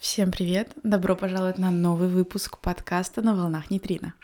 Всем 0.00 0.32
привет! 0.32 0.68
Добро 0.82 1.14
пожаловать 1.14 1.58
на 1.58 1.70
новый 1.70 2.08
выпуск 2.08 2.56
подкаста 2.56 3.20
«На 3.20 3.34
волнах 3.34 3.70
нейтрино». 3.70 4.14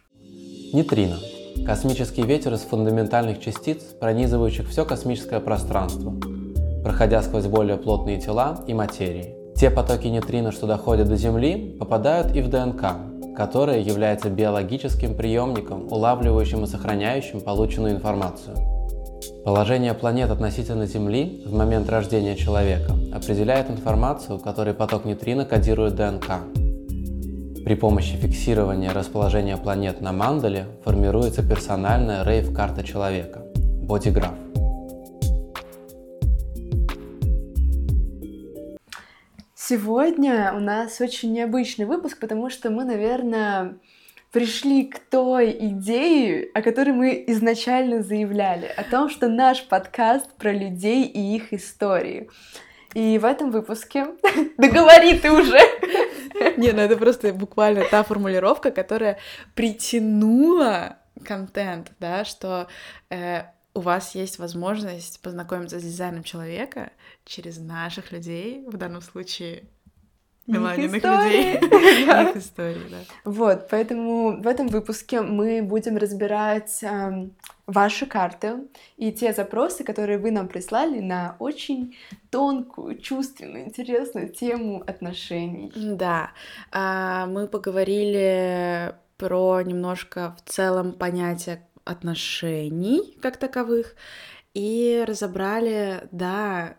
Нейтрино– 0.73 1.19
космический 1.67 2.23
ветер 2.23 2.55
из 2.55 2.61
фундаментальных 2.61 3.41
частиц, 3.41 3.83
пронизывающих 4.01 4.71
все 4.71 4.87
космическое 4.87 5.39
пространство, 5.39 6.15
проходя 6.83 7.23
сквозь 7.23 7.45
более 7.45 7.77
плотные 7.77 8.19
тела 8.19 8.65
и 8.67 8.73
материи. 8.73 9.35
Те 9.55 9.69
потоки 9.69 10.07
нейтрино, 10.07 10.51
что 10.51 10.67
доходят 10.67 11.11
до 11.11 11.17
Земли, 11.17 11.77
попадают 11.79 12.35
и 12.35 12.41
в 12.41 12.49
ДНК, 12.49 13.37
которая 13.37 13.81
является 13.81 14.31
биологическим 14.31 15.15
приемником, 15.15 15.93
улавливающим 15.93 16.65
и 16.65 16.67
сохраняющим 16.67 17.43
полученную 17.43 17.93
информацию– 17.93 18.57
Положение 19.47 19.95
планет 19.95 20.33
относительно 20.33 20.87
Земли 20.87 21.41
в 21.47 21.55
момент 21.55 21.89
рождения 21.89 22.35
человека 22.35 22.95
определяет 23.15 23.71
информацию, 23.71 24.41
которой 24.41 24.75
поток 24.75 25.05
нейтрино 25.05 25.45
кодирует 25.45 25.95
ДНК. 25.95 26.41
При 27.65 27.77
помощи 27.77 28.17
фиксирования 28.17 28.93
расположения 28.93 29.57
планет 29.57 30.01
на 30.01 30.11
мандале 30.11 30.67
формируется 30.83 31.49
персональная 31.49 32.25
рейв-карта 32.25 32.83
человека– 32.83 33.43
бодиграф. 33.83 34.33
Сегодня 39.55 40.55
у 40.57 40.59
нас 40.59 41.01
очень 41.01 41.33
необычный 41.33 41.85
выпуск, 41.85 42.19
потому 42.19 42.51
что 42.51 42.71
мы, 42.71 42.83
наверное, 42.83 43.77
пришли 44.37 44.85
к 44.85 44.99
той 44.99 45.51
идее, 45.51 46.51
о 46.53 46.61
которой 46.61 46.91
мы 46.91 47.25
изначально 47.29 48.03
заявляли, 48.03 48.67
о 48.67 48.85
том, 48.85 49.09
что 49.09 49.29
наш 49.29 49.67
подкаст 49.67 50.31
про 50.35 50.53
людей 50.53 51.05
и 51.05 51.37
их 51.37 51.55
истории. 51.55 52.29
И 52.93 53.17
в 53.17 53.25
этом 53.25 53.51
выпуске... 53.51 54.09
Договори 54.59 55.19
ты 55.19 55.33
уже! 55.33 55.57
Не, 56.59 56.73
ну 56.73 56.83
это 56.83 56.99
просто 56.99 57.33
буквально 57.33 57.87
та 57.91 58.03
формулировка, 58.03 58.71
которая 58.71 59.19
притянула 59.55 60.99
контент, 61.25 61.93
да, 61.99 62.27
что 62.27 62.69
э, 63.09 63.45
у 63.73 63.81
вас 63.81 64.15
есть 64.15 64.39
возможность 64.39 65.23
познакомиться 65.23 65.81
с 65.81 65.83
дизайном 65.83 66.25
человека 66.25 66.91
через 67.25 67.57
наших 67.57 68.13
людей, 68.13 68.67
в 68.67 68.77
данном 68.77 69.01
случае 69.01 69.65
Меланиных 70.47 70.95
людей. 70.95 71.57
Их 72.31 72.37
истории, 72.37 72.83
да. 72.91 72.99
Вот, 73.25 73.69
поэтому 73.71 74.41
в 74.41 74.47
этом 74.47 74.69
выпуске 74.69 75.21
мы 75.21 75.63
будем 75.63 75.97
разбирать 75.97 76.79
эм, 76.83 77.35
ваши 77.67 78.07
карты 78.07 78.69
и 78.97 79.13
те 79.13 79.33
запросы, 79.33 79.85
которые 79.85 80.19
вы 80.19 80.31
нам 80.31 80.49
прислали 80.49 81.01
на 81.01 81.37
очень 81.39 81.97
тонкую, 82.31 82.99
чувственную, 82.99 83.67
интересную 83.67 84.29
тему 84.29 84.83
отношений. 84.87 85.73
Да, 85.75 86.31
а, 86.71 87.27
мы 87.27 87.49
поговорили 87.49 88.95
про 89.17 89.63
немножко 89.63 90.37
в 90.39 90.49
целом 90.49 90.93
понятие 90.93 91.67
отношений 91.85 93.17
как 93.23 93.37
таковых 93.37 93.95
и 94.55 95.05
разобрали, 95.07 96.09
да, 96.13 96.77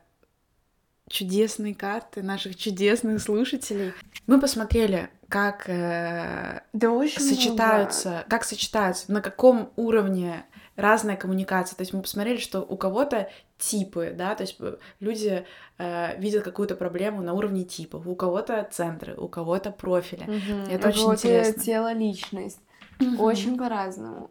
чудесные 1.10 1.74
карты 1.74 2.22
наших 2.22 2.56
чудесных 2.56 3.22
слушателей. 3.22 3.94
Мы 4.26 4.40
посмотрели, 4.40 5.10
как 5.30 5.70
э, 5.70 6.62
да 6.74 7.08
сочетаются, 7.08 8.10
много. 8.10 8.26
как 8.30 8.44
сочетаются, 8.44 9.12
на 9.12 9.22
каком 9.22 9.72
уровне 9.76 10.46
разная 10.76 11.16
коммуникация. 11.16 11.76
То 11.76 11.82
есть 11.82 11.94
мы 11.94 12.02
посмотрели, 12.02 12.38
что 12.38 12.62
у 12.62 12.78
кого-то 12.78 13.30
типы, 13.58 14.14
да, 14.16 14.36
то 14.36 14.44
есть 14.44 14.58
э, 14.60 14.78
люди 15.00 15.46
э, 15.78 16.20
видят 16.20 16.44
какую-то 16.44 16.76
проблему 16.76 17.22
на 17.22 17.34
уровне 17.34 17.64
типов, 17.64 18.06
у 18.06 18.16
кого-то 18.16 18.68
центры, 18.72 19.16
у 19.16 19.28
кого-то 19.28 19.72
профили. 19.72 20.24
Угу. 20.24 20.72
Это 20.72 20.88
у 20.88 20.92
очень 20.92 21.14
интересно. 21.14 21.64
Тело, 21.64 21.94
личность. 21.94 22.60
Угу. 23.00 23.24
Очень 23.24 23.58
по-разному. 23.58 24.30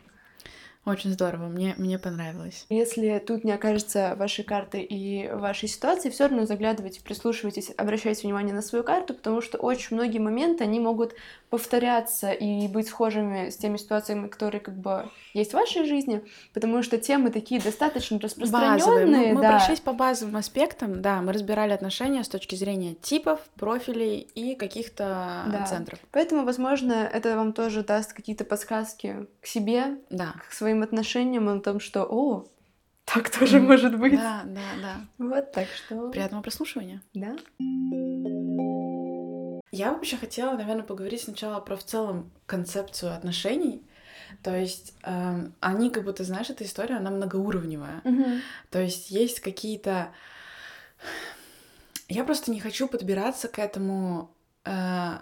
Очень 0.87 1.11
здорово, 1.11 1.49
мне, 1.49 1.75
мне 1.79 1.99
понравилось. 1.99 2.65
Если 2.69 3.19
тут 3.19 3.43
не 3.43 3.51
окажется 3.51 4.15
вашей 4.17 4.45
карты 4.45 4.81
и 4.81 5.29
вашей 5.33 5.69
ситуации, 5.69 6.11
все 6.11 6.29
равно 6.29 6.47
заглядывайте, 6.47 7.01
прислушивайтесь, 7.03 7.73
обращайте 7.77 8.23
внимание 8.23 8.55
на 8.55 8.63
свою 8.63 8.85
карту, 8.85 9.13
потому 9.13 9.41
что 9.41 9.59
очень 9.59 9.97
многие 9.97 10.21
моменты, 10.21 10.63
они 10.63 10.79
могут 10.79 11.15
повторяться 11.51 12.31
и 12.31 12.69
быть 12.69 12.87
схожими 12.87 13.51
с 13.51 13.57
теми 13.57 13.79
ситуациями, 13.79 14.29
которые 14.29 14.61
как 14.61 14.77
бы 14.77 15.11
есть 15.35 15.51
в 15.51 15.55
вашей 15.55 15.87
жизни, 15.87 16.23
потому 16.55 16.83
что 16.85 16.99
темы 16.99 17.31
такие 17.31 17.61
достаточно 17.61 18.21
распространенные. 18.21 19.29
Мы, 19.29 19.35
мы 19.35 19.43
да. 19.43 19.51
прошлись 19.51 19.81
по 19.81 19.93
базовым 19.93 20.37
аспектам, 20.37 21.03
да, 21.03 21.21
мы 21.21 21.33
разбирали 21.33 21.73
отношения 21.73 22.23
с 22.23 22.29
точки 22.29 22.55
зрения 22.55 22.95
типов, 22.95 23.41
профилей 23.57 24.21
и 24.21 24.55
каких-то 24.55 25.45
да. 25.51 25.67
центров. 25.69 25.99
Поэтому, 26.13 26.45
возможно, 26.45 26.93
это 26.93 27.35
вам 27.35 27.53
тоже 27.53 27.83
даст 27.83 28.13
какие-то 28.13 28.45
подсказки 28.45 29.27
к 29.41 29.47
себе, 29.47 29.99
да. 30.11 30.35
к 30.49 30.53
своим 30.53 30.76
своим 30.77 30.83
отношениям 30.83 31.49
о 31.49 31.61
том, 31.61 31.81
что 31.81 32.05
«О, 32.05 32.47
так 33.05 33.31
тоже 33.31 33.61
может 33.61 33.99
быть». 33.99 34.17
Да, 34.17 34.43
да, 34.45 34.61
да. 34.83 34.97
Вот 35.19 35.53
так 35.53 35.69
что... 35.69 36.11
Приятного 36.11 36.43
прослушивания. 36.43 37.03
Да. 37.15 37.37
Я 39.73 39.93
вообще 39.93 40.17
хотела, 40.17 40.57
наверное, 40.57 40.85
поговорить 40.85 41.23
сначала 41.23 41.61
про 41.61 41.77
в 41.77 41.85
целом 41.85 42.31
концепцию 42.47 43.15
отношений. 43.15 43.83
То 44.43 44.55
есть 44.57 44.95
э, 45.03 45.49
они 45.61 45.91
как 45.91 46.05
будто, 46.05 46.25
знаешь, 46.25 46.51
эта 46.51 46.65
история, 46.65 46.97
она 46.97 47.11
многоуровневая. 47.11 48.01
Угу. 48.05 48.25
То 48.71 48.81
есть 48.81 49.11
есть 49.11 49.41
какие-то... 49.41 50.13
Я 52.09 52.25
просто 52.25 52.51
не 52.51 52.61
хочу 52.61 52.89
подбираться 52.89 53.49
к 53.49 53.59
этому... 53.59 54.31
Э, 54.65 55.19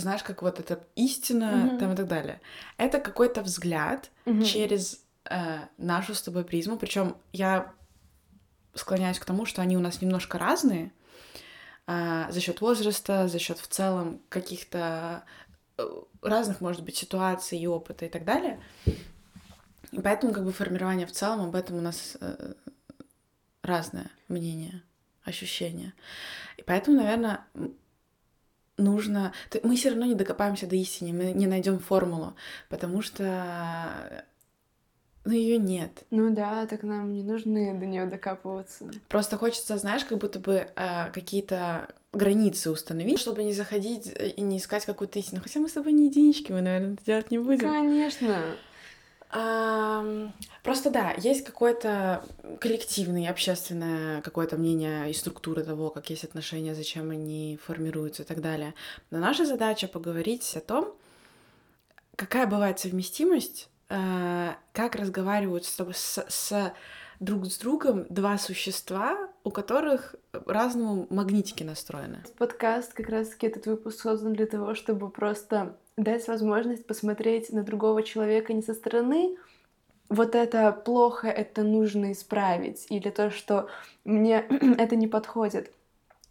знаешь, 0.00 0.22
как 0.22 0.42
вот 0.42 0.60
эта 0.60 0.84
истина 0.94 1.44
mm-hmm. 1.44 1.78
там 1.78 1.92
и 1.92 1.96
так 1.96 2.06
далее. 2.06 2.40
Это 2.76 2.98
какой-то 2.98 3.42
взгляд 3.42 4.10
mm-hmm. 4.24 4.44
через 4.44 5.02
э, 5.24 5.58
нашу 5.76 6.14
с 6.14 6.22
тобой 6.22 6.44
призму. 6.44 6.76
Причем 6.76 7.16
я 7.32 7.72
склоняюсь 8.74 9.18
к 9.18 9.24
тому, 9.24 9.46
что 9.46 9.62
они 9.62 9.76
у 9.76 9.80
нас 9.80 10.00
немножко 10.00 10.38
разные 10.38 10.92
э, 11.86 12.26
за 12.30 12.40
счет 12.40 12.60
возраста, 12.60 13.28
за 13.28 13.38
счет 13.38 13.58
в 13.58 13.66
целом 13.66 14.20
каких-то 14.28 15.24
э, 15.76 15.82
разных, 16.22 16.60
может 16.60 16.82
быть, 16.84 16.96
ситуаций 16.96 17.58
и 17.58 17.66
опыта 17.66 18.06
и 18.06 18.08
так 18.08 18.24
далее. 18.24 18.60
И 19.90 20.00
поэтому 20.00 20.32
как 20.32 20.44
бы 20.44 20.52
формирование 20.52 21.06
в 21.06 21.12
целом 21.12 21.46
об 21.46 21.54
этом 21.54 21.76
у 21.76 21.80
нас 21.80 22.16
э, 22.20 22.54
разное 23.62 24.10
мнение, 24.28 24.82
ощущение. 25.24 25.94
И 26.56 26.62
поэтому, 26.62 26.98
наверное, 26.98 27.44
нужно... 28.78 29.32
Мы 29.62 29.76
все 29.76 29.90
равно 29.90 30.06
не 30.06 30.14
докопаемся 30.14 30.66
до 30.66 30.76
истины, 30.76 31.12
мы 31.12 31.32
не 31.32 31.46
найдем 31.46 31.78
формулу, 31.78 32.34
потому 32.68 33.02
что 33.02 34.24
ну 35.24 35.34
ее 35.34 35.58
нет. 35.58 36.04
Ну 36.10 36.34
да, 36.34 36.66
так 36.66 36.82
нам 36.82 37.12
не 37.12 37.22
нужны 37.22 37.78
до 37.78 37.84
нее 37.84 38.06
докапываться. 38.06 38.90
Просто 39.08 39.36
хочется, 39.36 39.76
знаешь, 39.76 40.04
как 40.06 40.16
будто 40.16 40.38
бы 40.38 40.68
э, 40.74 41.10
какие-то 41.12 41.88
границы 42.14 42.70
установить, 42.70 43.18
чтобы 43.18 43.44
не 43.44 43.52
заходить 43.52 44.10
и 44.36 44.40
не 44.40 44.56
искать 44.56 44.86
какую-то 44.86 45.18
истину. 45.18 45.42
Хотя 45.42 45.60
мы 45.60 45.68
с 45.68 45.72
тобой 45.72 45.92
не 45.92 46.06
единички, 46.06 46.50
мы, 46.50 46.62
наверное, 46.62 46.94
это 46.94 47.04
делать 47.04 47.30
не 47.30 47.38
будем. 47.38 47.68
Конечно. 47.68 48.42
Просто 49.30 50.90
да, 50.90 51.12
есть 51.18 51.44
какое-то 51.44 52.24
коллективное, 52.60 53.30
общественное 53.30 54.22
какое-то 54.22 54.56
мнение 54.56 55.10
и 55.10 55.14
структура 55.14 55.62
того, 55.62 55.90
как 55.90 56.08
есть 56.08 56.24
отношения, 56.24 56.74
зачем 56.74 57.10
они 57.10 57.58
формируются 57.62 58.22
и 58.22 58.26
так 58.26 58.40
далее. 58.40 58.74
Но 59.10 59.18
наша 59.18 59.44
задача 59.44 59.86
поговорить 59.86 60.56
о 60.56 60.60
том, 60.60 60.94
какая 62.16 62.46
бывает 62.46 62.78
совместимость, 62.78 63.68
а, 63.90 64.56
как 64.72 64.94
разговаривают 64.94 65.64
с, 65.66 65.78
с, 65.78 66.24
с 66.28 66.72
друг 67.20 67.46
с 67.46 67.58
другом 67.58 68.06
два 68.08 68.38
существа, 68.38 69.27
у 69.48 69.50
которых 69.50 70.14
разному 70.46 71.06
магнитики 71.08 71.62
настроены. 71.62 72.22
Подкаст, 72.36 72.92
как 72.92 73.08
раз-таки 73.08 73.46
этот 73.46 73.64
выпуск 73.64 74.02
создан 74.02 74.34
для 74.34 74.44
того, 74.44 74.74
чтобы 74.74 75.08
просто 75.08 75.74
дать 75.96 76.28
возможность 76.28 76.86
посмотреть 76.86 77.50
на 77.50 77.62
другого 77.62 78.02
человека 78.02 78.52
не 78.52 78.60
со 78.60 78.74
стороны, 78.74 79.38
вот 80.10 80.34
это 80.34 80.70
плохо, 80.72 81.28
это 81.28 81.62
нужно 81.62 82.12
исправить, 82.12 82.86
или 82.90 83.08
то, 83.08 83.30
что 83.30 83.68
мне 84.04 84.44
это 84.78 84.96
не 84.96 85.08
подходит. 85.08 85.72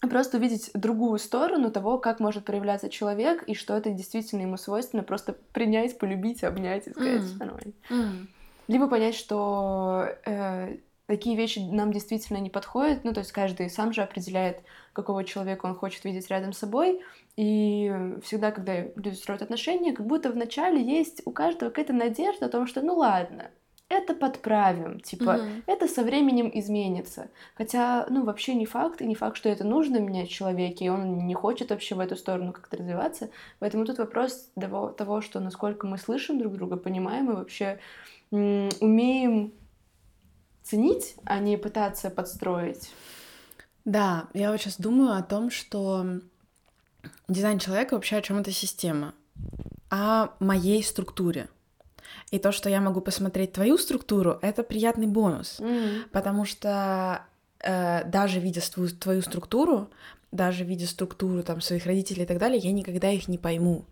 А 0.02 0.08
просто 0.08 0.38
увидеть 0.38 0.70
другую 0.76 1.18
сторону 1.18 1.72
того, 1.72 1.98
как 1.98 2.20
может 2.20 2.46
проявляться 2.46 2.88
человек, 2.88 3.42
и 3.48 3.56
что 3.56 3.76
это 3.76 3.90
действительно 3.90 4.44
ему 4.44 4.58
свойственно, 4.58 5.02
просто 5.02 5.34
принять, 5.54 5.98
полюбить, 5.98 6.44
обнять 6.44 6.86
и 6.86 6.92
сказать, 6.92 7.24
mm. 7.24 7.40
нормально. 7.40 7.74
Mm. 7.90 8.28
Либо 8.68 8.88
понять, 8.88 9.16
что 9.16 10.08
э, 10.24 10.78
такие 11.08 11.36
вещи 11.36 11.60
нам 11.60 11.92
действительно 11.92 12.38
не 12.38 12.50
подходят, 12.50 13.04
ну, 13.04 13.14
то 13.14 13.22
есть 13.22 13.32
каждый 13.32 13.70
сам 13.70 13.94
же 13.94 14.02
определяет, 14.02 14.62
какого 14.94 15.24
человека 15.24 15.66
он 15.66 15.76
хочет 15.76 16.04
видеть 16.04 16.30
рядом 16.30 16.54
с 16.54 16.60
собой, 16.60 17.02
и 17.36 17.92
всегда, 18.24 18.52
когда 18.52 18.82
люди 18.82 19.16
строят 19.16 19.42
отношения, 19.42 19.94
как 19.94 20.06
будто 20.06 20.32
вначале 20.32 20.82
есть 20.82 21.22
у 21.26 21.32
каждого 21.32 21.70
какая-то 21.70 21.94
надежда 21.94 22.48
о 22.48 22.50
том, 22.50 22.68
что 22.68 22.82
ну 22.82 22.96
ладно, 22.96 23.50
это 23.90 24.14
подправим, 24.14 25.00
типа, 25.00 25.40
угу. 25.42 25.64
это 25.66 25.88
со 25.88 26.04
временем 26.04 26.52
изменится. 26.54 27.30
Хотя, 27.56 28.06
ну, 28.10 28.26
вообще 28.26 28.54
не 28.54 28.66
факт, 28.66 29.02
и 29.02 29.06
не 29.06 29.16
факт, 29.16 29.38
что 29.38 29.48
это 29.48 29.64
нужно 29.64 30.02
в 30.02 30.28
человеке, 30.28 30.86
и 30.86 30.90
он 30.90 31.26
не 31.26 31.34
хочет 31.34 31.70
вообще 31.70 31.96
в 31.96 32.02
эту 32.02 32.18
сторону 32.18 32.52
как-то 32.52 32.76
развиваться. 32.76 33.30
Поэтому 33.60 33.86
тут 33.86 33.98
вопрос 34.00 34.50
того, 34.60 34.90
того 34.90 35.22
что 35.22 35.40
насколько 35.40 35.88
мы 35.88 35.98
слышим 35.98 36.38
друг 36.38 36.54
друга, 36.54 36.76
понимаем 36.76 37.32
и 37.32 37.36
вообще 37.36 37.80
умеем 38.30 39.54
ценить, 40.68 41.16
а 41.24 41.40
не 41.40 41.58
пытаться 41.58 42.10
подстроить. 42.10 42.92
Да, 43.86 44.28
я 44.34 44.52
вот 44.52 44.60
сейчас 44.60 44.78
думаю 44.78 45.18
о 45.18 45.24
том, 45.24 45.50
что 45.50 46.06
дизайн 47.28 47.60
человека 47.60 47.94
вообще 47.94 48.18
о 48.18 48.22
чем 48.22 48.40
это 48.40 48.52
система, 48.52 49.14
о 49.90 50.30
моей 50.40 50.84
структуре. 50.84 51.48
И 52.32 52.40
то, 52.40 52.52
что 52.52 52.70
я 52.70 52.82
могу 52.82 53.00
посмотреть 53.00 53.54
твою 53.54 53.78
структуру, 53.78 54.40
это 54.42 54.64
приятный 54.64 55.08
бонус, 55.08 55.60
mm-hmm. 55.60 56.10
потому 56.12 56.44
что 56.44 57.22
э, 57.60 58.04
даже 58.06 58.40
видя 58.40 58.62
твою, 58.62 58.90
твою 58.90 59.22
структуру, 59.22 59.90
даже 60.32 60.64
видя 60.64 60.88
структуру 60.88 61.42
там 61.42 61.62
своих 61.62 61.86
родителей 61.86 62.24
и 62.24 62.26
так 62.26 62.38
далее, 62.38 62.60
я 62.60 62.72
никогда 62.72 63.10
их 63.10 63.28
не 63.28 63.38
пойму, 63.38 63.86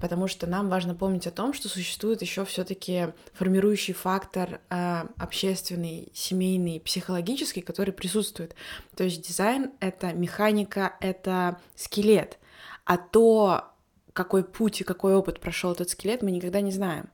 потому 0.00 0.28
что 0.28 0.46
нам 0.46 0.68
важно 0.68 0.94
помнить 0.94 1.26
о 1.26 1.32
том, 1.32 1.52
что 1.52 1.68
существует 1.68 2.22
еще 2.22 2.44
все-таки 2.44 3.08
формирующий 3.32 3.94
фактор 3.94 4.60
э, 4.70 5.04
общественный, 5.16 6.08
семейный, 6.14 6.80
психологический, 6.80 7.60
который 7.60 7.92
присутствует. 7.92 8.54
То 8.96 9.04
есть 9.04 9.26
дизайн— 9.26 9.72
это 9.80 10.12
механика, 10.12 10.94
это 11.00 11.58
скелет, 11.74 12.38
а 12.84 12.96
то, 12.96 13.64
какой 14.12 14.44
путь 14.44 14.80
и 14.80 14.84
какой 14.84 15.14
опыт 15.14 15.40
прошел 15.40 15.72
этот 15.72 15.90
скелет, 15.90 16.22
мы 16.22 16.30
никогда 16.30 16.60
не 16.60 16.70
знаем. 16.70 17.08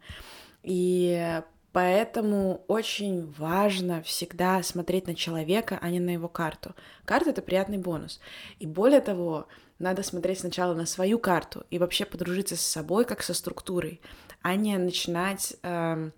И 0.62 1.40
поэтому 1.76 2.64
очень 2.68 3.30
важно 3.32 4.02
всегда 4.02 4.62
смотреть 4.62 5.06
на 5.08 5.14
человека, 5.14 5.78
а 5.82 5.90
не 5.90 6.00
на 6.00 6.08
его 6.08 6.26
карту. 6.26 6.74
Карта— 7.04 7.28
это 7.32 7.42
приятный 7.42 7.76
бонус. 7.76 8.18
И 8.58 8.66
более 8.66 9.02
того, 9.02 9.46
надо 9.78 10.02
смотреть 10.02 10.40
сначала 10.40 10.72
на 10.72 10.86
свою 10.86 11.18
карту 11.18 11.66
и 11.68 11.78
вообще 11.78 12.06
подружиться 12.06 12.56
с 12.56 12.62
собой, 12.62 13.04
как 13.04 13.22
со 13.22 13.34
структурой, 13.34 14.00
а 14.40 14.56
не 14.56 14.78
начинать... 14.78 15.54
Э, 15.62 16.12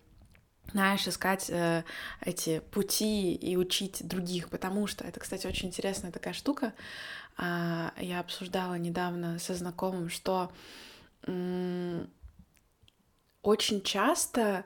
знаешь, 0.72 1.08
искать 1.08 1.50
э, 1.50 1.82
эти 2.20 2.60
пути 2.60 3.34
и 3.34 3.56
учить 3.56 4.06
других, 4.06 4.50
потому 4.50 4.86
что 4.86 5.04
это, 5.04 5.18
кстати, 5.18 5.48
очень 5.48 5.70
интересная 5.70 6.12
такая 6.12 6.34
штука. 6.34 6.72
Э, 7.36 7.88
я 7.98 8.20
обсуждала 8.20 8.74
недавно 8.74 9.40
со 9.40 9.54
знакомым, 9.54 10.08
что 10.08 10.52
э, 11.26 12.04
очень 13.42 13.82
часто, 13.82 14.64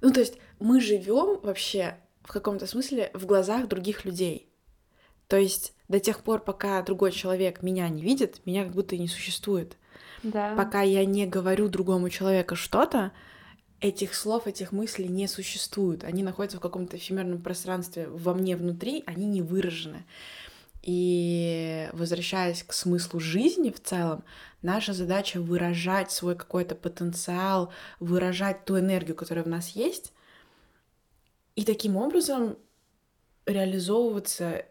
ну 0.00 0.12
то 0.12 0.20
есть 0.20 0.38
мы 0.60 0.80
живем 0.80 1.40
вообще 1.42 1.96
в 2.22 2.32
каком-то 2.32 2.66
смысле 2.66 3.10
в 3.14 3.26
глазах 3.26 3.68
других 3.68 4.04
людей. 4.04 4.48
То 5.28 5.36
есть 5.36 5.74
до 5.88 6.00
тех 6.00 6.20
пор, 6.20 6.40
пока 6.40 6.82
другой 6.82 7.12
человек 7.12 7.62
меня 7.62 7.88
не 7.88 8.02
видит, 8.02 8.40
меня 8.44 8.64
как 8.64 8.74
будто 8.74 8.94
и 8.94 8.98
не 8.98 9.08
существует. 9.08 9.76
Да. 10.22 10.54
Пока 10.56 10.82
я 10.82 11.04
не 11.04 11.26
говорю 11.26 11.68
другому 11.68 12.10
человеку 12.10 12.56
что-то, 12.56 13.12
этих 13.80 14.14
слов, 14.14 14.46
этих 14.46 14.72
мыслей 14.72 15.08
не 15.08 15.28
существует. 15.28 16.04
Они 16.04 16.22
находятся 16.22 16.58
в 16.58 16.60
каком-то 16.62 16.96
эфемерном 16.96 17.40
пространстве 17.40 18.08
во 18.08 18.34
мне 18.34 18.56
внутри, 18.56 19.04
они 19.06 19.26
не 19.26 19.42
выражены. 19.42 20.04
И 20.90 21.90
возвращаясь 21.92 22.62
к 22.62 22.72
смыслу 22.72 23.20
жизни 23.20 23.70
в 23.70 23.78
целом, 23.78 24.24
наша 24.62 24.94
задача 24.94 25.38
выражать 25.38 26.10
свой 26.10 26.34
какой-то 26.34 26.74
потенциал, 26.74 27.70
выражать 28.00 28.64
ту 28.64 28.78
энергию, 28.78 29.14
которая 29.14 29.44
в 29.44 29.48
нас 29.48 29.68
есть, 29.68 30.14
и 31.56 31.66
таким 31.66 31.98
образом 31.98 32.56
реализовываться 33.44 34.64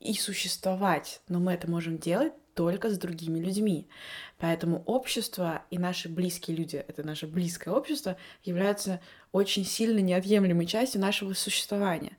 и 0.00 0.14
существовать. 0.14 1.20
Но 1.28 1.38
мы 1.38 1.52
это 1.52 1.70
можем 1.70 1.98
делать 1.98 2.32
только 2.54 2.90
с 2.90 2.98
другими 2.98 3.38
людьми. 3.38 3.88
Поэтому 4.38 4.82
общество 4.86 5.62
и 5.70 5.78
наши 5.78 6.08
близкие 6.08 6.56
люди, 6.56 6.84
это 6.88 7.04
наше 7.04 7.28
близкое 7.28 7.70
общество, 7.70 8.16
являются 8.42 9.00
очень 9.30 9.64
сильно 9.64 10.00
неотъемлемой 10.00 10.66
частью 10.66 11.00
нашего 11.00 11.32
существования. 11.34 12.16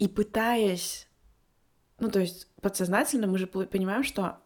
И 0.00 0.08
пытаясь 0.08 1.06
ну, 1.98 2.10
то 2.10 2.20
есть 2.20 2.48
подсознательно 2.60 3.26
мы 3.26 3.38
же 3.38 3.46
понимаем, 3.46 4.04
что 4.04 4.38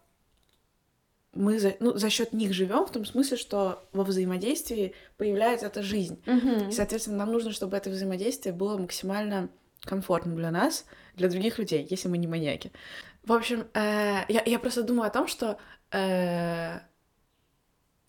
мы 1.33 1.59
за, 1.59 1.77
ну, 1.81 1.97
за 1.97 2.11
счет 2.11 2.33
них 2.33 2.53
живем 2.53 2.87
в 2.87 2.91
том 2.91 3.05
смысле, 3.05 3.37
что 3.37 3.89
во 3.93 4.03
взаимодействии 4.03 4.95
появляется 5.17 5.67
эта 5.67 5.83
жизнь. 5.83 6.21
Mm-hmm. 6.27 6.69
И, 6.71 6.73
соответственно, 6.73 7.19
нам 7.19 7.33
нужно, 7.33 7.53
чтобы 7.53 7.77
это 7.77 7.91
взаимодействие 7.91 8.53
было 8.53 8.77
максимально 8.77 9.49
комфортным 9.83 10.37
для 10.37 10.51
нас, 10.51 10.87
для 11.15 11.29
других 11.29 11.59
людей, 11.59 11.87
если 11.89 12.09
мы 12.09 12.19
не 12.19 12.27
маньяки. 12.27 12.73
В 13.23 13.33
общем, 13.33 13.67
э, 13.75 14.25
я, 14.29 14.43
я 14.45 14.59
просто 14.59 14.83
думаю 14.83 15.07
о 15.07 15.11
том, 15.11 15.29
что 15.29 15.59
э, 15.93 16.81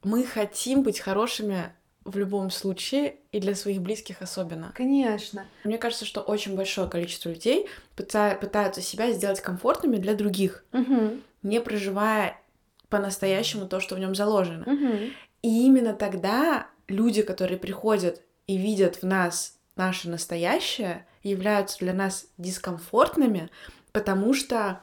мы 0.04 0.24
хотим 0.26 0.84
быть 0.84 1.00
хорошими 1.00 1.74
в 2.04 2.18
любом 2.18 2.50
случае 2.50 3.16
и 3.32 3.40
для 3.40 3.56
своих 3.56 3.82
близких 3.82 4.22
особенно. 4.22 4.72
Конечно. 4.76 5.46
Мне 5.64 5.78
кажется, 5.78 6.06
что 6.06 6.22
очень 6.22 6.56
большое 6.56 6.90
количество 6.90 7.30
людей 7.30 7.68
пытаются 7.96 8.82
себя 8.82 9.12
сделать 9.12 9.42
комфортными 9.42 9.98
для 9.98 10.16
других, 10.16 10.66
угу. 10.74 11.20
не 11.44 11.62
проживая 11.62 12.40
по-настоящему 12.90 13.68
то, 13.68 13.80
что 13.80 13.96
в 13.96 14.00
нем 14.00 14.16
заложено. 14.16 14.64
Угу. 14.66 14.98
И 15.44 15.66
именно 15.66 15.94
тогда 15.94 16.68
люди, 16.88 17.22
которые 17.22 17.58
приходят 17.58 18.22
и 18.48 18.58
видят 18.58 18.98
в 18.98 19.04
нас 19.04 19.58
наше 19.76 20.10
настоящее, 20.10 21.06
являются 21.24 21.80
для 21.80 21.94
нас 21.94 22.28
дискомфортными, 22.38 23.50
потому 23.92 24.34
что 24.34 24.82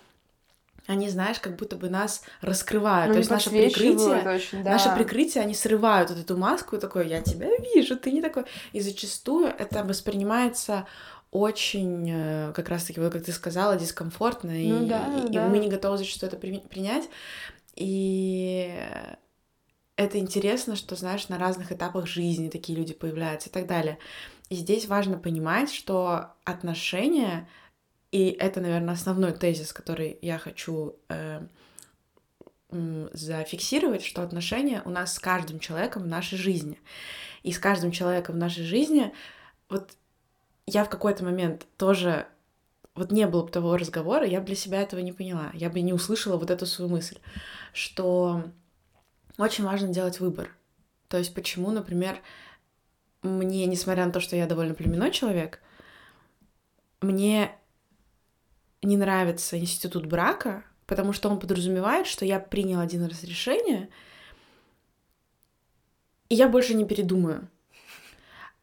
они, 0.89 1.11
знаешь, 1.11 1.39
как 1.39 1.57
будто 1.57 1.77
бы 1.77 1.91
нас 1.91 2.23
раскрывают. 2.41 3.09
Ну, 3.09 3.13
То 3.13 3.19
есть 3.19 3.31
наше 3.31 3.51
прикрытие, 3.51 4.35
очень, 4.35 4.65
да. 4.65 4.71
наше 4.71 4.91
прикрытие, 4.95 5.45
они 5.45 5.55
срывают 5.55 6.09
вот 6.11 6.19
эту 6.19 6.37
маску 6.37 6.77
и 6.77 6.81
такое, 6.81 7.05
я 7.05 7.21
тебя 7.21 7.49
вижу, 7.75 7.95
ты 7.97 8.11
не 8.11 8.23
такой. 8.23 8.45
И 8.73 8.81
зачастую 8.81 9.49
это 9.49 9.85
воспринимается 9.85 10.87
очень, 11.31 12.09
э, 12.11 12.53
как 12.55 12.71
раз-таки, 12.71 13.01
вот 13.01 13.13
как 13.13 13.23
ты 13.23 13.33
сказала, 13.33 13.77
дискомфортно, 13.77 14.51
ну, 14.51 14.85
и, 14.85 14.89
да, 14.89 15.05
и, 15.27 15.29
да. 15.31 15.47
и 15.47 15.49
мы 15.51 15.59
не 15.59 15.69
готовы 15.69 15.99
зачастую 15.99 16.33
это 16.33 16.39
принять. 16.39 17.09
И 17.77 18.75
это 19.97 20.19
интересно, 20.19 20.75
что, 20.75 20.97
знаешь, 20.97 21.29
на 21.29 21.39
разных 21.39 21.71
этапах 21.71 22.07
жизни 22.07 22.49
такие 22.49 22.79
люди 22.79 22.95
появляются 22.95 23.51
и 23.51 23.53
так 23.53 23.67
далее. 23.67 23.99
И 24.49 24.55
здесь 24.55 24.87
важно 24.87 25.19
понимать, 25.19 25.71
что 25.71 26.33
отношения 26.45 27.47
и 28.11 28.31
это, 28.31 28.61
наверное, 28.61 28.95
основной 28.95 29.33
тезис, 29.33 29.73
который 29.73 30.19
я 30.23 30.39
хочу 30.39 30.97
э, 31.09 31.47
зафиксировать, 32.71 34.05
что 34.05 34.23
отношения 34.23 34.83
у 34.85 34.91
нас 34.91 35.15
с 35.15 35.19
каждым 35.19 35.59
человеком 35.59 36.03
в 36.03 36.07
нашей 36.07 36.39
жизни. 36.39 36.81
И 37.43 37.53
с 37.53 37.59
каждым 37.59 37.91
человеком 37.91 38.35
в 38.35 38.39
нашей 38.39 38.65
жизни, 38.65 39.13
вот 39.69 39.93
я 40.67 40.85
в 40.85 40.91
какой-то 40.91 41.25
момент 41.25 41.67
тоже, 41.77 42.27
вот 42.95 43.13
не 43.13 43.27
было 43.27 43.43
бы 43.43 43.51
того 43.51 43.77
разговора, 43.77 44.27
я 44.27 44.41
бы 44.41 44.47
для 44.47 44.57
себя 44.57 44.83
этого 44.83 45.01
не 45.01 45.13
поняла, 45.13 45.51
я 45.55 45.71
бы 45.71 45.81
не 45.81 45.93
услышала 45.93 46.37
вот 46.37 46.51
эту 46.51 46.67
свою 46.67 46.91
мысль, 46.91 47.19
что 47.73 48.43
очень 49.37 49.65
важно 49.65 49.89
делать 49.89 50.21
выбор. 50.21 50.51
То 51.09 51.17
есть 51.17 51.35
почему, 51.35 51.71
например, 51.71 52.21
мне, 53.23 53.67
несмотря 53.67 54.07
на 54.07 54.13
то, 54.13 54.21
что 54.21 54.37
я 54.37 54.47
довольно 54.47 54.75
племенной 54.75 55.11
человек, 55.11 55.61
мне 57.01 57.57
не 58.83 58.97
нравится 58.97 59.59
институт 59.59 60.07
брака, 60.07 60.65
потому 60.87 61.13
что 61.13 61.29
он 61.29 61.39
подразумевает, 61.39 62.07
что 62.07 62.25
я 62.25 62.41
принял 62.41 62.81
один 62.81 63.05
раз 63.05 63.25
решение, 63.25 63.89
и 66.29 66.35
я 66.35 66.49
больше 66.49 66.75
не 66.75 66.85
передумаю. 66.85 67.49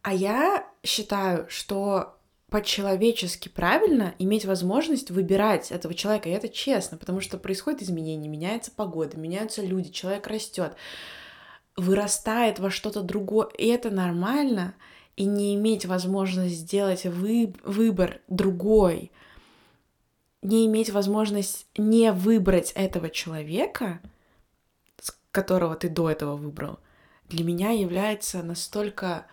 А 0.02 0.14
я 0.14 0.68
считаю, 0.84 1.48
что 1.50 2.18
по-человечески 2.50 3.50
правильно 3.50 4.14
иметь 4.20 4.46
возможность 4.46 5.10
выбирать 5.12 5.72
этого 5.72 5.94
человека, 5.94 6.30
и 6.30 6.34
это 6.34 6.48
честно, 6.48 6.98
потому 6.98 7.20
что 7.20 7.38
происходят 7.38 7.82
изменения, 7.82 8.30
меняется 8.30 8.72
погода, 8.72 9.18
меняются 9.18 9.64
люди, 9.64 9.92
человек 9.92 10.28
растет, 10.28 10.76
вырастает 11.76 12.60
во 12.60 12.70
что-то 12.70 13.02
другое, 13.02 13.48
и 13.58 13.68
это 13.68 13.90
нормально, 13.90 14.76
и 15.18 15.26
не 15.26 15.56
иметь 15.56 15.86
возможность 15.86 16.56
сделать 16.56 17.06
вы, 17.06 17.54
выбор 17.64 18.22
другой— 18.28 19.12
не 20.46 20.66
иметь 20.68 20.90
возможность 20.92 21.68
не 21.78 22.12
выбрать 22.12 22.72
этого 22.74 23.10
человека, 23.10 24.00
которого 25.32 25.76
ты 25.76 25.90
до 25.90 26.10
этого 26.10 26.36
выбрал, 26.36 26.80
для 27.28 27.44
меня 27.44 27.72
является 27.72 28.44
настолько 28.44 29.26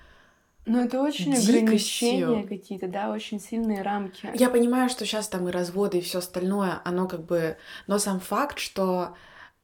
ну, 0.65 0.85
это 0.85 1.03
очень 1.03 1.33
дикостью. 1.33 1.49
ограничения 1.49 2.47
какие-то, 2.47 2.87
да, 2.87 3.11
очень 3.11 3.41
сильные 3.41 3.83
рамки. 3.83 4.31
Я 4.35 4.49
понимаю, 4.49 4.89
что 4.89 5.05
сейчас 5.05 5.29
там 5.29 5.49
и 5.49 5.53
разводы, 5.53 5.99
и 5.99 6.03
все 6.03 6.19
остальное, 6.19 6.81
оно 6.85 7.09
как 7.09 7.25
бы... 7.25 7.57
Но 7.89 7.99
сам 7.99 8.21
факт, 8.21 8.59
что 8.61 9.17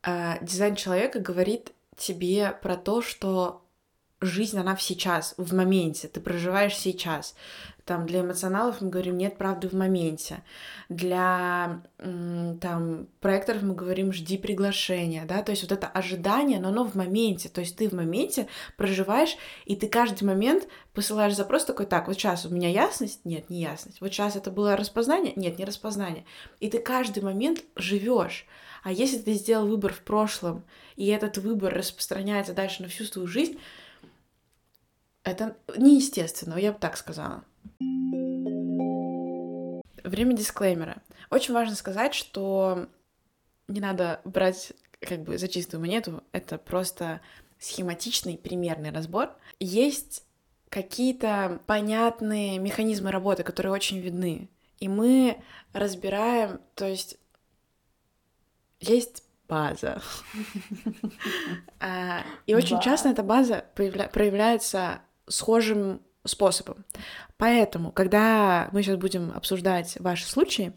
э, 0.02 0.45
дизайн 0.45 0.75
человека 0.75 1.21
говорит 1.21 1.73
тебе 1.97 2.59
про 2.62 2.76
то, 2.76 3.00
что 3.00 3.62
жизнь, 4.21 4.59
она 4.59 4.75
в 4.75 4.83
сейчас, 4.83 5.35
в 5.37 5.55
моменте, 5.55 6.09
ты 6.09 6.21
проживаешь 6.21 6.76
сейчас. 6.76 7.37
Там 7.88 8.04
для 8.04 8.21
эмоционалов 8.21 8.83
мы 8.83 8.90
говорим 8.90 9.16
нет 9.16 9.38
правды 9.38 9.66
в 9.66 9.73
моменте. 9.73 10.42
Для 10.90 11.80
там 11.97 13.09
проекторов 13.21 13.62
мы 13.62 13.75
говорим 13.75 14.12
жди 14.12 14.37
приглашения, 14.37 15.25
да, 15.25 15.42
то 15.42 15.52
есть 15.52 15.62
вот 15.62 15.73
это 15.73 15.87
ожидание, 15.87 16.61
но 16.61 16.68
оно 16.68 16.85
в 16.85 16.95
моменте, 16.97 17.49
то 17.49 17.62
есть 17.62 17.76
ты 17.76 17.88
в 17.88 17.95
моменте 17.95 18.47
проживаешь, 18.76 19.38
и 19.64 19.75
ты 19.75 19.88
каждый 19.88 20.25
момент 20.25 20.68
посылаешь 20.92 21.35
запрос 21.35 21.64
такой, 21.64 21.87
так, 21.87 22.09
вот 22.09 22.16
сейчас 22.18 22.45
у 22.45 22.50
меня 22.50 22.68
ясность, 22.68 23.25
нет, 23.25 23.49
не 23.49 23.62
ясность, 23.62 24.02
вот 24.02 24.12
сейчас 24.12 24.37
это 24.37 24.50
было 24.50 24.76
распознание, 24.76 25.33
нет, 25.35 25.59
не 25.59 25.64
распознание, 25.64 26.26
и 26.61 26.68
ты 26.68 26.80
каждый 26.80 27.23
момент 27.23 27.64
живешь. 27.75 28.47
А 28.83 28.92
если 28.92 29.16
ты 29.16 29.33
сделал 29.33 29.66
выбор 29.66 29.95
в 29.95 30.00
прошлом, 30.00 30.62
и 30.97 31.07
этот 31.07 31.38
выбор 31.38 31.73
распространяется 31.73 32.52
дальше 32.52 32.83
на 32.83 32.88
всю 32.88 33.04
свою 33.04 33.26
жизнь, 33.26 33.59
это 35.23 35.57
неестественно, 35.75 36.59
я 36.59 36.73
бы 36.73 36.78
так 36.78 36.99
сказала. 36.99 37.45
Время 40.05 40.35
дисклеймера. 40.35 41.03
Очень 41.31 41.55
важно 41.55 41.75
сказать, 41.75 42.15
что 42.15 42.88
не 43.69 43.81
надо 43.81 44.21
брать 44.25 44.73
как 45.00 45.23
бы 45.23 45.38
за 45.38 45.49
чистую 45.49 45.81
монету, 45.81 46.25
это 46.33 46.59
просто 46.59 47.21
схематичный 47.59 48.37
примерный 48.37 48.91
разбор. 48.91 49.31
Есть 49.61 50.25
какие-то 50.69 51.61
понятные 51.67 52.59
механизмы 52.59 53.11
работы, 53.11 53.43
которые 53.43 53.73
очень 53.73 53.99
видны. 53.99 54.49
И 54.81 54.88
мы 54.88 55.43
разбираем, 55.73 56.61
то 56.75 56.87
есть 56.87 57.19
есть 58.81 59.25
база. 59.49 60.03
А, 61.81 62.25
и 62.47 62.57
очень 62.57 62.81
часто 62.81 63.09
эта 63.09 63.23
база 63.23 63.65
проявляется 63.77 65.00
схожим 65.29 66.00
способом. 66.25 66.85
Поэтому, 67.37 67.93
когда 67.93 68.69
мы 68.73 68.83
сейчас 68.83 68.97
будем 68.97 69.31
обсуждать 69.31 69.97
ваши 70.01 70.27
случаи, 70.27 70.73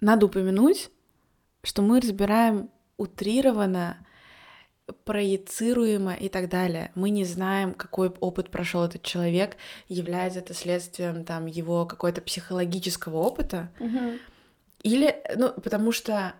надо 0.00 0.26
упомянуть, 0.26 0.90
что 1.62 1.82
мы 1.82 2.00
разбираем 2.00 2.70
утрированно, 2.96 3.98
проецируемо 5.04 6.14
и 6.14 6.28
так 6.28 6.48
далее. 6.48 6.92
Мы 6.94 7.10
не 7.10 7.24
знаем, 7.24 7.72
какой 7.72 8.10
опыт 8.10 8.50
прошел 8.50 8.84
этот 8.84 9.02
человек, 9.02 9.56
является 9.88 10.40
это 10.40 10.52
следствием 10.52 11.24
там 11.24 11.46
его 11.46 11.86
какой-то 11.86 12.20
психологического 12.20 13.16
опыта, 13.16 13.70
угу. 13.80 14.18
или, 14.82 15.22
ну, 15.36 15.52
потому 15.52 15.90
что 15.90 16.34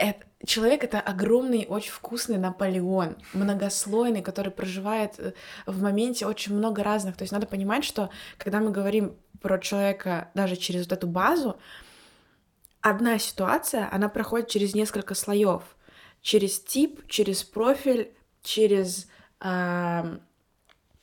это, 0.00 0.26
человек 0.46 0.82
это 0.82 0.98
огромный, 0.98 1.66
очень 1.68 1.92
вкусный 1.92 2.38
Наполеон, 2.38 3.16
многослойный, 3.34 4.22
который 4.22 4.50
проживает 4.50 5.18
э, 5.18 5.32
в 5.66 5.82
моменте 5.82 6.26
очень 6.26 6.54
много 6.54 6.82
разных. 6.82 7.16
То 7.16 7.22
есть 7.22 7.32
надо 7.32 7.46
понимать, 7.46 7.84
что 7.84 8.10
когда 8.38 8.60
мы 8.60 8.70
говорим 8.70 9.16
про 9.40 9.58
человека 9.58 10.30
даже 10.34 10.56
через 10.56 10.84
вот 10.84 10.92
эту 10.92 11.06
базу, 11.06 11.58
одна 12.80 13.18
ситуация, 13.18 13.88
она 13.92 14.08
проходит 14.08 14.48
через 14.48 14.74
несколько 14.74 15.14
слоев. 15.14 15.62
Через 16.22 16.60
тип, 16.60 17.06
через 17.06 17.44
профиль, 17.44 18.12
через 18.42 19.06
э, 19.40 20.18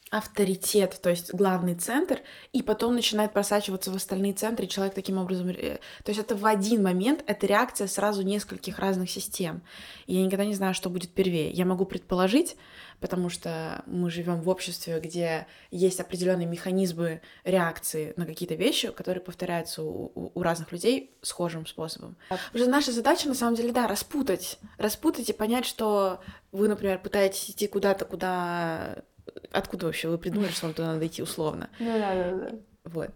авторитет, 0.09 0.99
то 1.01 1.09
есть 1.09 1.33
главный 1.33 1.75
центр, 1.75 2.21
и 2.53 2.61
потом 2.61 2.95
начинает 2.95 3.33
просачиваться 3.33 3.91
в 3.91 3.95
остальные 3.95 4.33
центры, 4.33 4.65
и 4.65 4.69
человек 4.69 4.93
таким 4.93 5.17
образом... 5.17 5.53
То 5.53 5.79
есть 6.07 6.19
это 6.19 6.35
в 6.35 6.45
один 6.45 6.83
момент, 6.83 7.23
это 7.27 7.45
реакция 7.45 7.87
сразу 7.87 8.21
нескольких 8.21 8.79
разных 8.79 9.09
систем. 9.09 9.61
И 10.05 10.15
я 10.15 10.25
никогда 10.25 10.45
не 10.45 10.53
знаю, 10.53 10.73
что 10.73 10.89
будет 10.89 11.11
первее. 11.11 11.51
Я 11.51 11.65
могу 11.65 11.85
предположить, 11.85 12.55
потому 13.01 13.29
что 13.29 13.83
мы 13.85 14.09
живем 14.09 14.41
в 14.41 14.49
обществе, 14.49 14.99
где 15.01 15.45
есть 15.71 15.99
определенные 15.99 16.47
механизмы 16.47 17.21
реакции 17.43 18.13
на 18.15 18.25
какие-то 18.25 18.55
вещи, 18.55 18.91
которые 18.91 19.21
повторяются 19.21 19.83
у, 19.83 20.11
у, 20.15 20.31
у 20.33 20.41
разных 20.41 20.71
людей 20.71 21.11
схожим 21.21 21.65
способом. 21.65 22.15
Уже 22.53 22.67
наша 22.67 22.93
задача, 22.93 23.27
на 23.27 23.35
самом 23.35 23.55
деле, 23.55 23.73
да, 23.73 23.87
распутать. 23.87 24.57
Распутать 24.77 25.29
и 25.29 25.33
понять, 25.33 25.65
что 25.65 26.21
вы, 26.53 26.69
например, 26.69 26.99
пытаетесь 26.99 27.49
идти 27.49 27.67
куда-то, 27.67 28.05
куда 28.05 29.03
откуда 29.51 29.85
вообще 29.87 30.07
вы 30.09 30.17
придумали, 30.17 30.51
что 30.51 30.65
вам 30.67 30.73
туда 30.73 30.93
надо 30.93 31.07
идти 31.07 31.21
условно? 31.21 31.69
Ну 31.79 31.97
да, 31.97 32.15
да, 32.15 32.31
да. 32.31 32.51
Вот. 32.85 33.11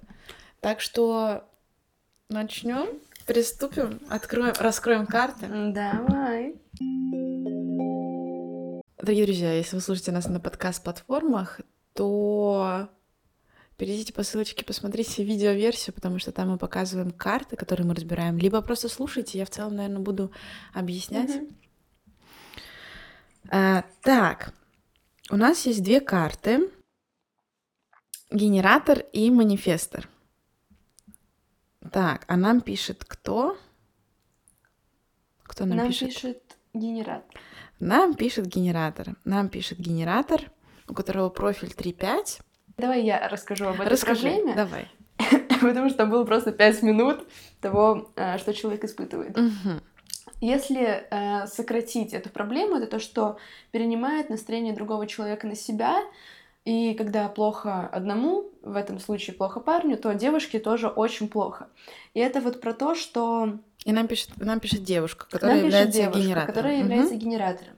Так 0.60 0.82
что 0.82 1.48
начнем, 2.30 3.00
приступим, 3.26 4.00
откроем, 4.10 4.54
раскроем 4.60 5.06
карты. 5.06 5.48
Давай. 5.48 6.56
Дорогие 8.98 9.26
друзья, 9.26 9.54
если 9.54 9.76
вы 9.76 9.82
слушаете 9.82 10.12
нас 10.12 10.28
на 10.28 10.40
подкаст-платформах, 10.40 11.62
то 11.94 12.90
перейдите 13.78 14.14
по 14.14 14.22
ссылочке, 14.22 14.64
посмотрите 14.64 15.24
видеоверсию, 15.24 15.96
потому 15.96 16.20
что 16.20 16.32
там 16.32 16.50
мы 16.50 16.60
показываем 16.60 17.12
карты, 17.12 17.56
которые 17.56 17.88
мы 17.88 17.96
разбираем, 17.96 18.38
либо 18.38 18.62
просто 18.62 18.90
слушайте, 18.90 19.40
я 19.40 19.46
в 19.46 19.50
целом, 19.50 19.76
наверное, 19.76 20.02
буду 20.02 20.32
объяснять. 20.72 21.32
Mm-hmm. 21.32 21.56
А, 23.50 23.84
так, 24.04 24.54
у 25.32 25.38
нас 25.38 25.66
есть 25.66 25.82
две 25.84 26.02
карты. 26.02 26.70
Генератор 28.30 29.00
и 29.14 29.30
манифестор. 29.32 30.08
Так, 31.92 32.26
а 32.28 32.38
нам 32.38 32.62
пишет 32.62 33.04
кто? 33.06 33.58
Кто 35.44 35.66
нам, 35.66 35.78
нам 35.78 35.88
пишет? 35.88 36.10
пишет 36.10 36.58
генератор. 36.74 37.42
Нам 37.80 38.14
пишет 38.14 38.46
генератор. 38.48 39.16
Нам 39.26 39.50
пишет 39.50 39.80
генератор, 39.80 40.52
у 40.88 40.94
которого 40.94 41.30
профиль 41.30 41.74
3.5. 41.76 42.42
Давай 42.78 43.04
я 43.04 43.28
расскажу 43.28 43.68
об 43.68 43.76
этой 43.76 43.90
Расскажи, 43.90 44.30
проблеме. 44.30 44.56
давай. 44.56 44.88
Потому 45.62 45.90
что 45.90 46.06
было 46.06 46.24
просто 46.24 46.52
5 46.52 46.84
минут 46.84 47.28
того, 47.60 48.12
э, 48.16 48.38
что 48.38 48.54
человек 48.54 48.84
испытывает. 48.84 49.38
Угу. 49.38 49.82
Если 50.42 51.06
э, 51.10 51.46
сократить 51.46 52.14
эту 52.14 52.30
проблему, 52.30 52.76
это 52.76 52.88
то, 52.88 53.00
что 53.00 53.38
перенимает 53.70 54.30
настроение 54.30 54.74
другого 54.74 55.06
человека 55.06 55.46
на 55.46 55.56
себя, 55.56 56.02
и 56.66 56.96
когда 56.96 57.28
плохо 57.30 57.88
одному, 57.88 58.50
в 58.64 58.76
этом 58.76 59.00
случае 59.00 59.36
плохо 59.36 59.60
парню, 59.60 59.98
то 59.98 60.14
девушке 60.14 60.60
тоже 60.60 60.88
очень 60.88 61.28
плохо. 61.28 61.68
И 62.16 62.20
это 62.20 62.42
вот 62.42 62.60
про 62.60 62.74
то, 62.74 62.96
что... 62.96 63.60
И 63.86 63.92
нам 63.92 64.08
пишет, 64.08 64.30
нам 64.38 64.60
пишет 64.60 64.84
девушка, 64.84 65.26
которая 65.30 65.58
нам 65.58 65.66
является 65.66 66.00
девушка, 66.02 66.20
генератором. 66.20 66.48
которая 66.48 66.74
угу. 66.74 66.84
является 66.84 67.16
генератором. 67.16 67.76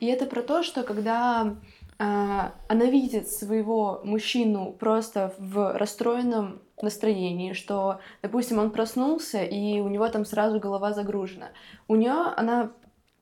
И 0.00 0.06
это 0.06 0.26
про 0.26 0.42
то, 0.42 0.62
что 0.62 0.82
когда 0.82 1.56
э, 1.98 2.50
она 2.68 2.84
видит 2.86 3.28
своего 3.28 4.00
мужчину 4.04 4.72
просто 4.72 5.34
в 5.38 5.76
расстроенном 5.76 6.60
настроении, 6.82 7.52
что, 7.52 8.00
допустим, 8.22 8.58
он 8.58 8.70
проснулся, 8.70 9.42
и 9.42 9.80
у 9.80 9.88
него 9.88 10.08
там 10.08 10.24
сразу 10.24 10.60
голова 10.60 10.92
загружена. 10.92 11.48
У 11.88 11.96
нее 11.96 12.32
она 12.36 12.70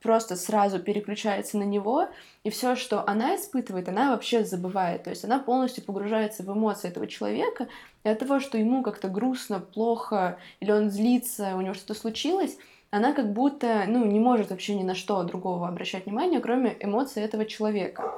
просто 0.02 0.36
сразу 0.36 0.78
переключается 0.78 1.58
на 1.58 1.64
него, 1.64 2.08
и 2.44 2.50
все, 2.50 2.76
что 2.76 3.08
она 3.08 3.36
испытывает, 3.36 3.88
она 3.88 4.12
вообще 4.12 4.44
забывает. 4.44 5.04
То 5.04 5.10
есть 5.10 5.24
она 5.24 5.38
полностью 5.38 5.84
погружается 5.84 6.42
в 6.42 6.52
эмоции 6.52 6.88
этого 6.88 7.06
человека, 7.06 7.68
и 8.04 8.08
от 8.08 8.18
того, 8.18 8.40
что 8.40 8.58
ему 8.58 8.82
как-то 8.82 9.08
грустно, 9.08 9.60
плохо, 9.60 10.38
или 10.60 10.70
он 10.70 10.90
злится, 10.90 11.56
у 11.56 11.60
него 11.60 11.74
что-то 11.74 11.94
случилось, 11.94 12.56
она 12.90 13.12
как 13.12 13.32
будто, 13.32 13.84
ну, 13.86 14.04
не 14.04 14.20
может 14.20 14.50
вообще 14.50 14.74
ни 14.74 14.82
на 14.82 14.94
что 14.94 15.22
другого 15.24 15.68
обращать 15.68 16.06
внимание, 16.06 16.40
кроме 16.40 16.76
эмоций 16.80 17.22
этого 17.22 17.44
человека. 17.44 18.12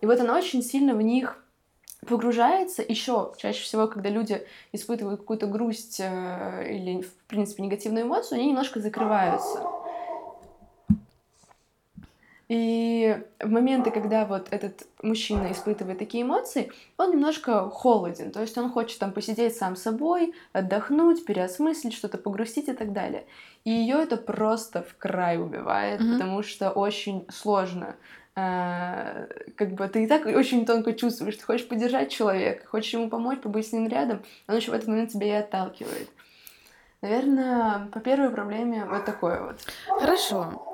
И 0.00 0.06
вот 0.06 0.20
она 0.20 0.36
очень 0.36 0.62
сильно 0.62 0.94
в 0.94 1.00
них 1.00 1.41
погружается 2.06 2.82
еще 2.86 3.32
чаще 3.38 3.62
всего, 3.62 3.86
когда 3.86 4.10
люди 4.10 4.44
испытывают 4.72 5.20
какую-то 5.20 5.46
грусть 5.46 6.00
э, 6.00 6.66
или, 6.68 7.02
в 7.02 7.12
принципе, 7.28 7.62
негативную 7.62 8.06
эмоцию, 8.06 8.38
они 8.38 8.48
немножко 8.48 8.80
закрываются. 8.80 9.62
И 12.48 13.16
в 13.40 13.50
моменты, 13.50 13.90
когда 13.90 14.26
вот 14.26 14.48
этот 14.50 14.86
мужчина 15.02 15.50
испытывает 15.52 15.98
такие 15.98 16.22
эмоции, 16.22 16.70
он 16.98 17.12
немножко 17.12 17.70
холоден, 17.70 18.30
то 18.30 18.42
есть 18.42 18.58
он 18.58 18.70
хочет 18.70 18.98
там 18.98 19.12
посидеть 19.12 19.56
сам 19.56 19.74
собой, 19.74 20.34
отдохнуть, 20.52 21.24
переосмыслить 21.24 21.94
что-то, 21.94 22.18
погрустить 22.18 22.68
и 22.68 22.74
так 22.74 22.92
далее. 22.92 23.24
И 23.64 23.70
ее 23.70 24.02
это 24.02 24.18
просто 24.18 24.82
в 24.82 24.98
край 24.98 25.40
убивает, 25.40 26.02
mm-hmm. 26.02 26.12
потому 26.12 26.42
что 26.42 26.70
очень 26.70 27.24
сложно 27.30 27.96
как 28.34 29.74
бы 29.74 29.88
ты 29.88 30.04
и 30.04 30.06
так 30.06 30.24
очень 30.26 30.64
тонко 30.64 30.94
чувствуешь, 30.94 31.36
ты 31.36 31.44
хочешь 31.44 31.68
поддержать 31.68 32.10
человека, 32.10 32.66
хочешь 32.66 32.94
ему 32.94 33.10
помочь, 33.10 33.40
побыть 33.40 33.68
с 33.68 33.72
ним 33.72 33.88
рядом, 33.88 34.22
он 34.48 34.56
еще 34.56 34.70
в 34.70 34.74
этот 34.74 34.88
момент 34.88 35.12
тебя 35.12 35.26
и 35.26 35.42
отталкивает. 35.42 36.08
Наверное, 37.02 37.88
по 37.92 38.00
первой 38.00 38.30
проблеме 38.30 38.84
вот 38.84 39.04
такое 39.04 39.42
вот. 39.42 39.56
Хорошо. 40.00 40.68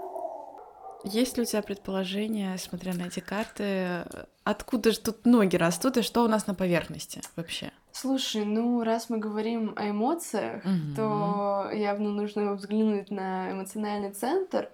Есть 1.04 1.36
ли 1.36 1.42
у 1.42 1.46
тебя 1.46 1.62
предположение, 1.62 2.58
смотря 2.58 2.92
на 2.92 3.04
эти 3.04 3.20
карты, 3.20 4.04
откуда 4.44 4.90
же 4.90 5.00
тут 5.00 5.24
ноги 5.24 5.56
растут 5.56 5.96
и 5.96 6.02
что 6.02 6.24
у 6.24 6.28
нас 6.28 6.46
на 6.46 6.54
поверхности 6.54 7.22
вообще? 7.36 7.70
Слушай, 7.92 8.44
ну 8.44 8.82
раз 8.84 9.08
мы 9.08 9.18
говорим 9.18 9.72
о 9.76 9.88
эмоциях, 9.88 10.64
угу. 10.64 10.94
то 10.96 11.70
явно 11.72 12.10
нужно 12.10 12.54
взглянуть 12.54 13.10
на 13.10 13.50
эмоциональный 13.52 14.12
центр. 14.12 14.68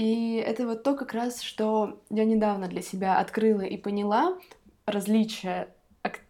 И 0.00 0.36
это 0.36 0.66
вот 0.66 0.82
то 0.82 0.94
как 0.94 1.12
раз, 1.12 1.42
что 1.42 2.00
я 2.08 2.24
недавно 2.24 2.68
для 2.68 2.80
себя 2.80 3.18
открыла 3.18 3.60
и 3.60 3.76
поняла 3.76 4.38
различия 4.86 5.68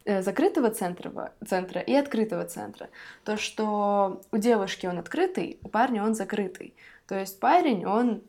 э, 0.05 0.23
закрытого 0.23 0.71
центра, 0.71 1.33
центра 1.47 1.81
и 1.81 1.95
открытого 1.95 2.45
центра. 2.47 2.89
То, 3.25 3.37
что 3.37 4.23
у 4.33 4.39
девушки 4.39 4.87
он 4.87 4.99
открытый, 4.99 5.61
у 5.63 5.69
парня 5.69 6.03
он 6.03 6.17
закрытый. 6.17 6.75
То 7.07 7.17
есть 7.17 7.39
парень, 7.39 7.87
он 7.87 8.23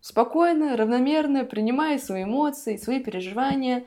спокойно, 0.00 0.76
равномерно 0.76 1.44
принимает 1.44 2.04
свои 2.04 2.22
эмоции, 2.22 2.76
свои 2.76 3.00
переживания. 3.00 3.86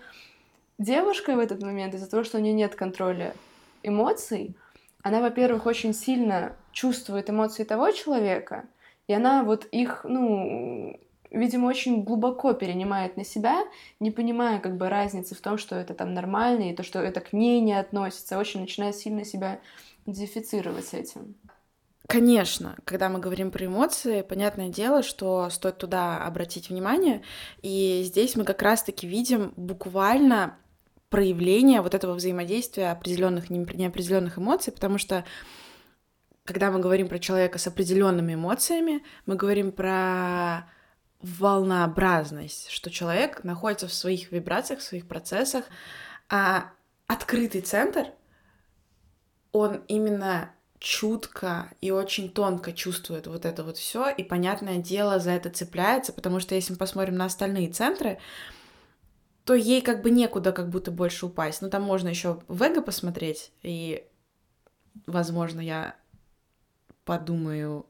Девушка 0.79 1.37
в 1.37 1.39
этот 1.39 1.63
момент, 1.63 1.95
из-за 1.95 2.09
того, 2.09 2.25
что 2.25 2.39
у 2.39 2.41
нее 2.41 2.53
нет 2.53 2.75
контроля 2.75 3.35
эмоций, 3.83 4.53
она, 5.01 5.21
во-первых, 5.21 5.65
очень 5.65 5.93
сильно 5.93 6.57
чувствует 6.73 7.29
эмоции 7.29 7.63
того 7.63 7.91
человека, 7.91 8.65
и 9.07 9.13
она 9.13 9.43
вот 9.43 9.65
их, 9.71 10.01
ну, 10.03 10.99
видимо, 11.31 11.67
очень 11.67 12.03
глубоко 12.03 12.53
перенимает 12.53 13.17
на 13.17 13.25
себя, 13.25 13.65
не 13.99 14.11
понимая 14.11 14.59
как 14.59 14.77
бы 14.77 14.89
разницы 14.89 15.35
в 15.35 15.41
том, 15.41 15.57
что 15.57 15.75
это 15.75 15.93
там 15.93 16.13
нормально, 16.13 16.69
и 16.69 16.75
то, 16.75 16.83
что 16.83 16.99
это 16.99 17.19
к 17.19 17.33
ней 17.33 17.59
не 17.59 17.73
относится, 17.73 18.37
очень 18.37 18.61
начинает 18.61 18.95
сильно 18.95 19.25
себя 19.25 19.59
идентифицировать 20.05 20.93
этим. 20.93 21.35
Конечно, 22.07 22.75
когда 22.83 23.09
мы 23.09 23.19
говорим 23.19 23.49
про 23.49 23.65
эмоции, 23.65 24.21
понятное 24.21 24.69
дело, 24.69 25.03
что 25.03 25.49
стоит 25.49 25.77
туда 25.77 26.23
обратить 26.25 26.69
внимание, 26.69 27.23
и 27.61 28.03
здесь 28.05 28.35
мы 28.35 28.43
как 28.43 28.61
раз-таки 28.61 29.07
видим 29.07 29.53
буквально 29.55 30.57
проявление 31.09 31.81
вот 31.81 31.93
этого 31.93 32.13
взаимодействия 32.13 32.91
определенных 32.91 33.49
неопределенных 33.49 34.37
эмоций, 34.37 34.73
потому 34.73 34.97
что 34.97 35.23
когда 36.45 36.71
мы 36.71 36.79
говорим 36.79 37.07
про 37.07 37.19
человека 37.19 37.57
с 37.57 37.67
определенными 37.67 38.33
эмоциями, 38.33 39.03
мы 39.25 39.35
говорим 39.35 39.71
про 39.71 40.69
волнообразность, 41.21 42.69
что 42.69 42.91
человек 42.91 43.43
находится 43.43 43.87
в 43.87 43.93
своих 43.93 44.31
вибрациях, 44.31 44.81
в 44.81 44.83
своих 44.83 45.07
процессах, 45.07 45.65
а 46.29 46.71
открытый 47.07 47.61
центр, 47.61 48.07
он 49.53 49.83
именно 49.87 50.51
чутко 50.79 51.69
и 51.79 51.91
очень 51.91 52.29
тонко 52.29 52.73
чувствует 52.73 53.27
вот 53.27 53.45
это 53.45 53.63
вот 53.63 53.77
все, 53.77 54.09
и 54.09 54.21
понятное 54.21 54.79
дело 54.79 55.19
за 55.19 55.31
это 55.31 55.49
цепляется, 55.49 56.11
потому 56.11 56.41
что 56.41 56.55
если 56.55 56.73
мы 56.73 56.77
посмотрим 56.77 57.15
на 57.15 57.25
остальные 57.25 57.71
центры, 57.71 58.19
то 59.45 59.53
ей 59.53 59.81
как 59.81 60.01
бы 60.01 60.11
некуда 60.11 60.51
как 60.51 60.69
будто 60.69 60.91
больше 60.91 61.27
упасть. 61.27 61.61
Ну, 61.61 61.69
там 61.69 61.83
можно 61.83 62.09
еще 62.09 62.41
в 62.49 62.61
эго 62.61 62.81
посмотреть, 62.81 63.51
и, 63.61 64.05
возможно, 65.05 65.61
я 65.61 65.95
подумаю, 67.05 67.85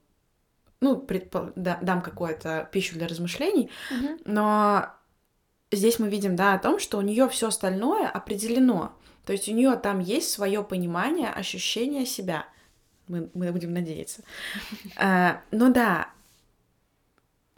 ну, 0.82 0.98
предпо... 0.98 1.53
да, 1.55 1.79
дам 1.82 2.01
какую-то 2.01 2.70
пищу 2.72 2.96
для 2.96 3.08
размышлений, 3.08 3.70
mm-hmm. 3.91 4.22
но 4.25 4.89
здесь 5.72 6.00
мы 6.00 6.10
видим, 6.10 6.36
да, 6.36 6.53
о 6.53 6.60
том, 6.60 6.79
что 6.79 6.98
у 6.98 7.01
нее 7.01 7.27
все 7.29 7.48
остальное 7.48 8.08
определено. 8.10 8.93
То 9.25 9.32
есть 9.32 9.48
у 9.48 9.53
нее 9.53 9.75
там 9.75 10.00
есть 10.00 10.29
свое 10.29 10.63
понимание, 10.63 11.29
ощущение 11.29 12.05
себя. 12.05 12.46
Мы, 13.08 13.29
мы 13.34 13.51
будем 13.51 13.74
надеяться. 13.74 14.24
А, 14.98 15.41
ну 15.51 15.72
да, 15.72 16.10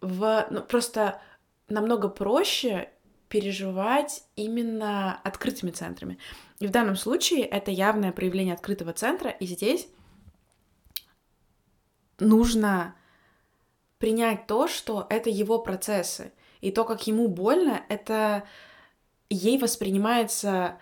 в, 0.01 0.47
ну, 0.51 0.61
просто 0.61 1.19
намного 1.67 2.07
проще 2.09 2.89
переживать 3.27 4.23
именно 4.35 5.19
открытыми 5.23 5.71
центрами. 5.71 6.19
И 6.59 6.67
в 6.67 6.71
данном 6.71 6.95
случае 6.95 7.41
это 7.41 7.71
явное 7.71 8.11
проявление 8.11 8.53
открытого 8.53 8.93
центра, 8.93 9.29
и 9.29 9.45
здесь 9.45 9.87
нужно 12.19 12.95
принять 13.97 14.47
то, 14.47 14.67
что 14.67 15.07
это 15.09 15.29
его 15.29 15.59
процессы, 15.59 16.31
и 16.61 16.71
то, 16.71 16.83
как 16.83 17.07
ему 17.07 17.27
больно, 17.27 17.83
это 17.89 18.43
ей 19.29 19.57
воспринимается 19.57 20.77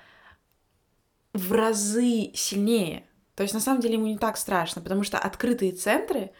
в 1.34 1.52
разы 1.52 2.32
сильнее. 2.34 3.08
То 3.36 3.44
есть 3.44 3.54
на 3.54 3.60
самом 3.60 3.82
деле 3.82 3.96
ему 3.96 4.08
не 4.08 4.18
так 4.18 4.38
страшно, 4.38 4.82
потому 4.82 5.04
что 5.04 5.18
открытые 5.18 5.72
центры, 5.72 6.32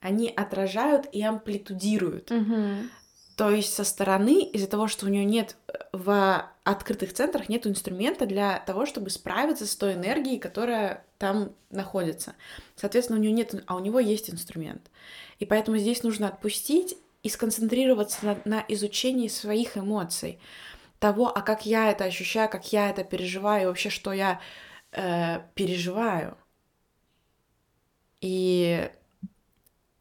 они 0.00 0.28
отражают 0.28 1.06
и 1.12 1.22
амплитудируют. 1.22 2.30
Mm-hmm. 2.30 2.88
То 3.36 3.50
есть 3.50 3.74
со 3.74 3.84
стороны, 3.84 4.44
из-за 4.44 4.68
того, 4.68 4.86
что 4.86 5.06
у 5.06 5.08
нее 5.08 5.24
нет 5.24 5.56
э, 5.66 5.72
в 5.92 6.48
открытых 6.62 7.12
центрах 7.12 7.48
нет 7.48 7.66
инструмента 7.66 8.26
для 8.26 8.60
того, 8.60 8.86
чтобы 8.86 9.10
справиться 9.10 9.66
с 9.66 9.74
той 9.74 9.94
энергией, 9.94 10.38
которая 10.38 11.04
там 11.18 11.52
находится. 11.70 12.34
Соответственно, 12.76 13.18
у 13.18 13.22
нее 13.22 13.32
нет, 13.32 13.54
а 13.66 13.76
у 13.76 13.80
него 13.80 13.98
есть 13.98 14.30
инструмент. 14.30 14.90
И 15.40 15.46
поэтому 15.46 15.78
здесь 15.78 16.02
нужно 16.02 16.28
отпустить 16.28 16.96
и 17.22 17.28
сконцентрироваться 17.28 18.24
на, 18.24 18.38
на 18.44 18.64
изучении 18.68 19.28
своих 19.28 19.76
эмоций, 19.76 20.38
того, 21.00 21.26
а 21.28 21.42
как 21.42 21.66
я 21.66 21.90
это 21.90 22.04
ощущаю, 22.04 22.48
как 22.48 22.72
я 22.72 22.88
это 22.90 23.02
переживаю, 23.02 23.64
и 23.64 23.66
вообще, 23.66 23.90
что 23.90 24.12
я 24.12 24.40
э, 24.92 25.40
переживаю. 25.54 26.38
И 28.20 28.90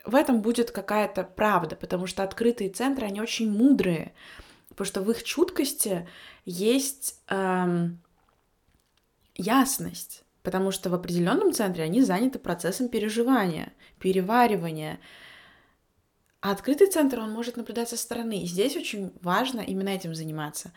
в 0.05 0.15
этом 0.15 0.41
будет 0.41 0.71
какая-то 0.71 1.23
правда, 1.23 1.75
потому 1.75 2.07
что 2.07 2.23
открытые 2.23 2.69
центры, 2.69 3.05
они 3.05 3.21
очень 3.21 3.49
мудрые, 3.49 4.13
потому 4.69 4.85
что 4.85 5.01
в 5.01 5.09
их 5.11 5.23
чуткости 5.23 6.07
есть 6.45 7.19
эм, 7.29 8.01
ясность, 9.35 10.23
потому 10.41 10.71
что 10.71 10.89
в 10.89 10.93
определенном 10.93 11.53
центре 11.53 11.83
они 11.83 12.01
заняты 12.01 12.39
процессом 12.39 12.89
переживания, 12.89 13.71
переваривания. 13.99 14.99
А 16.41 16.51
открытый 16.51 16.87
центр, 16.87 17.19
он 17.19 17.31
может 17.31 17.55
наблюдать 17.55 17.87
со 17.87 17.95
стороны. 17.95 18.43
И 18.43 18.47
здесь 18.47 18.75
очень 18.75 19.13
важно 19.21 19.61
именно 19.61 19.89
этим 19.89 20.13
заниматься. 20.13 20.73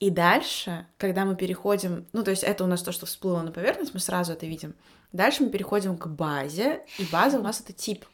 И 0.00 0.10
дальше, 0.10 0.88
когда 0.98 1.24
мы 1.24 1.36
переходим, 1.36 2.06
ну, 2.12 2.24
то 2.24 2.32
есть 2.32 2.42
это 2.42 2.64
у 2.64 2.66
нас 2.66 2.82
то, 2.82 2.90
что 2.90 3.06
всплыло 3.06 3.42
на 3.42 3.52
поверхность, 3.52 3.94
мы 3.94 4.00
сразу 4.00 4.32
это 4.32 4.46
видим. 4.46 4.74
Дальше 5.12 5.44
мы 5.44 5.50
переходим 5.50 5.96
к 5.96 6.08
базе, 6.08 6.84
и 6.98 7.04
база 7.04 7.38
у 7.38 7.42
нас 7.42 7.60
это 7.60 7.72
тип. 7.72 8.04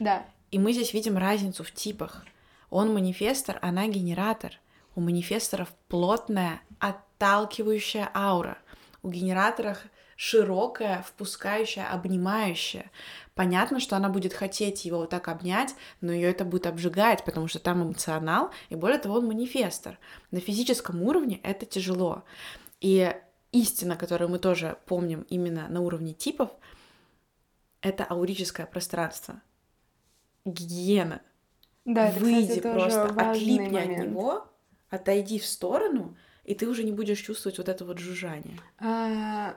Да. 0.00 0.24
И 0.50 0.58
мы 0.58 0.72
здесь 0.72 0.92
видим 0.92 1.16
разницу 1.16 1.64
в 1.64 1.72
типах. 1.72 2.24
Он 2.70 2.92
манифестор, 2.92 3.58
она 3.62 3.88
генератор. 3.88 4.58
У 4.94 5.00
манифесторов 5.00 5.72
плотная, 5.88 6.60
отталкивающая 6.78 8.10
аура. 8.14 8.58
У 9.02 9.10
генераторов 9.10 9.78
широкая, 10.16 11.02
впускающая, 11.02 11.90
обнимающая. 11.90 12.90
Понятно, 13.34 13.80
что 13.80 13.96
она 13.96 14.08
будет 14.08 14.32
хотеть 14.34 14.84
его 14.84 14.98
вот 14.98 15.10
так 15.10 15.28
обнять, 15.28 15.74
но 16.00 16.12
ее 16.12 16.30
это 16.30 16.44
будет 16.44 16.66
обжигать, 16.66 17.24
потому 17.24 17.48
что 17.48 17.58
там 17.58 17.82
эмоционал, 17.82 18.50
и 18.68 18.74
более 18.74 18.98
того, 18.98 19.16
он 19.16 19.26
манифестор. 19.26 19.98
На 20.30 20.40
физическом 20.40 21.02
уровне 21.02 21.40
это 21.42 21.66
тяжело. 21.66 22.24
И 22.80 23.14
истина, 23.52 23.96
которую 23.96 24.30
мы 24.30 24.38
тоже 24.38 24.76
помним 24.86 25.22
именно 25.28 25.66
на 25.68 25.80
уровне 25.80 26.12
типов, 26.12 26.50
это 27.80 28.04
аурическое 28.04 28.66
пространство 28.66 29.40
гигиена. 30.44 31.22
Да, 31.84 32.08
это, 32.08 32.20
Выйди 32.20 32.58
кстати, 32.58 32.60
просто, 32.60 33.04
отлипни 33.06 33.68
момент. 33.68 33.98
от 34.00 34.06
него, 34.06 34.46
отойди 34.90 35.38
в 35.38 35.46
сторону, 35.46 36.16
и 36.44 36.54
ты 36.54 36.68
уже 36.68 36.84
не 36.84 36.92
будешь 36.92 37.20
чувствовать 37.20 37.58
вот 37.58 37.68
это 37.68 37.84
вот 37.84 37.98
жужжание. 37.98 38.58
А, 38.78 39.56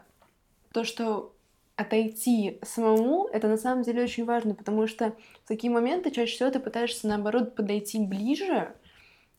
то, 0.71 0.84
что 0.84 1.36
отойти 1.76 2.60
самому, 2.63 3.28
это 3.28 3.48
на 3.48 3.58
самом 3.58 3.84
деле 3.84 4.04
очень 4.04 4.26
важно, 4.26 4.56
потому 4.56 4.88
что 4.88 5.13
в 5.43 5.48
такие 5.48 5.71
моменты 5.71 6.10
чаще 6.10 6.36
всего 6.36 6.50
ты 6.50 6.60
пытаешься, 6.60 7.08
наоборот, 7.08 7.56
подойти 7.56 8.00
ближе, 8.00 8.74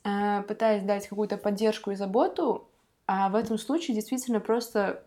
а, 0.04 0.42
пытаясь 0.42 0.82
дать 0.82 1.08
какую-то 1.08 1.38
поддержку 1.38 1.90
и 1.90 1.96
заботу, 1.96 2.68
а 3.06 3.28
в 3.28 3.34
этом 3.36 3.58
случае 3.58 3.94
действительно 3.94 4.40
просто 4.40 5.02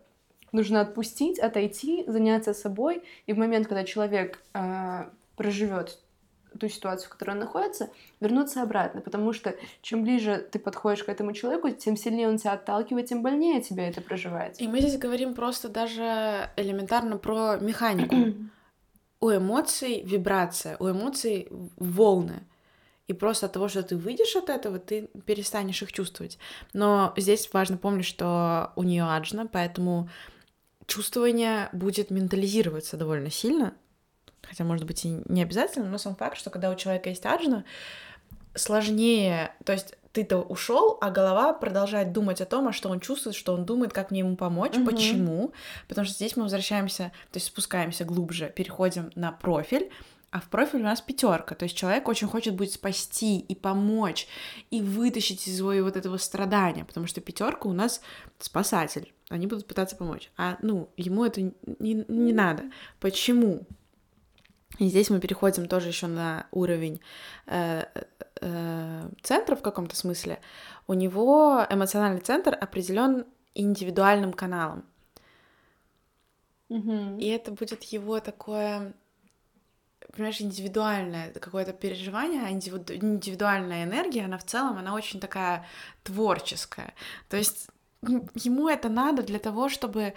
нужно 0.52 0.80
отпустить, 0.80 1.38
отойти, 1.38 2.04
заняться 2.06 2.52
собой, 2.52 3.02
и 3.26 3.32
в 3.32 3.38
момент, 3.38 3.68
когда 3.68 3.84
человек 3.84 4.42
э, 4.52 5.08
проживет 5.36 6.00
ту 6.58 6.68
ситуацию, 6.68 7.08
в 7.08 7.10
которой 7.10 7.32
он 7.32 7.38
находится, 7.38 7.90
вернуться 8.20 8.62
обратно, 8.62 9.00
потому 9.00 9.32
что 9.32 9.54
чем 9.82 10.02
ближе 10.02 10.46
ты 10.50 10.58
подходишь 10.58 11.04
к 11.04 11.08
этому 11.08 11.32
человеку, 11.32 11.70
тем 11.70 11.96
сильнее 11.96 12.28
он 12.28 12.38
тебя 12.38 12.52
отталкивает, 12.52 13.06
тем 13.06 13.22
больнее 13.22 13.60
тебе 13.60 13.88
это 13.88 14.00
проживается. 14.00 14.62
И 14.62 14.68
мы 14.68 14.80
здесь 14.80 14.98
говорим 14.98 15.34
просто 15.34 15.68
даже 15.68 16.50
элементарно 16.56 17.16
про 17.16 17.56
механику. 17.56 18.16
у 19.20 19.30
эмоций 19.30 20.02
вибрация, 20.02 20.76
у 20.78 20.90
эмоций 20.90 21.48
волны. 21.76 22.42
И 23.06 23.12
просто 23.12 23.46
от 23.46 23.52
того, 23.52 23.68
что 23.68 23.82
ты 23.82 23.96
выйдешь 23.96 24.36
от 24.36 24.48
этого, 24.48 24.78
ты 24.78 25.10
перестанешь 25.26 25.82
их 25.82 25.92
чувствовать. 25.92 26.38
Но 26.72 27.12
здесь 27.16 27.50
важно 27.52 27.76
помнить, 27.76 28.06
что 28.06 28.72
у 28.76 28.84
нее 28.84 29.04
аджна, 29.04 29.46
поэтому 29.46 30.08
чувствование 30.86 31.68
будет 31.72 32.10
ментализироваться 32.10 32.96
довольно 32.96 33.30
сильно, 33.30 33.74
хотя, 34.42 34.64
может 34.64 34.84
быть, 34.84 35.04
и 35.04 35.20
не 35.26 35.42
обязательно, 35.42 35.88
но 35.88 35.98
сам 35.98 36.16
факт, 36.16 36.36
что 36.36 36.50
когда 36.50 36.70
у 36.70 36.74
человека 36.74 37.08
есть 37.08 37.26
аджна, 37.26 37.64
сложнее, 38.54 39.54
то 39.64 39.72
есть 39.72 39.94
ты-то 40.12 40.38
ушел, 40.38 40.98
а 41.00 41.10
голова 41.10 41.52
продолжает 41.52 42.12
думать 42.12 42.40
о 42.40 42.46
том, 42.46 42.68
а 42.68 42.72
что 42.72 42.88
он 42.88 43.00
чувствует, 43.00 43.36
что 43.36 43.54
он 43.54 43.64
думает, 43.64 43.92
как 43.92 44.10
мне 44.10 44.20
ему 44.20 44.36
помочь, 44.36 44.76
угу. 44.76 44.86
почему. 44.86 45.52
Потому 45.88 46.04
что 46.04 46.14
здесь 46.14 46.36
мы 46.36 46.44
возвращаемся, 46.44 47.12
то 47.30 47.36
есть 47.36 47.46
спускаемся 47.46 48.04
глубже, 48.04 48.52
переходим 48.54 49.10
на 49.14 49.30
профиль, 49.30 49.90
а 50.32 50.40
в 50.40 50.48
профиле 50.48 50.82
у 50.82 50.86
нас 50.86 51.00
пятерка. 51.00 51.54
То 51.54 51.64
есть 51.64 51.76
человек 51.76 52.08
очень 52.08 52.26
хочет 52.26 52.54
будет 52.54 52.72
спасти 52.72 53.38
и 53.38 53.54
помочь, 53.54 54.26
и 54.70 54.80
вытащить 54.80 55.46
из 55.46 55.58
своего 55.58 55.86
вот 55.86 55.96
этого 55.96 56.16
страдания, 56.16 56.84
потому 56.84 57.06
что 57.06 57.20
пятерка 57.20 57.68
у 57.68 57.72
нас 57.72 58.00
спасатель. 58.38 59.12
Они 59.28 59.46
будут 59.46 59.66
пытаться 59.66 59.94
помочь. 59.94 60.30
А, 60.36 60.56
ну, 60.60 60.88
ему 60.96 61.24
это 61.24 61.40
не, 61.40 62.04
не 62.08 62.32
надо. 62.32 62.64
Почему? 62.98 63.66
И 64.80 64.88
здесь 64.88 65.10
мы 65.10 65.20
переходим 65.20 65.68
тоже 65.68 65.88
еще 65.88 66.06
на 66.06 66.46
уровень 66.52 67.02
э, 67.46 67.84
э, 68.40 69.08
центра 69.22 69.54
в 69.54 69.60
каком-то 69.60 69.94
смысле. 69.94 70.40
У 70.86 70.94
него 70.94 71.66
эмоциональный 71.68 72.22
центр 72.22 72.56
определен 72.58 73.26
индивидуальным 73.54 74.32
каналом. 74.32 74.86
Mm-hmm. 76.70 77.20
И 77.20 77.28
это 77.28 77.50
будет 77.50 77.82
его 77.82 78.20
такое 78.20 78.94
понимаешь, 80.14 80.40
индивидуальное 80.40 81.30
какое-то 81.30 81.74
переживание, 81.74 82.42
а 82.46 82.50
индивидуальная 82.50 83.84
энергия, 83.84 84.24
она 84.24 84.38
в 84.38 84.44
целом, 84.44 84.78
она 84.78 84.94
очень 84.94 85.20
такая 85.20 85.66
творческая. 86.02 86.94
То 87.28 87.36
есть 87.36 87.68
ему 88.34 88.66
это 88.70 88.88
надо 88.88 89.22
для 89.22 89.38
того, 89.38 89.68
чтобы, 89.68 90.14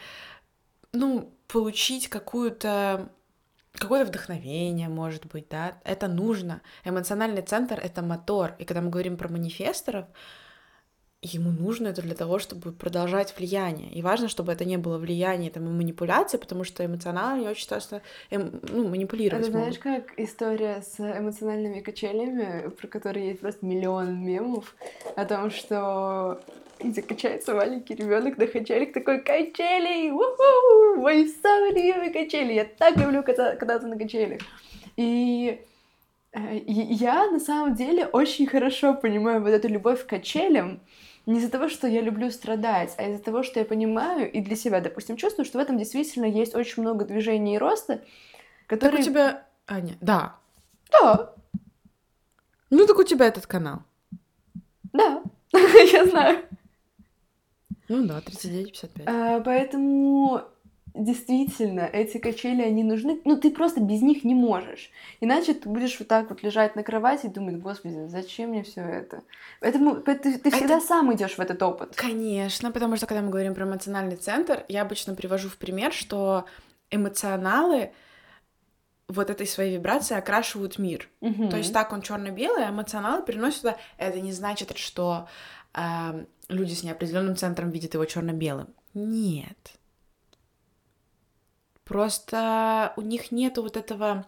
ну, 0.93 1.33
получить 1.47 2.07
какую-то 2.07 3.11
какое-то 3.77 4.09
вдохновение, 4.09 4.87
может 4.87 5.25
быть, 5.25 5.47
да, 5.49 5.77
это 5.83 6.07
нужно. 6.07 6.61
Эмоциональный 6.83 7.41
центр— 7.41 7.79
это 7.83 8.01
мотор. 8.01 8.55
И 8.59 8.65
когда 8.65 8.81
мы 8.81 8.89
говорим 8.89 9.17
про 9.17 9.29
манифесторов, 9.29 10.05
ему 11.21 11.51
нужно 11.51 11.87
это 11.87 12.01
для 12.01 12.15
того, 12.15 12.37
чтобы 12.37 12.71
продолжать 12.73 13.33
влияние. 13.37 13.91
И 13.91 14.01
важно, 14.01 14.27
чтобы 14.27 14.51
это 14.51 14.65
не 14.65 14.77
было 14.77 14.97
влияние 14.97 15.51
там, 15.51 15.65
и 15.65 15.69
манипуляция, 15.69 16.37
потому 16.37 16.63
что 16.63 16.85
эмоционально 16.85 17.51
очень 17.51 17.67
часто 17.67 18.01
эм, 18.29 18.59
ну, 18.69 18.87
манипулировать 18.87 19.47
Это 19.47 19.51
знаешь, 19.51 19.79
как 19.79 20.13
история 20.17 20.81
с 20.81 20.99
эмоциональными 20.99 21.79
качелями, 21.79 22.69
про 22.69 22.87
которые 22.87 23.29
есть 23.29 23.39
просто 23.39 23.65
миллион 23.65 24.21
мемов, 24.23 24.75
о 25.15 25.25
том, 25.25 25.49
что 25.49 26.41
где 26.79 27.01
качается 27.01 27.53
маленький 27.53 27.95
ребенок 27.95 28.37
на 28.37 28.47
качелях, 28.47 28.93
такой 28.93 29.21
качели, 29.21 30.11
уху, 30.11 31.01
мои 31.01 31.27
самые 31.27 31.73
любимые 31.73 32.11
качели, 32.11 32.53
я 32.53 32.65
так 32.65 32.97
люблю 32.97 33.23
кататься 33.23 33.87
на 33.87 33.97
качелях. 33.97 34.41
И 34.97 35.61
э, 36.33 36.61
я 36.65 37.29
на 37.31 37.39
самом 37.39 37.75
деле 37.75 38.05
очень 38.05 38.47
хорошо 38.47 38.93
понимаю 38.93 39.41
вот 39.41 39.49
эту 39.49 39.67
любовь 39.67 40.05
к 40.05 40.09
качелям, 40.09 40.81
не 41.25 41.39
из-за 41.39 41.49
того, 41.49 41.69
что 41.69 41.87
я 41.87 42.01
люблю 42.01 42.29
страдать, 42.31 42.93
а 42.97 43.09
из-за 43.09 43.23
того, 43.23 43.43
что 43.43 43.59
я 43.59 43.65
понимаю 43.65 44.29
и 44.29 44.41
для 44.41 44.55
себя, 44.55 44.81
допустим, 44.81 45.15
чувствую, 45.15 45.45
что 45.45 45.57
в 45.57 45.61
этом 45.61 45.77
действительно 45.77 46.25
есть 46.25 46.53
очень 46.53 46.83
много 46.83 47.05
движения 47.05 47.55
и 47.55 47.59
роста, 47.59 48.01
которые... 48.67 48.97
Так 48.97 49.07
у 49.07 49.09
тебя... 49.09 49.45
Аня, 49.65 49.95
да. 50.01 50.35
Да. 50.91 51.33
Ну 52.69 52.85
так 52.85 52.99
у 52.99 53.03
тебя 53.03 53.27
этот 53.27 53.47
канал. 53.47 53.83
Да, 54.91 55.23
я 55.53 56.05
знаю. 56.05 56.45
Ну 57.89 58.05
да, 58.05 58.19
39-55. 58.19 59.03
А, 59.05 59.39
поэтому 59.41 60.43
действительно, 60.93 61.81
эти 61.81 62.17
качели, 62.17 62.61
они 62.61 62.83
нужны, 62.83 63.19
ну, 63.25 63.37
ты 63.37 63.51
просто 63.51 63.81
без 63.81 64.01
них 64.01 64.23
не 64.23 64.35
можешь. 64.35 64.91
Иначе 65.21 65.53
ты 65.53 65.67
будешь 65.67 65.97
вот 65.97 66.07
так 66.07 66.29
вот 66.29 66.43
лежать 66.43 66.75
на 66.75 66.83
кровати 66.83 67.25
и 67.25 67.29
думать, 67.29 67.57
господи, 67.57 68.07
зачем 68.07 68.49
мне 68.49 68.63
все 68.63 68.81
это? 68.81 69.23
Поэтому 69.59 69.95
ты, 69.95 70.15
ты 70.15 70.51
всегда 70.51 70.77
это... 70.77 70.85
сам 70.85 71.13
идешь 71.13 71.35
в 71.35 71.39
этот 71.39 71.61
опыт. 71.63 71.95
Конечно, 71.95 72.71
потому 72.71 72.95
что 72.95 73.07
когда 73.07 73.21
мы 73.21 73.29
говорим 73.29 73.55
про 73.55 73.65
эмоциональный 73.65 74.17
центр, 74.17 74.63
я 74.67 74.83
обычно 74.83 75.15
привожу 75.15 75.49
в 75.49 75.57
пример, 75.57 75.91
что 75.91 76.45
эмоционалы 76.91 77.91
вот 79.07 79.29
этой 79.29 79.47
своей 79.47 79.75
вибрацией 79.75 80.19
окрашивают 80.19 80.77
мир. 80.77 81.09
Угу. 81.21 81.49
То 81.49 81.57
есть 81.57 81.73
так 81.73 81.91
он 81.91 82.01
черно-белый, 82.01 82.65
а 82.65 82.69
эмоционалы 82.69 83.23
переносят 83.23 83.61
туда. 83.61 83.77
Это 83.97 84.19
не 84.21 84.31
значит, 84.31 84.77
что 84.77 85.27
э, 85.73 86.25
люди 86.53 86.73
с 86.73 86.83
неопределенным 86.83 87.35
центром 87.35 87.71
видят 87.71 87.93
его 87.93 88.05
черно-белым. 88.05 88.67
Нет. 88.93 89.73
Просто 91.83 92.93
у 92.95 93.01
них 93.01 93.31
нету 93.31 93.61
вот 93.61 93.75
этого 93.75 94.25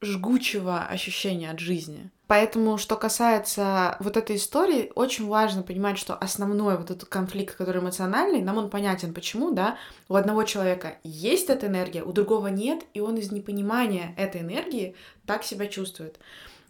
жгучего 0.00 0.84
ощущения 0.84 1.50
от 1.50 1.58
жизни. 1.58 2.10
Поэтому, 2.28 2.76
что 2.76 2.96
касается 2.96 3.96
вот 4.00 4.16
этой 4.18 4.36
истории, 4.36 4.92
очень 4.94 5.26
важно 5.26 5.62
понимать, 5.62 5.98
что 5.98 6.14
основной 6.14 6.76
вот 6.76 6.90
этот 6.90 7.08
конфликт, 7.08 7.56
который 7.56 7.80
эмоциональный, 7.80 8.42
нам 8.42 8.58
он 8.58 8.68
понятен, 8.70 9.14
почему, 9.14 9.52
да, 9.52 9.78
у 10.08 10.14
одного 10.14 10.44
человека 10.44 10.98
есть 11.02 11.48
эта 11.48 11.68
энергия, 11.68 12.02
у 12.04 12.12
другого 12.12 12.48
нет, 12.48 12.84
и 12.92 13.00
он 13.00 13.16
из 13.16 13.32
непонимания 13.32 14.14
этой 14.18 14.42
энергии 14.42 14.94
так 15.24 15.42
себя 15.42 15.68
чувствует. 15.68 16.18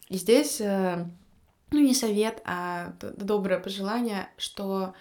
И 0.09 0.17
здесь, 0.17 0.61
э, 0.61 1.07
ну, 1.71 1.81
не 1.81 1.95
совет, 1.95 2.43
а 2.45 2.95
доброе 3.01 3.59
пожелание, 3.59 4.31
что 4.37 4.95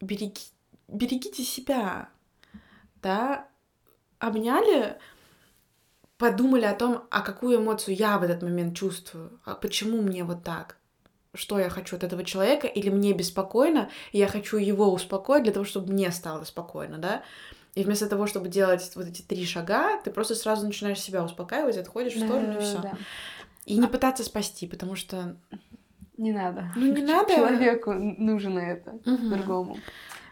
береги, 0.00 0.42
берегите 0.88 1.42
себя, 1.42 2.08
да, 3.02 3.48
обняли, 4.18 4.98
подумали 6.16 6.64
о 6.64 6.74
том, 6.74 7.04
а 7.10 7.22
какую 7.22 7.58
эмоцию 7.58 7.96
я 7.96 8.18
в 8.18 8.22
этот 8.22 8.42
момент 8.42 8.76
чувствую, 8.76 9.40
а 9.44 9.54
почему 9.54 10.02
мне 10.02 10.22
вот 10.24 10.44
так, 10.44 10.76
что 11.34 11.58
я 11.58 11.70
хочу 11.70 11.96
от 11.96 12.04
этого 12.04 12.24
человека, 12.24 12.66
или 12.66 12.90
мне 12.90 13.12
беспокойно, 13.12 13.90
и 14.12 14.18
я 14.18 14.28
хочу 14.28 14.58
его 14.58 14.92
успокоить 14.92 15.44
для 15.44 15.52
того, 15.52 15.64
чтобы 15.64 15.92
мне 15.92 16.10
стало 16.12 16.44
спокойно, 16.44 16.98
да. 16.98 17.22
И 17.74 17.84
вместо 17.84 18.08
того, 18.08 18.26
чтобы 18.26 18.48
делать 18.48 18.90
вот 18.96 19.06
эти 19.06 19.22
три 19.22 19.46
шага, 19.46 20.00
ты 20.02 20.10
просто 20.10 20.34
сразу 20.34 20.66
начинаешь 20.66 21.00
себя 21.00 21.22
успокаивать, 21.24 21.76
отходишь 21.76 22.14
в 22.14 22.24
сторону 22.24 22.58
и 22.58 22.60
все. 22.60 22.78
Да. 22.78 22.98
И 23.64 23.78
не 23.78 23.86
пытаться 23.86 24.24
спасти, 24.24 24.66
потому 24.66 24.96
что 24.96 25.36
не 26.16 26.32
надо. 26.32 26.70
Ну 26.76 26.92
не 26.92 27.02
надо. 27.02 27.34
Человеку 27.34 27.92
нужно 27.94 28.58
это 28.58 28.90
угу. 28.90 29.28
другому. 29.28 29.78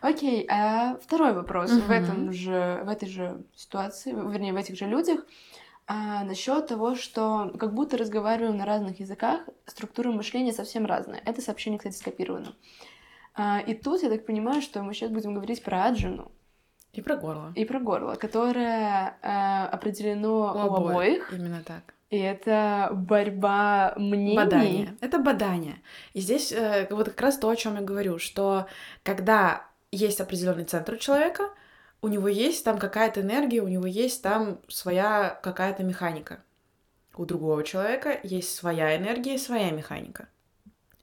Окей, 0.01 0.47
а 0.51 0.99
второй 1.03 1.33
вопрос 1.33 1.73
угу. 1.73 1.81
в 1.81 1.91
этом 1.91 2.33
же, 2.33 2.83
в 2.85 2.89
этой 2.89 3.09
же 3.09 3.43
ситуации, 3.55 4.13
вернее, 4.13 4.53
в 4.53 4.57
этих 4.57 4.77
же 4.77 4.87
людях, 4.87 5.21
а, 5.87 6.25
насчет 6.25 6.67
того, 6.67 6.95
что 6.95 7.51
как 7.59 7.73
будто 7.73 7.97
разговариваем 7.97 8.59
на 8.59 8.67
разных 8.67 9.01
языках, 9.01 9.41
структура 9.65 10.13
мышления 10.13 10.53
совсем 10.53 10.85
разная. 10.85 11.23
Это 11.25 11.41
сообщение, 11.41 11.79
кстати, 11.79 11.97
скопировано. 11.97 12.55
А, 13.35 13.61
и 13.61 13.73
тут 13.73 14.03
я 14.03 14.11
так 14.11 14.27
понимаю, 14.27 14.61
что 14.61 14.83
мы 14.83 14.93
сейчас 14.93 15.11
будем 15.11 15.33
говорить 15.33 15.63
про 15.65 15.85
аджину. 15.85 16.31
И 16.93 17.01
про 17.01 17.17
горло. 17.17 17.53
И 17.55 17.65
про 17.65 17.81
горло, 17.81 18.17
которое 18.17 19.17
а, 19.23 19.69
определено 19.69 20.53
у, 20.53 20.71
у 20.71 20.75
обоих. 20.75 20.91
обоих. 20.91 21.33
Именно 21.33 21.63
так. 21.65 21.95
И 22.11 22.19
это 22.19 22.89
борьба 22.93 23.93
мнений. 23.97 24.37
Бадание. 24.37 24.97
Это 25.01 25.19
бадание. 25.19 25.83
И 26.15 26.21
здесь 26.21 26.53
э, 26.53 26.87
вот 26.91 27.09
как 27.09 27.21
раз 27.21 27.39
то, 27.39 27.51
о 27.51 27.57
чем 27.57 27.75
я 27.75 27.83
говорю, 27.83 28.19
что 28.19 28.67
когда 29.03 29.67
есть 29.93 30.21
определенный 30.21 30.65
центр 30.65 30.95
у 30.95 30.97
человека, 30.97 31.51
у 32.01 32.09
него 32.09 32.29
есть 32.29 32.65
там 32.65 32.79
какая-то 32.79 33.21
энергия, 33.21 33.61
у 33.61 33.69
него 33.69 33.87
есть 33.87 34.23
там 34.23 34.61
своя 34.69 35.39
какая-то 35.43 35.83
механика. 35.83 36.43
У 37.15 37.27
другого 37.27 37.63
человека 37.63 38.19
есть 38.23 38.55
своя 38.55 38.97
энергия 38.97 39.37
своя 39.37 39.71
механика. 39.71 40.29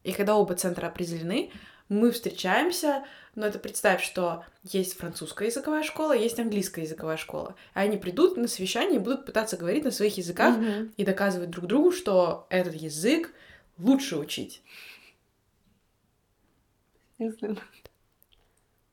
И 0.04 0.12
когда 0.12 0.38
оба 0.38 0.56
центра 0.56 0.88
определены, 0.88 1.52
мы 1.90 2.12
встречаемся, 2.12 3.06
но 3.36 3.46
это 3.46 3.60
представь, 3.60 4.04
что 4.04 4.44
есть 4.64 4.98
французская 4.98 5.48
языковая 5.48 5.84
школа, 5.84 6.14
есть 6.14 6.40
английская 6.40 6.82
языковая 6.82 7.18
школа. 7.18 7.56
И 7.76 7.80
они 7.80 7.98
придут 7.98 8.38
на 8.38 8.48
совещание 8.48 8.96
и 8.96 9.04
будут 9.04 9.26
пытаться 9.26 9.58
говорить 9.58 9.84
на 9.84 9.92
своих 9.92 10.18
языках 10.18 10.58
mm-hmm. 10.58 10.94
и 10.98 11.06
доказывать 11.06 11.50
друг 11.50 11.68
другу, 11.68 11.92
что 11.92 12.48
этот 12.50 12.74
язык 12.74 13.34
лучше 13.78 14.18
учить. 14.18 14.64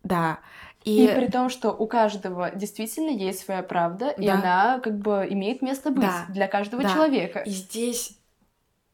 Да. 0.02 0.40
И... 0.85 1.05
и 1.05 1.09
при 1.09 1.28
том, 1.28 1.48
что 1.48 1.70
у 1.70 1.87
каждого 1.87 2.50
действительно 2.50 3.11
есть 3.11 3.44
своя 3.44 3.62
правда, 3.62 4.14
да. 4.16 4.22
и 4.22 4.26
она 4.26 4.81
как 4.81 4.98
бы 4.98 5.26
имеет 5.31 5.62
место 5.62 5.90
быть 5.90 6.02
да. 6.02 6.26
для 6.28 6.48
каждого 6.48 6.83
да. 6.83 6.92
человека. 6.92 7.40
И 7.40 7.50
здесь 7.50 8.18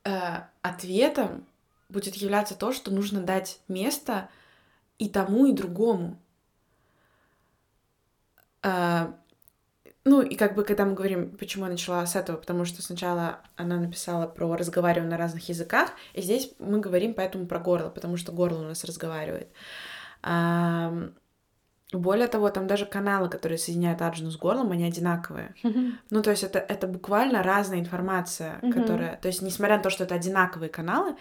э, 0.04 0.10
ответом 0.60 1.46
будет 1.88 2.16
являться 2.16 2.54
то, 2.54 2.72
что 2.72 2.90
нужно 2.90 3.20
дать 3.20 3.60
место 3.68 4.28
и 4.98 5.08
тому, 5.08 5.46
и 5.46 5.52
другому. 5.52 6.18
Э, 8.62 9.12
ну, 10.04 10.22
и 10.22 10.36
как 10.36 10.54
бы, 10.54 10.64
когда 10.64 10.84
мы 10.84 10.94
говорим, 10.94 11.36
почему 11.36 11.64
я 11.64 11.70
начала 11.70 12.04
с 12.06 12.16
этого, 12.16 12.36
потому 12.36 12.64
что 12.64 12.82
сначала 12.82 13.40
она 13.56 13.76
написала 13.76 14.26
про 14.26 14.56
разговаривание 14.56 15.10
на 15.10 15.18
разных 15.18 15.48
языках, 15.48 15.90
и 16.14 16.22
здесь 16.22 16.52
мы 16.58 16.80
говорим 16.80 17.14
поэтому 17.14 17.46
про 17.46 17.58
горло, 17.58 17.90
потому 17.90 18.16
что 18.16 18.32
горло 18.32 18.60
у 18.60 18.68
нас 18.68 18.84
разговаривает. 18.84 19.48
Более 21.92 22.28
того, 22.28 22.50
там 22.50 22.66
даже 22.66 22.84
каналы, 22.84 23.30
которые 23.30 23.56
соединяют 23.56 24.02
Аджину 24.02 24.30
с 24.30 24.36
горлом, 24.36 24.72
они 24.72 24.84
одинаковые. 24.84 25.54
Mm-hmm. 25.62 25.92
Ну, 26.10 26.22
то 26.22 26.30
есть 26.30 26.42
это, 26.42 26.58
это 26.58 26.86
буквально 26.86 27.42
разная 27.42 27.78
информация, 27.80 28.58
mm-hmm. 28.60 28.72
которая... 28.72 29.16
То 29.16 29.28
есть, 29.28 29.40
несмотря 29.40 29.78
на 29.78 29.82
то, 29.82 29.88
что 29.88 30.04
это 30.04 30.14
одинаковые 30.14 30.68
каналы. 30.68 31.16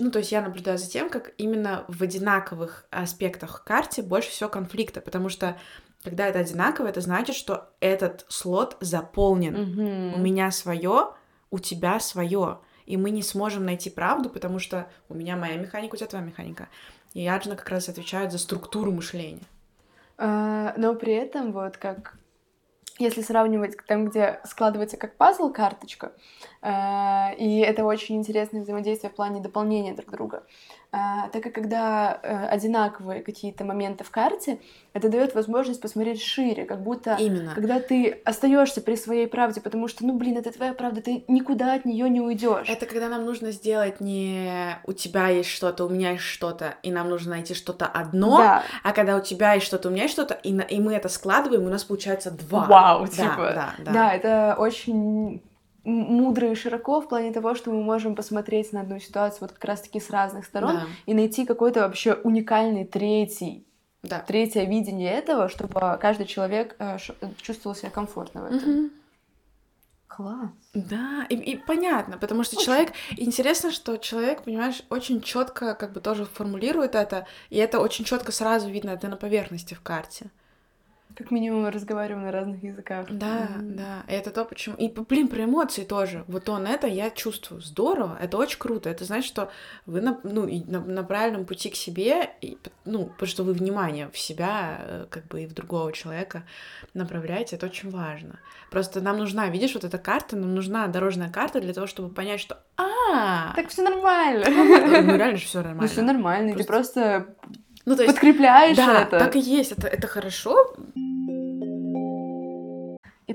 Ну, 0.00 0.10
то 0.10 0.18
есть 0.18 0.32
я 0.32 0.42
наблюдаю 0.42 0.78
за 0.78 0.90
тем, 0.90 1.08
как 1.08 1.32
именно 1.38 1.84
в 1.88 2.02
одинаковых 2.02 2.86
аспектах 2.90 3.64
карте 3.64 4.02
больше 4.02 4.30
всего 4.30 4.48
конфликта, 4.48 5.00
потому 5.00 5.28
что 5.28 5.56
Когда 6.02 6.26
это 6.26 6.40
одинаково, 6.40 6.88
это 6.88 7.00
значит, 7.00 7.34
что 7.34 7.70
этот 7.80 8.26
слот 8.28 8.76
заполнен. 8.80 9.54
Мгм. 9.54 10.14
У 10.14 10.18
меня 10.18 10.50
свое, 10.50 11.14
у 11.50 11.58
тебя 11.58 11.98
свое. 11.98 12.58
И 12.84 12.98
мы 12.98 13.08
не 13.08 13.22
сможем 13.22 13.64
найти 13.64 13.88
правду, 13.88 14.28
потому 14.28 14.58
что 14.58 14.86
у 15.08 15.14
меня 15.14 15.36
моя 15.36 15.56
механика, 15.56 15.94
у 15.94 15.96
тебя 15.96 16.08
твоя 16.08 16.24
механика. 16.24 16.68
И 17.14 17.22
Яджина 17.22 17.56
как 17.56 17.70
раз 17.70 17.88
отвечает 17.88 18.32
за 18.32 18.38
структуру 18.38 18.92
мышления. 18.92 19.46
А, 20.18 20.74
Но 20.76 20.94
при 20.94 21.14
этом 21.14 21.52
вот 21.52 21.78
как 21.78 22.18
если 22.98 23.22
сравнивать 23.22 23.76
там, 23.86 24.06
где 24.06 24.40
складывается 24.44 24.96
как 24.96 25.16
пазл 25.16 25.50
карточка, 25.50 26.12
а, 26.62 27.32
и 27.36 27.58
это 27.58 27.84
очень 27.84 28.16
интересное 28.16 28.62
взаимодействие 28.62 29.10
в 29.10 29.14
плане 29.14 29.40
дополнения 29.40 29.94
друг 29.94 30.10
друга, 30.10 30.44
а, 30.96 31.28
так 31.30 31.42
как 31.42 31.52
когда 31.54 32.20
э, 32.22 32.46
одинаковые 32.46 33.20
какие-то 33.22 33.64
моменты 33.64 34.04
в 34.04 34.10
карте, 34.10 34.60
это 34.92 35.08
дает 35.08 35.34
возможность 35.34 35.80
посмотреть 35.80 36.22
шире, 36.22 36.64
как 36.66 36.82
будто 36.84 37.16
Именно. 37.18 37.52
когда 37.54 37.80
ты 37.80 38.20
остаешься 38.24 38.80
при 38.80 38.94
своей 38.94 39.26
правде, 39.26 39.60
потому 39.60 39.88
что, 39.88 40.06
ну 40.06 40.16
блин, 40.16 40.36
это 40.36 40.52
твоя 40.52 40.72
правда, 40.72 41.02
ты 41.02 41.24
никуда 41.26 41.74
от 41.74 41.84
нее 41.84 42.08
не 42.08 42.20
уйдешь. 42.20 42.68
Это 42.68 42.86
когда 42.86 43.08
нам 43.08 43.24
нужно 43.24 43.50
сделать 43.50 44.00
не 44.00 44.76
у 44.86 44.92
тебя 44.92 45.28
есть 45.30 45.50
что-то, 45.50 45.84
у 45.84 45.88
меня 45.88 46.12
есть 46.12 46.22
что-то, 46.22 46.74
и 46.84 46.92
нам 46.92 47.08
нужно 47.08 47.30
найти 47.32 47.54
что-то 47.54 47.86
одно, 47.86 48.38
Да. 48.38 48.62
а 48.84 48.92
когда 48.92 49.16
у 49.16 49.20
тебя 49.20 49.54
есть 49.54 49.66
что-то, 49.66 49.88
у 49.88 49.90
меня 49.90 50.04
есть 50.04 50.14
что-то, 50.14 50.34
и, 50.34 50.52
на- 50.52 50.62
и 50.62 50.78
мы 50.78 50.94
это 50.94 51.08
складываем, 51.08 51.64
у 51.64 51.70
нас 51.70 51.82
получается 51.82 52.30
два. 52.30 52.66
Вау, 52.66 53.06
Да, 53.06 53.10
типа. 53.10 53.52
Да, 53.54 53.74
да. 53.78 53.92
Да, 53.92 54.14
это 54.14 54.54
очень 54.58 55.42
мудро 55.84 56.50
и 56.50 56.54
широко 56.54 57.00
в 57.00 57.08
плане 57.08 57.32
того, 57.32 57.54
что 57.54 57.70
мы 57.70 57.82
можем 57.82 58.14
посмотреть 58.14 58.72
на 58.72 58.80
одну 58.80 58.98
ситуацию 58.98 59.40
вот 59.42 59.52
как 59.52 59.64
раз-таки 59.64 60.00
с 60.00 60.10
разных 60.10 60.44
сторон 60.46 60.76
Да. 60.76 60.86
и 61.06 61.14
найти 61.14 61.44
какой-то 61.46 61.80
вообще 61.80 62.14
уникальный 62.14 62.84
третий, 62.84 63.66
Да. 64.02 64.20
третье 64.20 64.64
видение 64.64 65.12
этого, 65.12 65.48
чтобы 65.48 65.74
каждый 66.00 66.26
человек 66.26 66.76
э, 66.78 66.98
ш- 66.98 67.14
чувствовал 67.42 67.74
себя 67.76 67.90
комфортно 67.90 68.42
в 68.42 68.44
этом. 68.46 68.70
Мгм. 68.70 68.90
Класс. 70.06 70.50
Да, 70.74 71.26
и, 71.28 71.34
и 71.34 71.56
понятно, 71.56 72.18
потому 72.18 72.44
что 72.44 72.54
Очень. 72.56 72.66
человек, 72.66 72.92
интересно, 73.16 73.72
что 73.72 73.96
человек, 73.96 74.44
понимаешь, 74.44 74.82
очень 74.88 75.20
четко 75.20 75.74
как 75.74 75.92
бы 75.92 76.00
тоже 76.00 76.24
формулирует 76.24 76.94
это, 76.94 77.26
и 77.50 77.56
это 77.58 77.80
очень 77.80 78.04
четко 78.04 78.30
сразу 78.30 78.70
видно, 78.70 78.90
это 78.90 79.08
на 79.08 79.16
поверхности 79.16 79.74
в 79.74 79.80
карте. 79.80 80.26
Как 81.16 81.30
минимум 81.30 81.62
мы 81.62 81.70
разговариваем 81.70 82.24
на 82.24 82.32
разных 82.32 82.62
языках. 82.64 83.06
Да, 83.08 83.48
М. 83.56 83.76
да, 83.76 84.02
и 84.08 84.12
это 84.12 84.30
то, 84.32 84.44
почему... 84.44 84.74
И, 84.76 84.88
блин, 84.88 85.28
про 85.28 85.44
эмоции 85.44 85.84
тоже. 85.84 86.24
Вот 86.26 86.48
он 86.48 86.66
это, 86.66 86.88
я 86.88 87.10
чувствую. 87.10 87.60
Здорово, 87.60 88.18
это 88.20 88.36
очень 88.36 88.58
круто. 88.58 88.90
Это 88.90 89.04
значит, 89.04 89.28
что 89.28 89.48
вы 89.86 90.00
на, 90.00 90.18
ну, 90.24 90.48
на, 90.66 90.80
на 90.80 91.04
правильном 91.04 91.44
пути 91.46 91.70
к 91.70 91.76
себе, 91.76 92.30
и, 92.40 92.58
ну, 92.84 93.06
потому 93.06 93.28
что 93.28 93.44
вы 93.44 93.52
внимание 93.52 94.08
в 94.12 94.18
себя, 94.18 94.78
э, 94.80 95.06
как 95.08 95.26
бы 95.28 95.42
и 95.42 95.46
в 95.46 95.54
другого 95.54 95.92
человека 95.92 96.42
направляете, 96.94 97.56
это 97.56 97.66
очень 97.66 97.90
важно. 97.90 98.40
Просто 98.70 99.00
нам 99.00 99.18
нужна, 99.18 99.48
видишь, 99.48 99.74
вот 99.74 99.84
эта 99.84 99.98
карта, 99.98 100.36
нам 100.36 100.52
нужна 100.54 100.88
дорожная 100.88 101.30
карта 101.30 101.60
для 101.60 101.72
того, 101.74 101.86
чтобы 101.86 102.08
понять, 102.12 102.40
что 102.40 102.58
а 102.76 103.52
Так 103.54 103.68
все 103.68 103.82
нормально. 103.82 104.46
ну 104.48 105.16
реально 105.16 105.36
же 105.36 105.44
все 105.46 105.58
Ну 105.58 105.64
нормально. 105.68 105.88
все 105.88 106.02
нормально, 106.02 106.54
ты 106.56 106.64
просто 106.64 107.26
Ну, 107.86 107.94
то 107.96 108.02
есть, 108.02 108.14
подкрепляешь 108.14 108.76
да, 108.76 109.02
это. 109.02 109.18
так 109.20 109.36
и 109.36 109.40
есть, 109.40 109.70
это, 109.72 109.86
это 109.86 110.06
хорошо. 110.08 110.74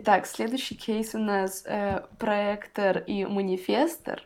Итак, 0.01 0.27
следующий 0.27 0.75
кейс 0.75 1.13
у 1.13 1.17
нас 1.17 1.63
э, 1.65 2.05
проектор 2.19 2.99
и 2.99 3.25
манифестор. 3.25 4.23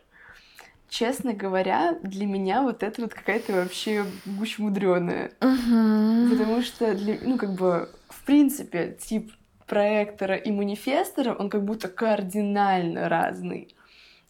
Честно 0.88 1.32
говоря, 1.32 1.98
для 2.00 2.26
меня 2.26 2.62
вот 2.62 2.84
это 2.84 3.02
вот 3.02 3.12
какая-то 3.12 3.54
вообще 3.54 4.06
гусь 4.24 4.60
мудреная. 4.60 5.32
Потому 5.40 6.62
что, 6.62 6.94
для, 6.94 7.18
ну, 7.22 7.36
как 7.38 7.54
бы, 7.54 7.90
в 8.08 8.24
принципе, 8.24 8.96
тип 9.00 9.32
проектора 9.66 10.36
и 10.36 10.52
манифестора, 10.52 11.34
он 11.34 11.50
как 11.50 11.64
будто 11.64 11.88
кардинально 11.88 13.08
разный. 13.08 13.74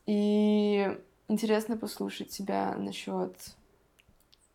И 0.06 0.96
интересно 1.28 1.76
послушать 1.76 2.30
тебя 2.30 2.74
насчет 2.78 3.36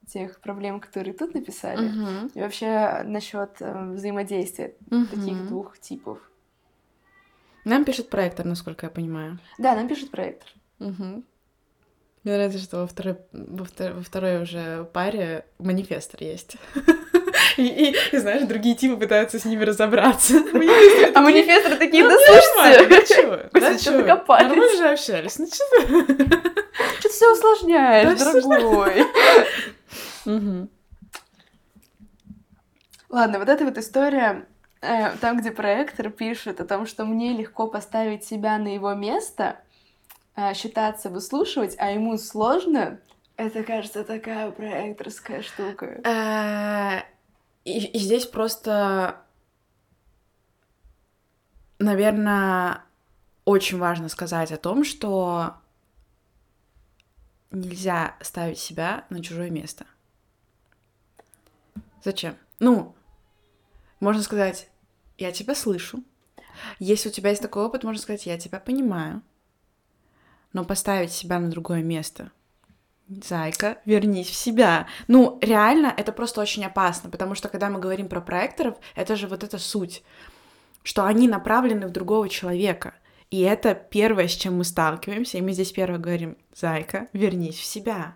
тех 0.08 0.40
проблем, 0.40 0.80
которые 0.80 1.14
тут 1.14 1.36
написали, 1.36 1.90
Мгм. 1.90 2.32
и 2.34 2.40
вообще 2.40 3.04
насчет 3.06 3.58
э, 3.60 3.92
взаимодействия 3.92 4.74
таких 5.12 5.38
Мгм. 5.38 5.48
двух 5.50 5.78
типов. 5.78 6.18
Нам 7.70 7.86
пишет 7.86 8.10
проектор, 8.10 8.48
насколько 8.48 8.88
я 8.88 8.90
понимаю. 8.90 9.38
Да, 9.60 9.76
нам 9.76 9.88
пишет 9.88 10.10
проектор. 10.10 10.50
Угу. 10.80 11.24
Мне 12.24 12.34
нравится, 12.34 12.58
что 12.58 12.78
во 12.78 12.88
второй, 12.88 13.18
во, 13.32 13.64
втор- 13.64 13.94
во 13.94 14.02
второй 14.02 14.42
уже 14.42 14.86
паре 14.92 15.46
манифестор 15.60 16.24
есть. 16.24 16.56
И, 17.58 17.64
и, 17.64 17.96
и, 18.14 18.18
знаешь, 18.18 18.48
другие 18.48 18.76
типы 18.76 18.96
пытаются 18.96 19.38
с 19.38 19.44
ними 19.44 19.66
разобраться. 19.66 20.36
А 21.14 21.20
манифесторы 21.20 21.76
такие, 21.76 22.04
да 22.04 22.16
Нормально, 22.16 22.90
да 22.90 23.06
слушайте? 23.06 23.28
Господи, 23.28 23.60
Да 23.60 23.78
что 23.78 23.98
докопались? 23.98 24.48
Нормально 24.48 24.78
же 24.78 24.90
общались. 24.90 25.40
Ну 25.40 25.48
что 25.48 26.06
ты 27.02 27.10
все 27.10 27.34
усложняешь, 27.34 28.18
дорогой. 28.18 29.06
Ладно, 33.10 33.40
вот 33.40 33.50
эта 33.50 33.66
вот 33.66 33.78
история, 33.78 34.46
там, 34.82 35.38
где 35.40 35.52
проектор 35.52 36.10
пишет 36.10 36.62
о 36.62 36.66
том, 36.66 36.86
что 36.86 37.06
мне 37.06 37.34
легко 37.34 37.68
поставить 37.68 38.24
себя 38.24 38.58
на 38.58 38.74
его 38.74 38.94
место, 38.94 39.60
э, 40.36 40.54
считаться, 40.54 41.10
выслушивать, 41.10 41.76
а 41.78 41.92
ему 41.92 42.18
сложно, 42.18 43.00
это, 43.36 43.64
кажется, 43.64 44.04
такая 44.04 44.52
проекторская 44.52 45.42
штука. 45.42 46.02
Э, 46.04 47.04
и 47.66 47.98
здесь 47.98 48.26
просто, 48.26 49.22
наверное, 51.78 52.84
очень 53.46 53.80
важно 53.80 54.10
сказать 54.10 54.52
о 54.52 54.58
том, 54.58 54.84
что 54.84 55.56
нельзя 57.52 58.16
ставить 58.22 58.60
себя 58.60 59.06
на 59.10 59.24
чужое 59.24 59.50
место. 59.50 59.86
Зачем? 62.04 62.36
Ну, 62.60 62.96
можно 64.00 64.22
сказать, 64.22 64.69
я 65.20 65.32
тебя 65.32 65.56
слышу. 65.56 66.04
Если 66.80 67.10
у 67.10 67.12
тебя 67.12 67.30
есть 67.30 67.42
такой 67.42 67.64
опыт, 67.64 67.84
можно 67.84 68.02
сказать, 68.02 68.26
я 68.26 68.38
тебя 68.38 68.60
понимаю. 68.60 69.22
Но 70.54 70.66
поставить 70.66 71.12
себя 71.12 71.40
на 71.40 71.50
другое 71.50 71.84
место 71.84 72.32
Зайка, 73.10 73.80
вернись 73.86 74.30
в 74.30 74.36
себя. 74.36 74.88
Ну, 75.08 75.40
реально, 75.42 75.92
это 75.96 76.12
просто 76.12 76.42
очень 76.42 76.64
опасно, 76.66 77.10
потому 77.10 77.34
что 77.34 77.50
когда 77.50 77.70
мы 77.70 77.80
говорим 77.80 78.08
про 78.08 78.22
проекторов, 78.22 78.78
это 78.96 79.16
же 79.16 79.28
вот 79.28 79.44
эта 79.44 79.58
суть, 79.58 80.04
что 80.84 81.06
они 81.06 81.28
направлены 81.28 81.88
в 81.88 81.92
другого 81.92 82.30
человека. 82.30 82.94
И 83.32 83.42
это 83.42 83.74
первое, 83.74 84.28
с 84.28 84.34
чем 84.34 84.58
мы 84.58 84.64
сталкиваемся, 84.64 85.38
и 85.38 85.42
мы 85.42 85.54
здесь 85.54 85.72
первое 85.72 85.98
говорим, 86.00 86.38
Зайка, 86.56 87.08
вернись 87.14 87.58
в 87.58 87.66
себя. 87.66 88.16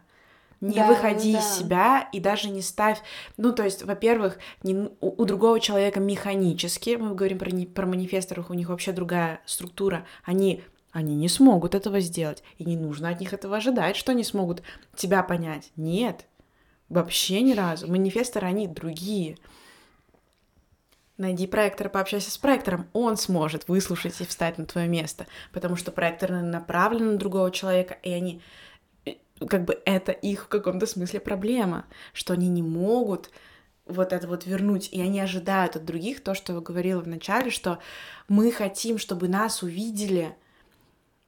Не 0.64 0.76
Да, 0.76 0.88
выходи 0.88 1.34
да. 1.34 1.40
из 1.40 1.58
себя 1.58 2.10
и 2.14 2.22
даже 2.22 2.50
не 2.50 2.62
ставь... 2.62 3.02
Ну, 3.36 3.52
то 3.52 3.64
есть, 3.64 3.84
во-первых, 3.84 4.38
не- 4.64 4.90
у, 5.02 5.22
у 5.22 5.26
другого 5.26 5.60
человека 5.60 6.00
механически, 6.00 6.96
мы 6.96 7.14
говорим 7.16 7.38
про, 7.38 7.52
не- 7.52 7.66
про 7.66 7.86
манифесторов, 7.86 8.50
у 8.50 8.54
них 8.54 8.70
вообще 8.70 8.94
другая 8.94 9.42
структура, 9.46 10.06
они, 10.24 10.64
они 10.94 11.16
не 11.16 11.28
смогут 11.28 11.76
этого 11.76 12.00
сделать, 12.00 12.44
и 12.60 12.64
не 12.64 12.78
нужно 12.78 13.10
от 13.10 13.20
них 13.20 13.34
этого 13.34 13.58
ожидать, 13.58 13.98
что 13.98 14.14
они 14.14 14.24
смогут 14.24 14.64
тебя 14.96 15.22
понять. 15.22 15.70
Нет, 15.76 16.28
вообще 16.88 17.42
ни 17.42 17.52
разу. 17.54 17.88
Манифесторы, 17.92 18.48
они 18.48 18.68
другие. 18.68 19.38
Найди 21.18 21.46
проектора, 21.46 21.90
пообщайся 21.90 22.32
с 22.32 22.38
проектором, 22.38 22.88
он 22.94 23.18
сможет 23.18 23.68
выслушать 23.68 24.20
и 24.22 24.26
встать 24.26 24.58
на 24.58 24.66
твое 24.66 24.88
место, 24.88 25.28
потому 25.52 25.76
что 25.76 25.92
проекторы 25.92 26.42
направлены 26.42 27.12
на 27.12 27.18
другого 27.18 27.52
человека, 27.52 27.98
и 28.02 28.12
они 28.12 28.42
как 29.48 29.66
бы 29.66 29.82
это 29.86 30.12
их 30.12 30.46
в 30.46 30.48
каком-то 30.48 30.86
смысле 30.86 31.20
проблема, 31.20 31.86
что 32.14 32.34
они 32.34 32.48
не 32.50 32.62
могут 32.64 33.30
вот 33.86 34.14
это 34.14 34.28
вот 34.28 34.46
вернуть, 34.46 34.90
и 34.92 35.02
они 35.02 35.20
ожидают 35.20 35.76
от 35.76 35.84
других 35.86 36.24
то, 36.24 36.34
что 36.34 36.54
я 36.54 36.60
говорила 36.62 37.02
в 37.02 37.08
начале, 37.08 37.50
что 37.50 37.80
мы 38.30 38.52
хотим, 38.52 38.98
чтобы 38.98 39.28
нас 39.28 39.62
увидели, 39.64 40.36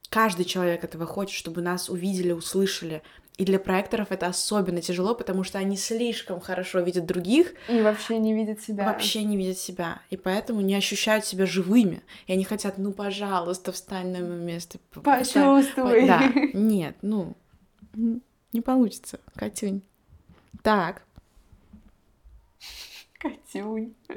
каждый 0.08 0.44
человек 0.44 0.84
этого 0.84 1.06
хочет, 1.06 1.36
чтобы 1.36 1.60
нас 1.60 1.88
увидели, 1.90 2.32
услышали, 2.32 3.02
и 3.36 3.44
для 3.44 3.58
проекторов 3.58 4.12
это 4.12 4.26
особенно 4.28 4.80
тяжело, 4.80 5.14
потому 5.14 5.44
что 5.44 5.58
они 5.58 5.76
слишком 5.76 6.40
хорошо 6.40 6.80
видят 6.80 7.04
других, 7.04 7.52
И 7.68 7.82
вообще 7.82 8.16
не 8.18 8.32
видит 8.32 8.62
себя. 8.62 8.86
вообще 8.86 9.24
не 9.24 9.36
видят 9.36 9.58
себя, 9.58 10.00
и 10.08 10.16
поэтому 10.16 10.62
не 10.62 10.74
ощущают 10.74 11.26
себя 11.26 11.44
живыми, 11.44 12.02
и 12.26 12.32
они 12.32 12.44
хотят, 12.44 12.78
ну, 12.78 12.92
пожалуйста, 12.92 13.72
встань 13.72 14.12
на 14.12 14.20
мое 14.20 14.38
место. 14.38 14.78
п- 14.90 15.00
встань». 15.22 15.44
Почувствуй. 15.44 16.06
Да, 16.06 16.32
нет, 16.54 16.96
ну, 17.02 17.36
не 18.52 18.60
получится, 18.60 19.20
Катюнь. 19.34 19.82
Так, 20.62 21.02
Катюнь. 23.18 23.94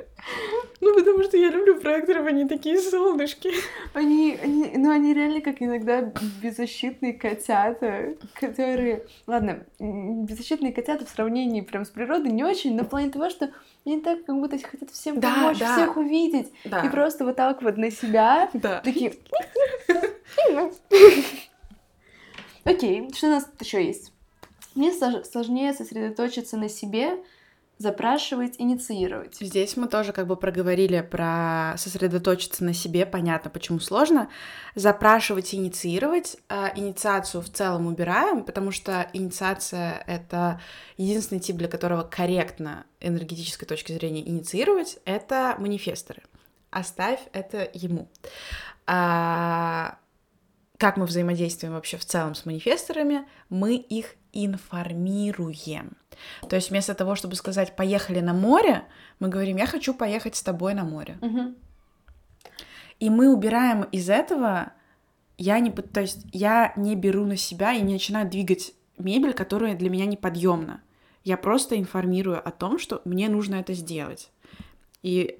Ну, 0.82 0.96
потому 0.96 1.24
что 1.24 1.36
я 1.36 1.50
люблю 1.50 1.78
проекторов, 1.82 2.26
они 2.26 2.48
такие 2.48 2.80
солнышки. 2.80 3.52
Они, 3.94 4.38
они, 4.42 4.72
ну, 4.78 4.92
они 4.92 5.14
реально 5.14 5.42
как 5.42 5.62
иногда 5.62 6.14
беззащитные 6.42 7.12
котята, 7.14 8.16
которые... 8.34 9.06
Ладно, 9.28 9.66
беззащитные 9.78 10.72
котята 10.72 11.06
в 11.06 11.10
сравнении 11.10 11.60
прям 11.60 11.84
с 11.84 11.90
природой 11.90 12.32
не 12.32 12.46
очень, 12.46 12.78
но 12.78 12.86
в 12.86 12.90
плане 12.90 13.10
того, 13.10 13.30
что 13.30 13.52
они 13.86 14.00
так 14.00 14.24
как 14.24 14.36
будто 14.38 14.58
хотят 14.58 14.90
всем 14.92 15.20
да, 15.20 15.36
помочь, 15.36 15.60
да. 15.60 15.76
всех 15.76 15.98
увидеть. 15.98 16.54
Да. 16.64 16.86
И 16.86 16.90
просто 16.90 17.26
вот 17.26 17.36
так 17.36 17.62
вот 17.62 17.76
на 17.76 17.92
себя 17.92 18.50
да. 18.54 18.80
такие... 18.80 19.14
Окей, 22.64 23.12
что 23.14 23.28
у 23.28 23.32
нас 23.32 23.48
еще 23.60 23.86
есть? 23.86 24.12
Мне 24.76 24.94
сложнее 24.94 25.74
сосредоточиться 25.74 26.56
на 26.56 26.70
себе, 26.70 27.18
запрашивать, 27.80 28.56
инициировать. 28.58 29.38
Здесь 29.40 29.78
мы 29.78 29.88
тоже 29.88 30.12
как 30.12 30.28
бы 30.28 30.36
проговорили 30.36 31.00
про 31.02 31.76
сосредоточиться 31.78 32.64
на 32.64 32.74
себе, 32.74 33.06
понятно, 33.06 33.50
почему 33.50 33.80
сложно. 33.80 34.30
Запрашивать, 34.76 35.56
инициировать. 35.56 36.38
А 36.50 36.72
инициацию 36.76 37.42
в 37.42 37.50
целом 37.50 37.88
убираем, 37.88 38.44
потому 38.44 38.72
что 38.72 39.10
инициация— 39.14 40.04
это 40.08 40.62
единственный 40.98 41.40
тип, 41.40 41.56
для 41.56 41.70
которого 41.70 42.04
корректно 42.04 42.86
энергетической 43.00 43.66
точки 43.66 43.94
зрения 43.94 44.28
инициировать— 44.28 45.00
это 45.06 45.56
манифесторы. 45.58 46.24
Оставь 46.72 47.22
это 47.32 47.70
ему. 47.74 48.10
А 48.86 49.98
как 50.80 50.96
мы 50.96 51.06
взаимодействуем 51.06 51.74
вообще 51.74 51.98
в 51.98 52.06
целом 52.06 52.34
с 52.34 52.46
манифесторами? 52.46 53.28
Мы 53.50 53.76
их 53.76 54.16
информируем. 54.32 55.98
То 56.50 56.56
есть 56.56 56.70
вместо 56.70 56.96
того, 56.96 57.16
чтобы 57.16 57.36
сказать 57.36 57.76
«поехали 57.76 58.22
на 58.22 58.34
море», 58.34 58.84
мы 59.20 59.28
говорим 59.28 59.58
«я 59.58 59.68
хочу 59.68 59.94
поехать 59.94 60.38
с 60.38 60.42
тобой 60.42 60.74
на 60.74 60.86
море». 60.86 61.18
Угу. 61.22 61.56
И 63.02 63.10
мы 63.10 63.34
убираем 63.34 63.84
из 63.84 64.10
этого, 64.10 64.72
я 65.38 65.60
не, 65.60 65.70
то 65.70 66.00
есть 66.00 66.26
я 66.32 66.72
не 66.78 66.96
беру 66.96 67.26
на 67.26 67.36
себя 67.36 67.74
и 67.74 67.82
не 67.82 67.94
начинаю 67.94 68.30
двигать 68.30 68.74
мебель, 68.98 69.34
которая 69.34 69.76
для 69.76 69.90
меня 69.90 70.06
неподъемна. 70.06 70.82
Я 71.26 71.36
просто 71.36 71.78
информирую 71.78 72.46
о 72.46 72.52
том, 72.52 72.80
что 72.80 73.02
мне 73.04 73.28
нужно 73.28 73.56
это 73.56 73.74
сделать. 73.74 74.32
И 75.04 75.40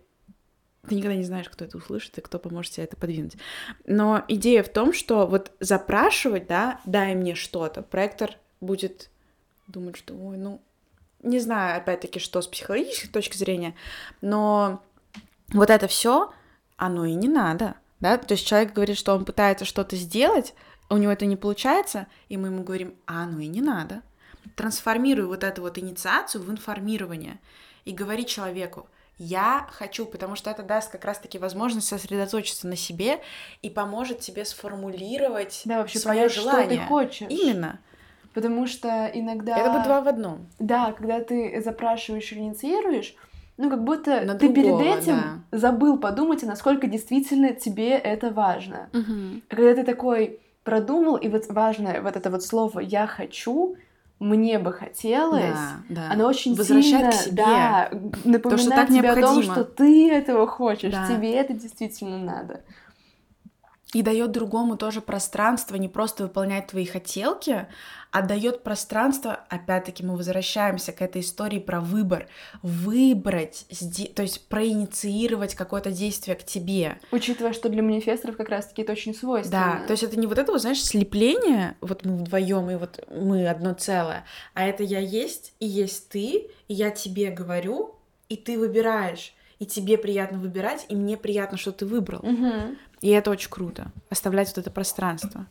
ты 0.88 0.96
никогда 0.96 1.16
не 1.16 1.24
знаешь, 1.24 1.50
кто 1.50 1.66
это 1.66 1.78
услышит 1.78 2.18
и 2.18 2.22
кто 2.22 2.40
поможет 2.40 2.74
тебе 2.74 2.86
это 2.86 2.96
подвинуть. 2.96 3.38
Но 3.86 4.24
идея 4.28 4.64
в 4.64 4.70
том, 4.70 4.94
что 4.94 5.28
вот 5.28 5.52
запрашивать, 5.60 6.48
да, 6.48 6.80
дай 6.86 7.16
мне 7.16 7.36
что-то, 7.36 7.82
проектор 7.82 8.32
будет 8.62 9.10
думать, 9.68 9.98
что, 9.98 10.16
ой, 10.16 10.38
ну, 10.38 10.62
не 11.22 11.40
знаю, 11.40 11.78
опять-таки, 11.78 12.20
что 12.20 12.42
с 12.42 12.48
психологической 12.48 13.10
точки 13.10 13.38
зрения, 13.38 13.76
но 14.22 14.82
вот 15.50 15.70
это 15.70 15.88
все, 15.88 16.32
оно 16.78 17.06
и 17.06 17.14
не 17.14 17.28
надо, 17.28 17.76
да, 18.00 18.18
то 18.18 18.34
есть 18.34 18.48
человек 18.48 18.74
говорит, 18.74 18.98
что 18.98 19.14
он 19.14 19.26
пытается 19.26 19.66
что-то 19.66 19.96
сделать, 19.96 20.54
у 20.90 20.98
него 20.98 21.12
это 21.12 21.26
не 21.26 21.36
получается, 21.36 22.08
и 22.30 22.38
мы 22.38 22.48
ему 22.48 22.64
говорим, 22.64 22.96
а 23.06 23.24
оно 23.24 23.40
и 23.40 23.48
не 23.48 23.62
надо. 23.62 24.02
Трансформируй 24.56 25.28
вот 25.28 25.44
эту 25.44 25.62
вот 25.62 25.78
инициацию 25.78 26.44
в 26.44 26.50
информирование 26.50 27.40
и 27.86 27.92
говори 27.92 28.26
человеку, 28.26 28.90
я 29.20 29.68
хочу, 29.72 30.06
потому 30.06 30.36
что 30.36 30.50
это 30.50 30.64
даст 30.64 30.92
как 30.92 31.06
раз-таки 31.06 31.38
возможность 31.38 31.88
сосредоточиться 31.88 32.68
на 32.68 32.76
себе 32.76 33.20
и 33.62 33.70
поможет 33.70 34.22
тебе 34.22 34.46
сформулировать 34.46 35.62
да, 35.66 35.80
вообще 35.80 36.00
свое 36.00 36.22
понять, 36.22 36.34
желание. 36.34 36.66
Что 36.66 36.80
ты 36.80 36.88
хочешь. 36.88 37.28
Именно. 37.30 37.80
Потому 38.34 38.66
что 38.66 39.12
иногда... 39.14 39.58
Это 39.58 39.72
бы 39.72 39.84
два 39.84 40.02
в 40.02 40.08
одном. 40.08 40.48
Да, 40.58 40.94
когда 40.94 41.20
ты 41.20 41.62
запрашиваешь 41.62 42.32
или 42.32 42.40
инициируешь, 42.40 43.16
ну, 43.58 43.70
как 43.70 43.84
будто 43.84 44.22
На 44.22 44.36
ты 44.36 44.48
другого, 44.48 44.82
перед 44.82 45.00
этим 45.00 45.44
да. 45.52 45.58
забыл 45.58 45.98
подумать, 45.98 46.44
а 46.44 46.48
насколько 46.48 46.88
действительно 46.88 47.54
тебе 47.54 47.92
это 47.92 48.32
важно. 48.32 48.90
Угу. 48.94 49.42
когда 49.50 49.76
ты 49.76 49.84
такой 49.84 50.40
продумал, 50.64 51.18
и 51.18 51.28
вот 51.28 51.48
важное 51.50 52.02
вот 52.02 52.16
это 52.16 52.30
вот 52.30 52.44
слово 52.44 52.80
«я 52.80 53.06
хочу», 53.06 53.76
мне 54.20 54.60
бы 54.60 54.74
хотелось, 54.74 55.56
да, 55.88 56.08
да. 56.08 56.12
оно 56.12 56.28
очень 56.28 56.56
Возвращать 56.56 56.86
сильно, 56.92 57.12
к 57.12 57.14
себе. 57.14 57.36
да, 57.36 57.90
напоминает 58.26 58.44
То, 58.44 58.58
что 58.58 58.70
так 58.72 58.88
тебе 58.90 59.02
необходимо. 59.02 59.30
о 59.32 59.34
том, 59.34 59.44
что 59.44 59.64
ты 59.64 60.12
этого 60.12 60.46
хочешь, 60.48 60.92
да. 60.92 61.08
тебе 61.08 61.34
это 61.34 61.54
действительно 61.54 62.18
надо 62.18 62.62
и 63.94 64.02
дает 64.04 64.32
другому 64.32 64.78
тоже 64.78 65.02
пространство 65.02 65.76
не 65.76 65.88
просто 65.88 66.24
выполнять 66.24 66.68
твои 66.68 66.86
хотелки, 66.86 67.68
а 68.12 68.22
дает 68.22 68.64
пространство, 68.64 69.40
опять-таки 69.50 70.04
мы 70.04 70.16
возвращаемся 70.16 70.92
к 70.92 71.02
этой 71.02 71.22
истории 71.22 71.60
про 71.60 71.80
выбор, 71.80 72.28
выбрать, 72.62 73.66
то 74.16 74.22
есть 74.22 74.48
проинициировать 74.48 75.56
какое-то 75.56 75.92
действие 75.92 76.36
к 76.36 76.44
тебе. 76.44 77.00
Учитывая, 77.12 77.54
что 77.54 77.70
для 77.70 77.84
манифесторов 77.84 78.38
как 78.38 78.50
раз-таки 78.50 78.82
это 78.82 78.94
очень 78.94 79.14
свойственно. 79.14 79.80
Да, 79.82 79.88
то 79.88 79.92
есть 79.92 80.04
это 80.04 80.20
не 80.20 80.28
вот 80.28 80.38
это 80.38 80.52
вот, 80.52 80.62
знаешь, 80.62 80.84
слепление, 80.84 81.76
вот 81.82 82.06
мы 82.06 82.18
вдвоем 82.18 82.70
и 82.70 82.76
вот 82.76 83.06
мы 83.12 83.48
одно 83.48 83.74
целое, 83.74 84.26
а 84.54 84.66
это 84.66 84.84
я 84.84 85.00
есть 85.00 85.54
и 85.60 85.68
есть 85.68 86.10
ты, 86.10 86.50
и 86.68 86.74
я 86.74 86.92
тебе 86.92 87.30
говорю, 87.30 87.96
и 88.28 88.36
ты 88.36 88.58
выбираешь 88.58 89.34
и 89.60 89.66
тебе 89.66 89.98
приятно 89.98 90.40
выбирать, 90.40 90.86
и 90.88 90.96
мне 90.96 91.18
приятно, 91.18 91.58
что 91.58 91.74
ты 91.74 91.86
выбрал. 91.86 92.20
Угу. 92.20 92.78
И 93.02 93.10
это 93.10 93.30
очень 93.30 93.50
круто, 93.50 93.92
оставлять 94.10 94.48
вот 94.48 94.58
это 94.58 94.72
пространство. 94.72 95.48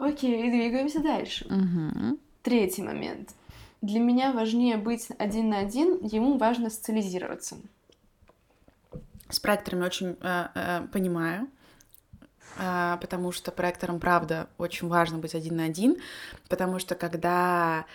Окей, 0.00 0.50
двигаемся 0.50 1.00
дальше. 1.00 1.46
Угу. 1.46 2.18
Tретий 2.42 2.82
момент. 2.82 3.34
Для 3.82 4.00
меня 4.00 4.32
важнее 4.32 4.76
быть 4.76 5.08
один 5.18 5.50
на 5.50 5.58
один, 5.58 6.04
ему 6.04 6.38
важно 6.38 6.70
социализироваться. 6.70 7.56
С 9.28 9.38
проекторами 9.40 9.84
очень 9.84 10.16
э, 10.20 10.48
э, 10.54 10.86
понимаю, 10.92 11.48
э, 12.58 12.98
потому 13.00 13.32
что 13.32 13.52
проекторам, 13.52 14.00
правда, 14.00 14.48
очень 14.58 14.88
важно 14.88 15.18
быть 15.18 15.34
один 15.34 15.56
на 15.56 15.64
один, 15.64 15.96
потому 16.48 16.78
что 16.78 16.94
когда 16.94 17.86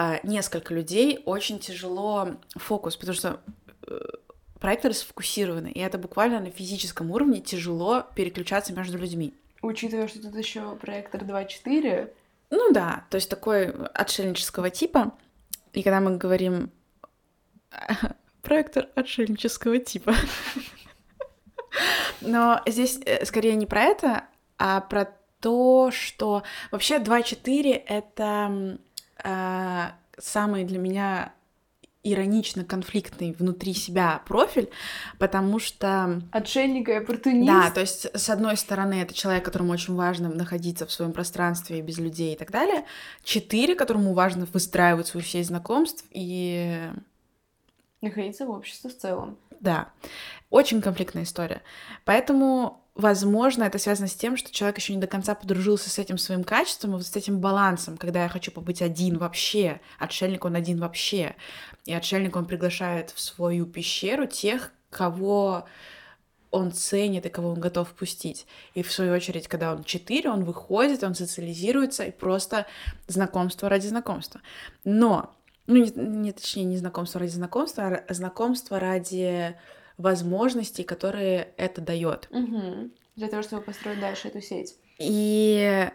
а, 0.00 0.20
несколько 0.22 0.74
людей, 0.74 1.22
очень 1.24 1.58
тяжело 1.58 2.36
фокус, 2.54 2.96
потому 2.96 3.16
что 3.16 3.40
э, 3.88 3.98
проекторы 4.60 4.94
сфокусированы, 4.94 5.72
и 5.72 5.80
это 5.80 5.98
буквально 5.98 6.38
на 6.38 6.52
физическом 6.52 7.10
уровне 7.10 7.40
тяжело 7.40 8.04
переключаться 8.14 8.72
между 8.72 8.96
людьми. 8.96 9.34
Учитывая, 9.62 10.08
что 10.08 10.22
тут 10.22 10.36
еще 10.36 10.76
проектор 10.76 11.22
2.4. 11.22 12.12
Ну 12.50 12.72
да, 12.72 13.04
то 13.10 13.16
есть 13.16 13.28
такой 13.28 13.70
отшельнического 13.70 14.70
типа. 14.70 15.12
И 15.72 15.82
когда 15.82 16.00
мы 16.00 16.16
говорим 16.16 16.70
проектор 18.42 18.88
отшельнического 18.94 19.78
типа. 19.78 20.14
Но 22.20 22.62
здесь 22.66 23.00
э, 23.04 23.24
скорее 23.24 23.54
не 23.54 23.66
про 23.66 23.82
это, 23.82 24.24
а 24.58 24.80
про 24.80 25.12
то, 25.40 25.90
что 25.92 26.42
вообще 26.70 26.98
2.4 26.98 27.82
это 27.86 28.78
э, 29.22 29.84
самый 30.18 30.64
для 30.64 30.78
меня 30.78 31.32
иронично 32.02 32.64
конфликтный 32.64 33.32
внутри 33.32 33.74
себя 33.74 34.22
профиль, 34.26 34.70
потому 35.18 35.58
что... 35.58 36.22
Отшельник 36.30 36.88
и 36.88 36.92
оппортунист. 36.92 37.46
Да, 37.46 37.70
то 37.70 37.80
есть, 37.80 38.06
с 38.14 38.30
одной 38.30 38.56
стороны, 38.56 39.02
это 39.02 39.14
человек, 39.14 39.44
которому 39.44 39.72
очень 39.72 39.94
важно 39.94 40.28
находиться 40.28 40.86
в 40.86 40.92
своем 40.92 41.12
пространстве 41.12 41.82
без 41.82 41.98
людей 41.98 42.34
и 42.34 42.38
так 42.38 42.50
далее. 42.50 42.84
Четыре, 43.24 43.74
которому 43.74 44.14
важно 44.14 44.46
выстраивать 44.52 45.08
свою 45.08 45.24
сеть 45.24 45.46
знакомств 45.46 46.04
и... 46.10 46.90
Находиться 48.00 48.46
в 48.46 48.50
обществе 48.50 48.90
в 48.90 48.96
целом. 48.96 49.36
Да, 49.60 49.88
очень 50.50 50.80
конфликтная 50.80 51.24
история. 51.24 51.62
Поэтому 52.04 52.84
возможно, 52.98 53.62
это 53.62 53.78
связано 53.78 54.08
с 54.08 54.14
тем, 54.14 54.36
что 54.36 54.52
человек 54.52 54.78
еще 54.78 54.92
не 54.92 55.00
до 55.00 55.06
конца 55.06 55.34
подружился 55.34 55.88
с 55.88 55.98
этим 55.98 56.18
своим 56.18 56.44
качеством, 56.44 56.90
и 56.90 56.94
вот 56.94 57.06
с 57.06 57.16
этим 57.16 57.38
балансом, 57.38 57.96
когда 57.96 58.24
я 58.24 58.28
хочу 58.28 58.50
побыть 58.50 58.82
один 58.82 59.18
вообще, 59.18 59.80
отшельник 59.98 60.44
он 60.44 60.56
один 60.56 60.80
вообще, 60.80 61.36
и 61.88 61.94
отшельник 61.94 62.36
он 62.36 62.44
приглашает 62.44 63.10
в 63.10 63.18
свою 63.18 63.64
пещеру 63.64 64.26
тех, 64.26 64.72
кого 64.90 65.64
он 66.50 66.70
ценит 66.70 67.24
и 67.24 67.30
кого 67.30 67.48
он 67.48 67.60
готов 67.60 67.88
пустить. 67.94 68.46
И 68.74 68.82
в 68.82 68.92
свою 68.92 69.14
очередь, 69.14 69.48
когда 69.48 69.74
он 69.74 69.84
четыре, 69.84 70.28
он 70.28 70.44
выходит, 70.44 71.02
он 71.02 71.14
социализируется, 71.14 72.04
и 72.04 72.10
просто 72.10 72.66
знакомство 73.06 73.70
ради 73.70 73.86
знакомства. 73.86 74.42
Но, 74.84 75.34
ну, 75.66 75.76
не, 75.76 75.90
не 75.96 76.32
точнее, 76.32 76.64
не 76.64 76.76
знакомство 76.76 77.20
ради 77.20 77.30
знакомства, 77.30 78.02
а 78.06 78.12
знакомство 78.12 78.78
ради 78.78 79.56
возможностей, 79.96 80.84
которые 80.84 81.54
это 81.56 81.80
дает. 81.80 82.28
Угу. 82.30 82.90
Для 83.16 83.28
того, 83.28 83.42
чтобы 83.42 83.62
построить 83.62 84.00
дальше 84.00 84.28
эту 84.28 84.42
сеть. 84.42 84.76
И 84.98 85.88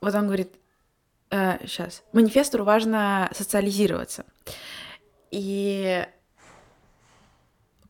вот 0.00 0.14
он 0.14 0.26
говорит, 0.26 0.52
э, 1.30 1.58
сейчас, 1.66 2.04
манифестору 2.12 2.62
важно 2.62 3.28
социализироваться. 3.34 4.24
И 5.30 6.06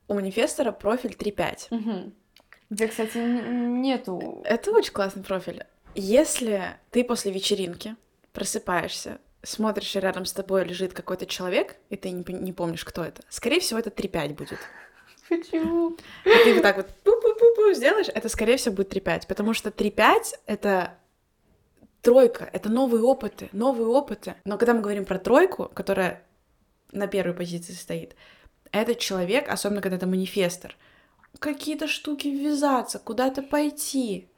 у 0.09 0.15
манифестора 0.15 0.73
профиль 0.73 1.17
3.5. 1.19 1.67
Угу. 1.71 2.13
Где, 2.71 2.89
кстати, 2.89 3.19
нету... 3.19 4.43
Это 4.45 4.71
очень 4.73 4.93
классный 4.93 5.23
профиль. 5.23 5.65
Если 5.95 6.77
ты 6.91 7.05
после 7.05 7.33
вечеринки 7.33 7.97
просыпаешься 8.33 9.19
смотришь, 9.47 9.95
и 9.97 10.01
рядом 10.01 10.25
с 10.25 10.33
тобой 10.33 10.65
лежит 10.65 10.93
какой-то 10.93 11.27
человек, 11.27 11.77
и 11.89 11.97
ты 11.97 12.11
не, 12.11 12.25
не 12.33 12.53
помнишь, 12.53 12.85
кто 12.85 13.05
это, 13.05 13.23
скорее 13.29 13.61
всего, 13.61 13.79
это 13.79 13.91
3-5 13.91 14.35
будет. 14.35 14.59
Почему? 15.29 15.97
И 16.25 16.45
ты 16.45 16.55
вот 16.55 16.63
так 16.63 16.77
вот 16.77 16.87
пу-пу-пу-пу 17.05 17.75
сделаешь, 17.75 18.09
это, 18.09 18.29
скорее 18.29 18.57
всего, 18.57 18.75
будет 18.75 18.95
3-5, 18.95 19.27
потому 19.27 19.55
что 19.55 19.71
3-5— 19.71 20.35
это 20.47 20.95
тройка, 22.03 22.49
это 22.53 22.69
новые 22.69 23.03
опыты, 23.03 23.49
новые 23.53 23.89
опыты. 23.89 24.35
Но 24.45 24.59
когда 24.59 24.75
мы 24.75 24.81
говорим 24.81 25.05
про 25.05 25.19
тройку, 25.19 25.71
которая 25.75 26.23
на 26.93 27.07
первой 27.07 27.35
позиции 27.35 27.73
стоит, 27.73 28.17
этот 28.73 28.99
человек, 28.99 29.49
особенно 29.49 29.81
когда 29.81 29.97
это 29.97 30.07
манифестор, 30.07 30.77
какие-то 31.39 31.87
штуки 31.87 32.29
ввязаться, 32.29 32.99
куда-то 32.99 33.43
пойти, 33.43 34.29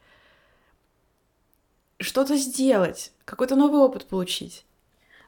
что-то 2.01 2.37
сделать, 2.37 3.13
какой-то 3.25 3.57
новый 3.57 3.81
опыт 3.81 4.07
получить. 4.07 4.65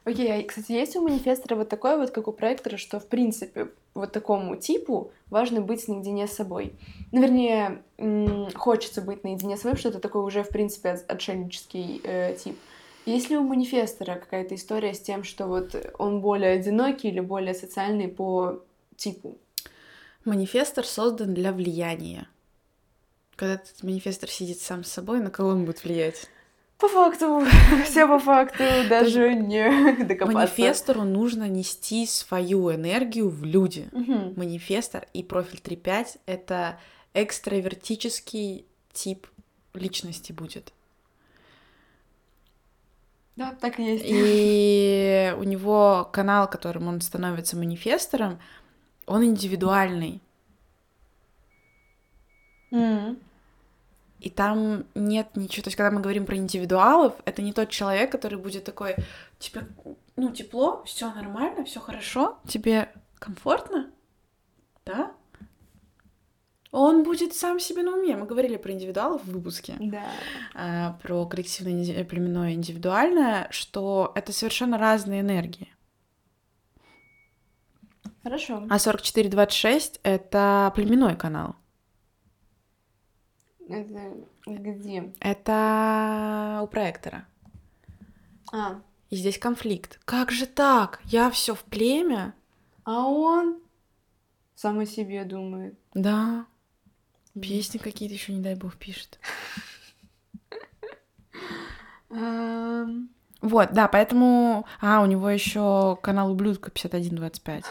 Окей, 0.03 0.29
okay, 0.29 0.43
а, 0.43 0.47
кстати, 0.47 0.71
есть 0.71 0.95
у 0.95 1.01
манифестора 1.01 1.55
вот 1.55 1.69
такое 1.69 1.95
вот, 1.95 2.09
как 2.09 2.27
у 2.27 2.31
проектора, 2.31 2.77
что, 2.77 2.99
в 2.99 3.07
принципе, 3.07 3.69
вот 3.93 4.11
такому 4.11 4.55
типу 4.55 5.11
важно 5.29 5.61
быть 5.61 5.87
наедине 5.87 6.27
с 6.27 6.33
собой. 6.33 6.73
Ну, 7.11 7.21
вернее, 7.21 7.83
хочется 8.55 9.01
быть 9.01 9.23
наедине 9.23 9.57
с 9.57 9.61
собой, 9.61 9.77
что 9.77 9.89
это 9.89 9.99
такой 9.99 10.23
уже, 10.23 10.43
в 10.43 10.49
принципе, 10.49 10.91
отшельнический 11.07 12.01
э, 12.03 12.35
тип. 12.35 12.57
Есть 13.05 13.29
ли 13.29 13.37
у 13.37 13.43
манифестора 13.43 14.15
какая-то 14.15 14.55
история 14.55 14.93
с 14.93 14.99
тем, 14.99 15.23
что 15.23 15.47
вот 15.47 15.75
он 15.97 16.21
более 16.21 16.51
одинокий 16.51 17.09
или 17.09 17.19
более 17.19 17.53
социальный 17.53 18.07
по 18.07 18.63
типу? 18.95 19.37
Манифестор 20.23 20.85
создан 20.85 21.33
для 21.33 21.51
влияния. 21.51 22.27
Когда 23.35 23.55
этот 23.55 23.81
манифестор 23.81 24.29
сидит 24.29 24.59
сам 24.59 24.83
с 24.83 24.91
собой, 24.91 25.19
на 25.19 25.31
кого 25.31 25.49
он 25.49 25.65
будет 25.65 25.83
влиять? 25.83 26.27
По 26.77 26.87
факту, 26.87 27.43
все 27.85 28.07
по 28.07 28.19
факту, 28.19 28.63
даже 28.87 29.33
не 29.33 30.03
докопаться. 30.03 30.37
Манифестору 30.37 31.03
нужно 31.03 31.47
нести 31.47 32.05
свою 32.05 32.73
энергию 32.73 33.29
в 33.29 33.43
люди. 33.43 33.89
Угу. 33.91 34.33
Манифестор 34.35 35.07
и 35.13 35.23
профиль 35.23 35.59
3.5— 35.59 36.17
это 36.27 36.79
экстравертический 37.13 38.65
тип 38.93 39.27
личности 39.73 40.31
будет. 40.31 40.73
Да, 43.35 43.55
так 43.59 43.79
и 43.79 43.83
есть. 43.83 44.05
И 44.07 45.33
у 45.37 45.43
него 45.43 46.09
канал, 46.11 46.49
которым 46.49 46.87
он 46.87 47.01
становится 47.01 47.55
манифестором, 47.57 48.39
он 49.05 49.23
индивидуальный. 49.23 50.21
Mm. 52.71 53.17
И 54.19 54.29
там 54.29 54.85
нет 54.93 55.35
ничего. 55.35 55.63
То 55.63 55.67
есть, 55.69 55.77
когда 55.77 55.91
мы 55.91 56.01
говорим 56.01 56.25
про 56.25 56.37
индивидуалов, 56.37 57.15
это 57.25 57.41
не 57.41 57.53
тот 57.53 57.69
человек, 57.69 58.11
который 58.11 58.37
будет 58.37 58.63
такой, 58.63 58.95
тебе, 59.39 59.65
ну, 60.15 60.31
тепло, 60.31 60.83
все 60.85 61.11
нормально, 61.11 61.65
все 61.65 61.79
хорошо, 61.79 62.37
тебе 62.47 62.91
комфортно, 63.17 63.89
да? 64.85 65.11
Он 66.71 67.03
будет 67.03 67.33
сам 67.33 67.59
себе 67.59 67.83
на 67.83 67.93
уме. 67.97 68.15
Мы 68.15 68.25
говорили 68.25 68.55
про 68.55 68.71
индивидуалов 68.71 69.23
в 69.23 69.31
выпуске. 69.31 69.75
Да. 69.79 70.05
А, 70.55 70.93
про 71.03 71.25
коллективное 71.25 72.05
племенное 72.05 72.53
индивидуальное, 72.53 73.47
что 73.51 74.13
это 74.15 74.31
совершенно 74.31 74.77
разные 74.77 75.19
энергии. 75.19 75.73
Хорошо. 78.23 78.65
А 78.69 78.79
4426— 78.79 79.99
это 80.03 80.71
племенной 80.75 81.15
канал. 81.17 81.55
Это 83.67 84.13
где? 84.45 85.13
Это 85.19 86.61
у 86.63 86.67
проектора. 86.67 87.25
А. 88.53 88.81
И 89.09 89.15
здесь 89.15 89.37
конфликт. 89.37 89.99
Как 90.05 90.31
же 90.31 90.45
так? 90.45 91.01
Я 91.05 91.29
все 91.31 91.53
в 91.53 91.63
племя. 91.63 92.33
А 92.83 93.05
он 93.07 93.59
сам 94.55 94.79
о 94.79 94.85
себе 94.85 95.25
думает. 95.25 95.77
Да. 95.93 96.45
Песни 97.39 97.77
какие-то 97.77 98.15
еще, 98.15 98.33
не 98.33 98.41
дай 98.41 98.55
бог, 98.55 98.75
пишет. 98.75 99.19
Эм. 102.09 103.09
Вот, 103.41 103.71
да, 103.71 103.87
поэтому... 103.87 104.65
А, 104.81 105.01
у 105.01 105.05
него 105.05 105.29
еще 105.29 105.97
канал 106.01 106.31
ублюдка 106.31 106.69
5125. 106.71 107.63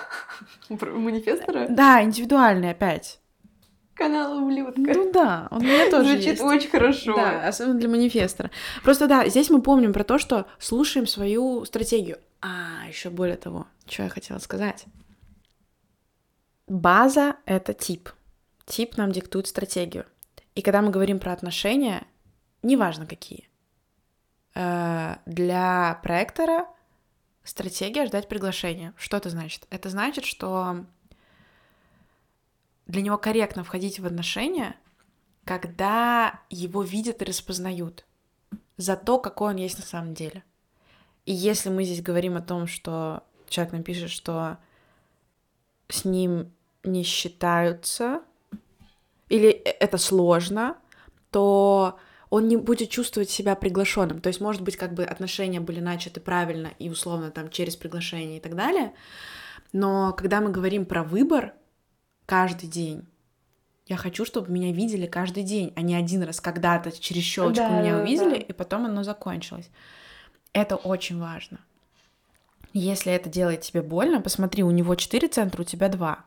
Манифестора? 0.70 1.66
Да, 1.68 2.02
индивидуальный 2.02 2.70
опять 2.70 3.20
канал 4.00 4.38
ублюдка. 4.42 4.80
Ну 4.94 5.12
да, 5.12 5.46
он 5.50 5.58
у 5.58 5.64
меня 5.64 5.90
тоже 5.90 6.12
Звучит 6.12 6.26
есть. 6.26 6.42
очень 6.42 6.70
хорошо. 6.70 7.14
Да, 7.14 7.46
особенно 7.46 7.78
для 7.78 7.88
манифестора. 7.88 8.50
Просто 8.82 9.06
да, 9.06 9.28
здесь 9.28 9.50
мы 9.50 9.60
помним 9.60 9.92
про 9.92 10.04
то, 10.04 10.18
что 10.18 10.46
слушаем 10.58 11.06
свою 11.06 11.66
стратегию. 11.66 12.16
А, 12.40 12.88
еще 12.88 13.10
более 13.10 13.36
того, 13.36 13.66
что 13.86 14.04
я 14.04 14.08
хотела 14.08 14.38
сказать. 14.38 14.86
База— 16.66 17.36
это 17.44 17.74
тип. 17.74 18.08
Тип 18.66 18.96
нам 18.96 19.12
диктует 19.12 19.46
стратегию. 19.46 20.06
И 20.54 20.62
когда 20.62 20.82
мы 20.82 20.90
говорим 20.90 21.18
про 21.18 21.32
отношения, 21.32 22.06
неважно 22.62 23.06
какие, 23.06 23.48
э, 24.54 25.16
для 25.26 26.00
проектора 26.02 26.66
стратегия— 27.44 28.06
ждать 28.06 28.28
приглашения. 28.28 28.94
Что 28.96 29.16
это 29.16 29.30
значит? 29.30 29.66
Это 29.70 29.88
значит, 29.88 30.24
что 30.24 30.84
для 32.86 33.02
него 33.02 33.18
корректно 33.18 33.64
входить 33.64 34.00
в 34.00 34.06
отношения, 34.06 34.76
когда 35.44 36.40
его 36.50 36.82
видят 36.82 37.22
и 37.22 37.24
распознают 37.24 38.04
за 38.76 38.96
то, 38.96 39.18
какой 39.18 39.50
он 39.50 39.56
есть 39.56 39.78
на 39.78 39.84
самом 39.84 40.14
деле. 40.14 40.44
И 41.26 41.32
если 41.32 41.70
мы 41.70 41.84
здесь 41.84 42.02
говорим 42.02 42.36
о 42.36 42.42
том, 42.42 42.66
что 42.66 43.22
человек 43.48 43.72
напишет, 43.72 44.10
что 44.10 44.58
с 45.88 46.04
ним 46.04 46.52
не 46.82 47.02
считаются, 47.02 48.22
или 49.30 49.48
э, 49.48 49.70
это 49.80 49.96
сложно, 49.96 50.76
то 51.30 51.98
он 52.28 52.48
не 52.48 52.56
будет 52.56 52.90
чувствовать 52.90 53.30
себя 53.30 53.56
приглашенным. 53.56 54.20
То 54.20 54.28
есть, 54.28 54.40
может 54.40 54.62
быть, 54.62 54.76
как 54.76 54.92
бы 54.92 55.04
отношения 55.04 55.60
были 55.60 55.80
начаты 55.80 56.20
правильно 56.20 56.72
и 56.78 56.90
условно 56.90 57.30
там 57.30 57.48
через 57.48 57.76
приглашение 57.76 58.36
и 58.36 58.40
так 58.40 58.54
далее. 58.54 58.92
Но 59.72 60.12
когда 60.12 60.40
мы 60.40 60.50
говорим 60.50 60.84
про 60.84 61.02
выбор, 61.02 61.54
каждый 62.30 62.68
день. 62.68 63.08
Я 63.86 63.96
хочу, 63.96 64.24
чтобы 64.24 64.52
меня 64.52 64.72
видели 64.72 65.06
каждый 65.06 65.42
день, 65.42 65.72
а 65.74 65.82
не 65.82 65.96
один 65.96 66.22
раз 66.22 66.40
когда-то 66.40 66.92
через 66.92 67.24
щелочку 67.24 67.64
да, 67.64 67.80
меня 67.80 67.98
увидели, 67.98 68.36
да. 68.36 68.36
и 68.36 68.52
потом 68.52 68.86
оно 68.86 69.02
закончилось. 69.02 69.68
Это 70.52 70.76
очень 70.76 71.18
важно. 71.18 71.58
Если 72.72 73.12
это 73.12 73.28
делает 73.28 73.62
тебе 73.62 73.82
больно, 73.82 74.20
посмотри, 74.20 74.62
у 74.62 74.70
него 74.70 74.94
четыре 74.94 75.26
центра, 75.26 75.62
у 75.62 75.64
тебя 75.64 75.88
два. 75.88 76.24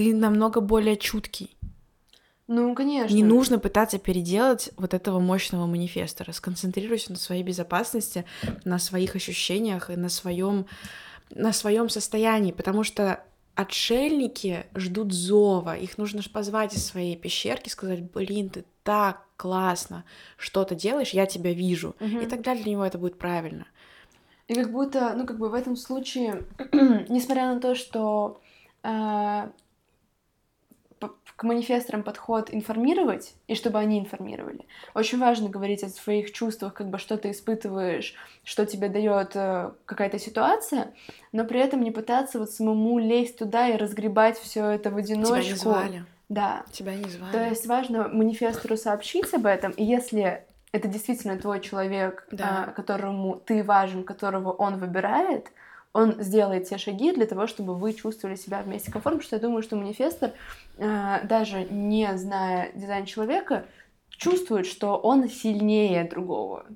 Ты 0.00 0.14
намного 0.14 0.62
более 0.62 0.96
чуткий. 0.96 1.58
Ну, 2.48 2.74
конечно. 2.74 3.14
Не 3.14 3.22
нужно 3.22 3.58
пытаться 3.58 3.98
переделать 3.98 4.70
вот 4.78 4.94
этого 4.94 5.20
мощного 5.20 5.66
манифестора. 5.66 6.32
Сконцентрируйся 6.32 7.12
на 7.12 7.18
своей 7.18 7.42
безопасности, 7.42 8.24
на 8.64 8.78
своих 8.78 9.14
ощущениях 9.14 9.90
и 9.90 9.96
на 9.96 10.08
своем 10.08 10.64
на 11.28 11.52
своем 11.52 11.90
состоянии, 11.90 12.50
потому 12.50 12.82
что 12.82 13.22
отшельники 13.54 14.64
ждут 14.74 15.12
зова, 15.12 15.76
их 15.76 15.98
нужно 15.98 16.22
позвать 16.32 16.74
из 16.74 16.86
своей 16.86 17.14
пещерки, 17.14 17.68
сказать, 17.68 18.10
блин, 18.10 18.48
ты 18.48 18.64
так 18.84 19.26
классно 19.36 20.06
что-то 20.38 20.74
делаешь, 20.74 21.10
я 21.10 21.26
тебя 21.26 21.52
вижу, 21.52 21.94
угу. 22.00 22.20
и 22.20 22.26
тогда 22.26 22.54
для 22.54 22.72
него 22.72 22.86
это 22.86 22.96
будет 22.96 23.18
правильно. 23.18 23.66
И 24.48 24.54
как 24.54 24.72
будто, 24.72 25.12
ну 25.14 25.26
как 25.26 25.36
бы 25.38 25.50
в 25.50 25.54
этом 25.54 25.76
случае, 25.76 26.46
несмотря 27.10 27.52
на 27.52 27.60
то, 27.60 27.74
что 27.74 28.40
э, 28.82 29.50
к 31.36 31.42
манифесторам 31.42 32.02
подход 32.02 32.50
информировать, 32.52 33.34
и 33.46 33.54
чтобы 33.54 33.78
они 33.78 33.98
информировали. 33.98 34.66
Очень 34.94 35.18
важно 35.18 35.48
говорить 35.48 35.82
о 35.82 35.88
своих 35.88 36.32
чувствах, 36.32 36.74
как 36.74 36.90
бы 36.90 36.98
что 36.98 37.16
ты 37.16 37.30
испытываешь, 37.30 38.14
что 38.44 38.66
тебе 38.66 38.88
дает 38.88 39.32
э, 39.34 39.70
какая-то 39.86 40.18
ситуация, 40.18 40.92
но 41.32 41.44
при 41.44 41.60
этом 41.60 41.82
не 41.82 41.90
пытаться 41.90 42.38
вот 42.38 42.50
самому 42.50 42.98
лезть 42.98 43.38
туда 43.38 43.68
и 43.68 43.76
разгребать 43.76 44.38
все 44.38 44.66
это 44.66 44.90
в 44.90 44.96
одиночку. 44.98 45.36
Тебя 45.36 45.50
не 45.50 45.54
звали. 45.54 46.04
Да. 46.28 46.64
Тебя 46.72 46.94
не 46.94 47.08
звали. 47.08 47.32
То 47.32 47.48
есть 47.48 47.66
важно 47.66 48.08
манифестору 48.08 48.76
сообщить 48.76 49.32
об 49.32 49.46
этом, 49.46 49.72
и 49.72 49.84
если 49.84 50.44
это 50.72 50.88
действительно 50.88 51.36
твой 51.36 51.60
человек, 51.60 52.26
да. 52.30 52.66
э, 52.68 52.72
которому 52.72 53.36
ты 53.36 53.62
важен, 53.62 54.04
которого 54.04 54.52
он 54.52 54.78
выбирает, 54.78 55.50
он 55.92 56.22
сделает 56.22 56.68
те 56.68 56.78
шаги 56.78 57.12
для 57.12 57.26
того, 57.26 57.46
чтобы 57.46 57.74
вы 57.74 57.92
чувствовали 57.92 58.36
себя 58.36 58.62
вместе 58.62 58.92
комфортно, 58.92 59.18
потому 59.18 59.22
что 59.22 59.36
я 59.36 59.42
думаю, 59.42 59.62
что 59.62 59.76
манифестор, 59.76 60.32
э, 60.76 61.26
даже 61.26 61.64
не 61.64 62.16
зная 62.16 62.70
дизайн 62.74 63.06
человека, 63.06 63.66
чувствует, 64.10 64.66
что 64.66 64.96
он 64.96 65.28
сильнее 65.28 66.04
другого, 66.04 66.66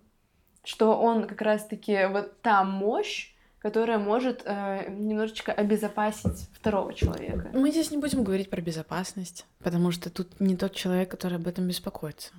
что 0.64 0.98
он 0.98 1.26
как 1.26 1.42
раз-таки 1.42 2.06
вот 2.06 2.40
та 2.40 2.64
мощь, 2.64 3.34
которая 3.60 3.98
может 3.98 4.42
э, 4.44 4.90
немножечко 4.90 5.52
обезопасить 5.52 6.48
второго 6.52 6.92
человека. 6.92 7.50
Мы 7.54 7.70
здесь 7.70 7.90
не 7.90 7.98
будем 7.98 8.24
говорить 8.24 8.50
про 8.50 8.60
безопасность, 8.60 9.46
потому 9.60 9.90
что 9.90 10.10
тут 10.10 10.40
не 10.40 10.56
тот 10.56 10.74
человек, 10.74 11.10
который 11.10 11.38
об 11.38 11.46
этом 11.46 11.68
беспокоится. 11.68 12.32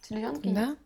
Селезенки? 0.00 0.48
Да. 0.48 0.76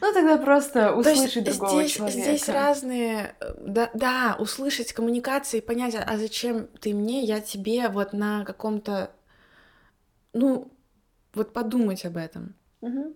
Ну 0.00 0.12
тогда 0.14 0.38
просто 0.38 0.94
услышать 0.94 1.44
То 1.44 1.52
другого 1.52 1.82
здесь, 1.82 1.92
человека. 1.92 2.20
Здесь 2.20 2.48
разные, 2.48 3.34
да, 3.58 3.90
да, 3.94 4.36
услышать 4.38 4.92
коммуникации, 4.92 5.60
понять, 5.60 5.94
а 5.94 6.18
зачем 6.18 6.68
ты 6.80 6.94
мне, 6.94 7.22
я 7.22 7.40
тебе 7.40 7.88
вот 7.88 8.12
на 8.12 8.44
каком-то, 8.44 9.10
ну, 10.32 10.72
вот 11.34 11.52
подумать 11.52 12.04
об 12.04 12.16
этом. 12.16 12.54
Угу. 12.80 13.14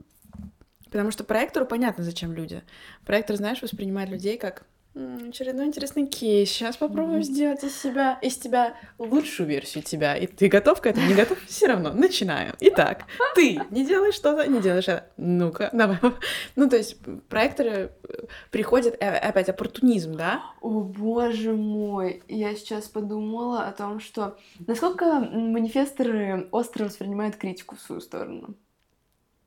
Потому 0.87 1.11
что 1.11 1.24
проектору 1.24 1.66
понятно, 1.66 2.05
зачем 2.05 2.32
люди. 2.35 2.62
Проектор, 3.05 3.37
знаешь, 3.37 3.62
воспринимает 3.62 4.11
людей 4.11 4.39
как 4.39 4.64
очередной 4.95 5.66
интересный 5.66 6.07
кейс. 6.07 6.51
Сейчас 6.51 6.76
попробуем 6.76 7.20
mm-hmm. 7.20 7.24
сделать 7.24 7.64
из 7.64 7.76
себя, 7.76 8.18
из 8.22 8.36
тебя 8.36 8.74
лучшую 8.99 9.49
версию 9.49 9.82
тебя. 9.82 10.16
И 10.16 10.26
ты 10.26 10.49
готов 10.49 10.80
к 10.80 10.86
этому? 10.86 11.07
Не 11.07 11.14
готов? 11.14 11.38
Все 11.47 11.66
равно. 11.66 11.92
Начинаем. 11.92 12.55
Итак, 12.61 13.05
ты 13.34 13.61
не 13.70 13.84
делаешь 13.84 14.14
что-то, 14.14 14.47
не 14.47 14.61
делаешь 14.61 14.88
это. 14.88 15.11
Ну-ка, 15.16 15.70
давай. 15.72 15.99
Ну, 16.57 16.68
то 16.68 16.76
есть 16.76 16.99
проекторы 17.28 17.92
э, 18.09 18.26
приходят, 18.51 18.97
э, 19.01 19.09
опять, 19.09 19.49
оппортунизм, 19.49 20.14
да? 20.14 20.42
О, 20.61 20.80
боже 20.80 21.53
мой. 21.53 22.22
Я 22.28 22.55
сейчас 22.55 22.88
подумала 22.88 23.66
о 23.66 23.72
том, 23.72 23.99
что 24.01 24.38
насколько 24.66 25.20
манифесторы 25.20 26.49
остро 26.53 26.84
воспринимают 26.84 27.36
критику 27.36 27.76
в 27.76 27.80
свою 27.80 28.01
сторону. 28.01 28.55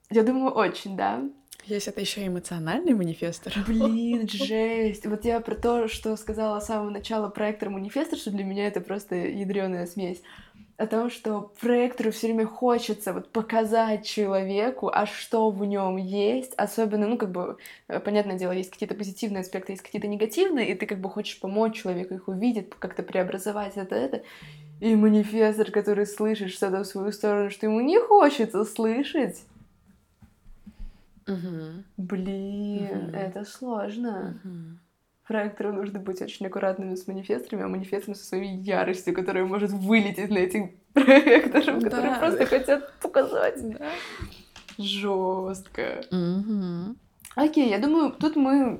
Я 0.09 0.23
думаю, 0.23 0.51
очень, 0.51 0.97
да. 0.97 1.21
Есть 1.68 1.89
это 1.89 1.99
еще 1.99 2.26
эмоциональный 2.26 2.93
манифестор. 2.93 3.53
Блин, 3.68 4.28
жесть. 4.32 5.05
Вот 5.05 5.26
я 5.26 5.41
про 5.41 5.53
то, 5.53 5.89
что 5.89 6.15
сказала 6.15 6.61
с 6.61 6.68
самого 6.68 6.89
начала 6.89 7.28
проектор 7.28 7.70
манифестор, 7.70 8.18
что 8.18 8.32
для 8.32 8.45
меня 8.45 8.68
это 8.68 8.80
просто 8.80 9.15
ядреная 9.15 9.86
смесь. 9.86 10.22
О 10.78 10.88
том, 10.88 11.09
что 11.09 11.51
проектору 11.59 12.11
все 12.11 12.28
время 12.28 12.45
хочется 12.45 13.11
вот 13.11 13.32
показать 13.34 14.05
человеку, 14.05 14.89
а 14.93 15.05
что 15.07 15.49
в 15.49 15.65
нем 15.65 15.97
есть, 15.97 16.53
особенно, 16.53 17.07
ну, 17.07 17.18
как 17.18 17.32
бы, 17.32 17.57
э, 17.88 17.99
понятное 17.99 18.38
дело, 18.38 18.51
есть 18.51 18.70
какие-то 18.70 18.95
позитивные 18.95 19.41
аспекты, 19.41 19.74
есть 19.74 19.82
какие-то 19.82 20.07
негативные, 20.07 20.70
и 20.70 20.76
ты 20.76 20.86
как 20.86 21.01
бы 21.01 21.09
хочешь 21.09 21.39
помочь 21.39 21.82
человеку 21.82 22.13
их 22.13 22.28
увидеть, 22.28 22.70
как-то 22.80 23.03
преобразовать 23.03 23.76
это, 23.76 23.95
это. 23.95 24.24
И 24.80 24.95
манифестор, 24.95 25.72
который 25.72 26.05
слышит 26.05 26.51
что-то 26.51 26.84
в 26.84 26.88
свою 26.88 27.11
сторону, 27.11 27.49
что 27.49 27.65
ему 27.65 27.82
не 27.82 27.99
хочется 27.99 28.63
слышать, 28.63 29.43
Угу. 31.28 31.84
Блин, 31.97 33.09
угу. 33.09 33.15
это 33.15 33.43
сложно. 33.45 34.39
Угу. 34.43 34.80
Проектору 35.28 35.73
нужно 35.73 35.99
быть 35.99 36.21
очень 36.21 36.45
аккуратными 36.47 36.95
с 36.95 37.05
манифесторами, 37.07 37.65
а 37.65 37.67
манифесторами 37.67 38.15
со 38.15 38.25
своей 38.25 38.57
яростью, 38.57 39.13
которая 39.13 39.45
может 39.45 39.71
вылететь 39.71 40.30
на 40.30 40.38
этих 40.38 40.71
проекторов, 40.93 41.80
да. 41.80 41.89
которые 41.89 42.15
просто 42.15 42.45
хотят 42.45 42.93
показать. 42.99 43.78
Да. 43.78 43.89
Жестко. 44.78 46.05
Угу. 46.11 46.95
Окей, 47.36 47.69
я 47.69 47.80
думаю, 47.80 48.11
тут 48.13 48.36
мы 48.36 48.80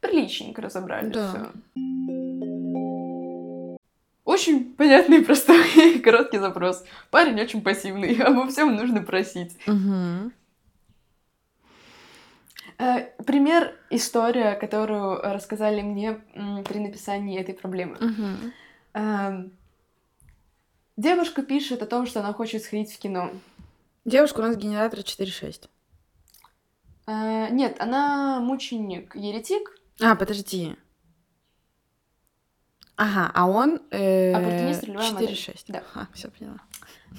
приличненько 0.00 0.62
разобрали 0.62 1.10
да. 1.10 1.28
все. 1.28 1.46
Очень 4.24 4.74
понятный, 4.74 5.24
простой, 5.24 5.98
короткий 6.04 6.38
запрос. 6.38 6.84
Парень 7.10 7.40
очень 7.40 7.62
пассивный, 7.62 8.14
обо 8.22 8.46
всем 8.46 8.76
нужно 8.76 9.02
просить. 9.02 9.56
Угу. 9.66 10.30
Э, 12.78 13.06
пример, 13.24 13.74
история, 13.90 14.54
которую 14.54 15.20
рассказали 15.20 15.82
мне 15.82 16.20
при 16.64 16.78
написании 16.78 17.40
этой 17.40 17.54
проблемы. 17.54 17.96
Угу. 17.96 19.50
Девушка 20.96 21.42
пишет 21.42 21.82
о 21.82 21.86
том, 21.86 22.06
что 22.06 22.20
она 22.20 22.32
хочет 22.32 22.62
сходить 22.62 22.92
в 22.92 22.98
кино. 22.98 23.30
Девушка 24.04 24.40
у 24.40 24.42
нас 24.42 24.56
генератор 24.56 25.00
4.6. 25.00 25.68
Э, 27.06 27.48
нет, 27.50 27.76
она 27.80 28.40
мученик, 28.40 29.14
еретик. 29.14 29.78
А, 30.00 30.16
подожди. 30.16 30.76
Ага, 32.96 33.30
а 33.32 33.48
он 33.48 33.80
э, 33.90 34.32
Оппортунист, 34.32 34.84
4.6. 34.84 35.64
Да. 35.68 35.82
А, 35.94 36.08
все 36.12 36.28
поняла. 36.28 36.58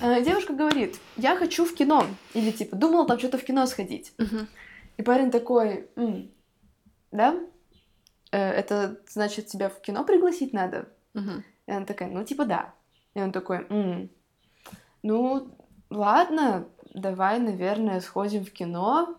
Э, 0.02 0.24
девушка 0.24 0.54
говорит, 0.54 1.00
я 1.16 1.38
хочу 1.38 1.66
в 1.66 1.74
кино. 1.74 2.06
Или 2.34 2.52
типа, 2.52 2.76
думала 2.76 3.08
там 3.08 3.18
что-то 3.18 3.38
в 3.38 3.44
кино 3.44 3.66
сходить. 3.66 4.14
Угу. 4.18 4.46
И 5.00 5.02
парень 5.02 5.32
такой, 5.32 5.88
М, 5.96 6.30
да? 7.14 7.40
Э, 8.34 8.52
это 8.52 9.00
значит, 9.08 9.48
тебя 9.48 9.70
в 9.70 9.80
кино 9.80 10.04
пригласить 10.04 10.52
надо? 10.52 10.90
Угу. 11.16 11.42
И 11.68 11.72
она 11.72 11.86
такая, 11.86 12.10
ну, 12.10 12.26
типа, 12.26 12.44
да. 12.44 12.74
И 13.14 13.22
он 13.22 13.32
такой, 13.32 13.66
М, 13.70 14.10
ну, 15.02 15.56
ладно, 15.90 16.68
давай, 16.94 17.40
наверное, 17.40 18.02
сходим 18.02 18.44
в 18.44 18.52
кино 18.52 19.16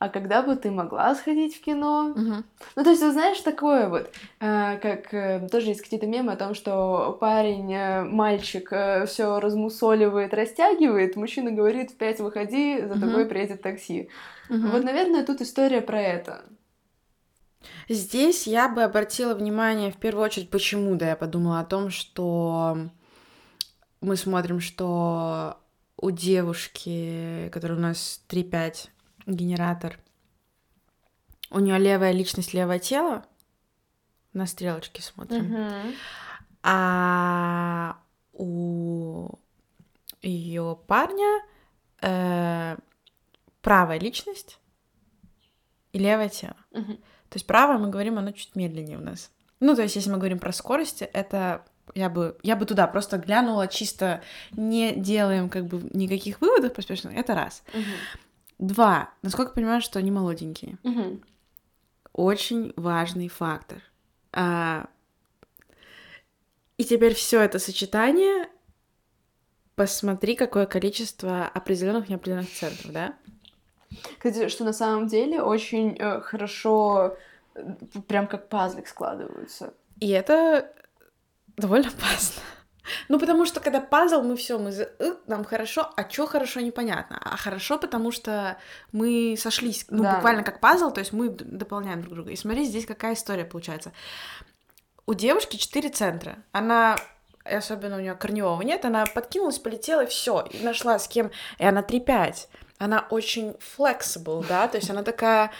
а 0.00 0.10
когда 0.10 0.42
бы 0.42 0.54
ты 0.56 0.70
могла 0.70 1.14
сходить 1.14 1.56
в 1.56 1.64
кино? 1.64 2.12
Угу. 2.14 2.34
Ну, 2.76 2.84
то 2.84 2.90
есть, 2.90 3.00
ты 3.00 3.10
знаешь, 3.12 3.40
такое 3.40 3.88
вот, 3.88 4.10
э, 4.40 4.76
как 4.78 5.14
э, 5.14 5.48
тоже 5.50 5.68
есть 5.68 5.80
какие-то 5.80 6.06
мемы 6.06 6.32
о 6.32 6.36
том, 6.36 6.52
что 6.52 7.16
парень, 7.20 7.72
э, 7.72 8.02
мальчик 8.02 8.70
э, 8.70 9.06
все 9.06 9.40
размусоливает, 9.40 10.34
растягивает, 10.34 11.16
мужчина 11.16 11.52
говорит, 11.52 11.92
в 11.92 11.96
пять 11.96 12.20
выходи, 12.20 12.82
за 12.82 12.94
угу. 12.94 13.00
тобой 13.00 13.24
приедет 13.24 13.62
такси. 13.62 14.10
Угу. 14.48 14.68
Вот, 14.68 14.84
наверное, 14.84 15.24
тут 15.24 15.40
история 15.40 15.80
про 15.80 16.00
это. 16.00 16.44
Здесь 17.88 18.46
я 18.46 18.68
бы 18.68 18.82
обратила 18.82 19.34
внимание 19.34 19.90
в 19.90 19.96
первую 19.96 20.24
очередь, 20.24 20.50
почему, 20.50 20.96
да, 20.96 21.10
я 21.10 21.16
подумала 21.16 21.60
о 21.60 21.64
том, 21.64 21.90
что 21.90 22.90
мы 24.00 24.16
смотрим, 24.16 24.60
что 24.60 25.58
у 25.96 26.10
девушки, 26.10 27.48
которая 27.52 27.78
у 27.78 27.80
нас 27.80 28.22
3-5 28.28 28.88
генератор. 29.26 29.98
У 31.50 31.58
нее 31.60 31.78
левая 31.78 32.12
личность, 32.12 32.52
левое 32.52 32.78
тело. 32.78 33.24
На 34.32 34.46
стрелочке 34.46 35.00
смотрим. 35.00 35.54
Uh-huh. 35.54 35.94
А 36.62 37.98
у 38.32 39.28
ее 40.22 40.78
парня 40.86 41.42
э, 42.00 42.76
правая 43.64 43.98
личность 43.98 44.60
и 45.92 45.98
левое 45.98 46.28
тело. 46.28 46.56
Uh-huh. 46.70 46.94
То 46.94 47.34
есть 47.34 47.46
правое, 47.46 47.78
мы 47.78 47.88
говорим, 47.88 48.18
оно 48.18 48.30
чуть 48.30 48.54
медленнее 48.54 48.98
у 48.98 49.00
нас. 49.00 49.32
Ну, 49.58 49.74
то 49.74 49.82
есть, 49.82 49.96
если 49.96 50.10
мы 50.10 50.18
говорим 50.18 50.38
про 50.38 50.52
скорость, 50.52 51.02
это 51.02 51.64
я 51.94 52.08
бы, 52.08 52.38
я 52.44 52.54
бы 52.54 52.64
туда 52.66 52.86
просто 52.86 53.18
глянула, 53.18 53.66
чисто 53.66 54.22
не 54.52 54.94
делаем 54.94 55.48
как 55.48 55.66
бы 55.66 55.90
никаких 55.92 56.40
выводов 56.40 56.74
поспешно. 56.74 57.08
Это 57.08 57.34
раз. 57.34 57.64
Uh-huh. 57.72 57.82
Два. 58.58 59.10
Насколько 59.22 59.50
я 59.50 59.54
понимаю, 59.54 59.80
что 59.82 59.98
они 59.98 60.10
молоденькие. 60.10 60.78
Угу. 60.82 61.20
Очень 62.12 62.72
важный 62.76 63.28
фактор. 63.28 63.82
А... 64.32 64.88
И 66.76 66.84
теперь 66.84 67.14
все 67.14 67.40
это 67.40 67.58
сочетание. 67.58 68.48
Посмотри, 69.74 70.36
какое 70.36 70.66
количество 70.66 71.46
определенных 71.46 72.08
неопределенных 72.08 72.52
центров, 72.52 72.92
да? 72.92 73.16
Кстати, 74.18 74.48
что 74.48 74.64
на 74.64 74.72
самом 74.72 75.06
деле 75.06 75.42
очень 75.42 75.96
э, 75.98 76.20
хорошо, 76.20 77.16
э, 77.54 77.74
прям 78.08 78.26
как 78.26 78.48
пазлик 78.48 78.88
складываются. 78.88 79.74
И 80.00 80.10
это 80.10 80.72
довольно 81.56 81.88
опасно. 81.88 82.42
Ну, 83.08 83.18
потому 83.18 83.46
что 83.46 83.60
когда 83.60 83.80
пазл, 83.80 84.22
мы 84.22 84.36
все, 84.36 84.58
мы 84.58 84.72
нам 85.26 85.44
хорошо, 85.44 85.90
а 85.96 86.08
что 86.08 86.26
хорошо, 86.26 86.60
непонятно. 86.60 87.18
А 87.22 87.36
хорошо, 87.36 87.78
потому 87.78 88.10
что 88.10 88.58
мы 88.92 89.36
сошлись, 89.38 89.86
ну, 89.88 90.02
да. 90.02 90.16
буквально 90.16 90.42
как 90.42 90.60
пазл, 90.60 90.90
то 90.90 91.00
есть 91.00 91.12
мы 91.12 91.30
дополняем 91.30 92.02
друг 92.02 92.14
друга. 92.14 92.30
И 92.30 92.36
смотри, 92.36 92.64
здесь 92.64 92.84
какая 92.84 93.14
история 93.14 93.44
получается. 93.44 93.92
У 95.06 95.14
девушки 95.14 95.56
четыре 95.56 95.88
центра. 95.88 96.36
Она 96.52 96.96
особенно 97.44 97.96
у 97.96 98.00
нее 98.00 98.14
корневого 98.14 98.62
нет, 98.62 98.84
она 98.84 99.04
подкинулась, 99.06 99.58
полетела, 99.58 100.04
и 100.04 100.06
все, 100.06 100.46
и 100.50 100.64
нашла 100.64 100.98
с 100.98 101.06
кем, 101.06 101.30
и 101.58 101.64
она 101.64 101.82
3-5. 101.82 102.48
Она 102.84 103.06
очень 103.08 103.56
flexible, 103.78 104.44
да, 104.46 104.68
то 104.68 104.76
есть 104.76 104.90
она 104.90 105.02
такая 105.02 105.50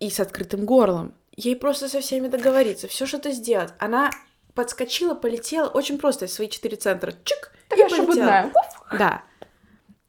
и 0.00 0.10
с 0.10 0.18
открытым 0.18 0.64
горлом. 0.64 1.14
Ей 1.36 1.54
просто 1.54 1.88
со 1.88 2.00
всеми 2.00 2.26
договориться, 2.26 2.88
все 2.88 3.06
что-то 3.06 3.30
сделать. 3.30 3.72
Она 3.78 4.10
подскочила, 4.54 5.14
полетела, 5.14 5.68
очень 5.68 5.96
просто, 5.96 6.26
свои 6.26 6.48
четыре 6.48 6.76
центра, 6.76 7.12
чик, 7.24 7.52
Такая 7.68 7.86
и 7.86 8.04
полетела. 8.04 8.52
Да. 8.98 9.22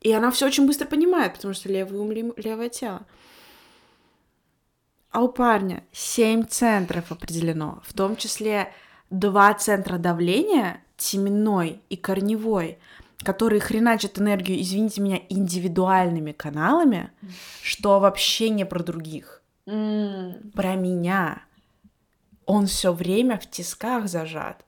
И 0.01 0.11
она 0.11 0.31
все 0.31 0.47
очень 0.47 0.65
быстро 0.65 0.87
понимает, 0.87 1.35
потому 1.35 1.53
что 1.53 1.69
левый 1.69 1.99
ум, 1.99 2.11
левое 2.11 2.69
тело. 2.69 3.05
А 5.11 5.21
у 5.21 5.27
парня 5.27 5.83
семь 5.91 6.43
центров 6.43 7.11
определено, 7.11 7.83
в 7.85 7.93
том 7.93 8.15
числе 8.15 8.73
два 9.11 9.53
центра 9.53 9.99
давления, 9.99 10.81
теменной 10.97 11.83
и 11.89 11.97
корневой, 11.97 12.79
которые 13.25 13.59
хреначат 13.59 14.19
энергию, 14.19 14.61
извините 14.61 15.01
меня, 15.01 15.19
индивидуальными 15.29 16.31
каналами, 16.31 17.11
что 17.61 17.99
вообще 17.99 18.49
не 18.49 18.65
про 18.65 18.83
других. 18.83 19.41
Mm. 19.65 20.51
Про 20.51 20.75
меня 20.75 21.41
он 22.45 22.67
все 22.67 22.93
время 22.93 23.37
в 23.37 23.49
тисках 23.49 24.07
зажат. 24.07 24.63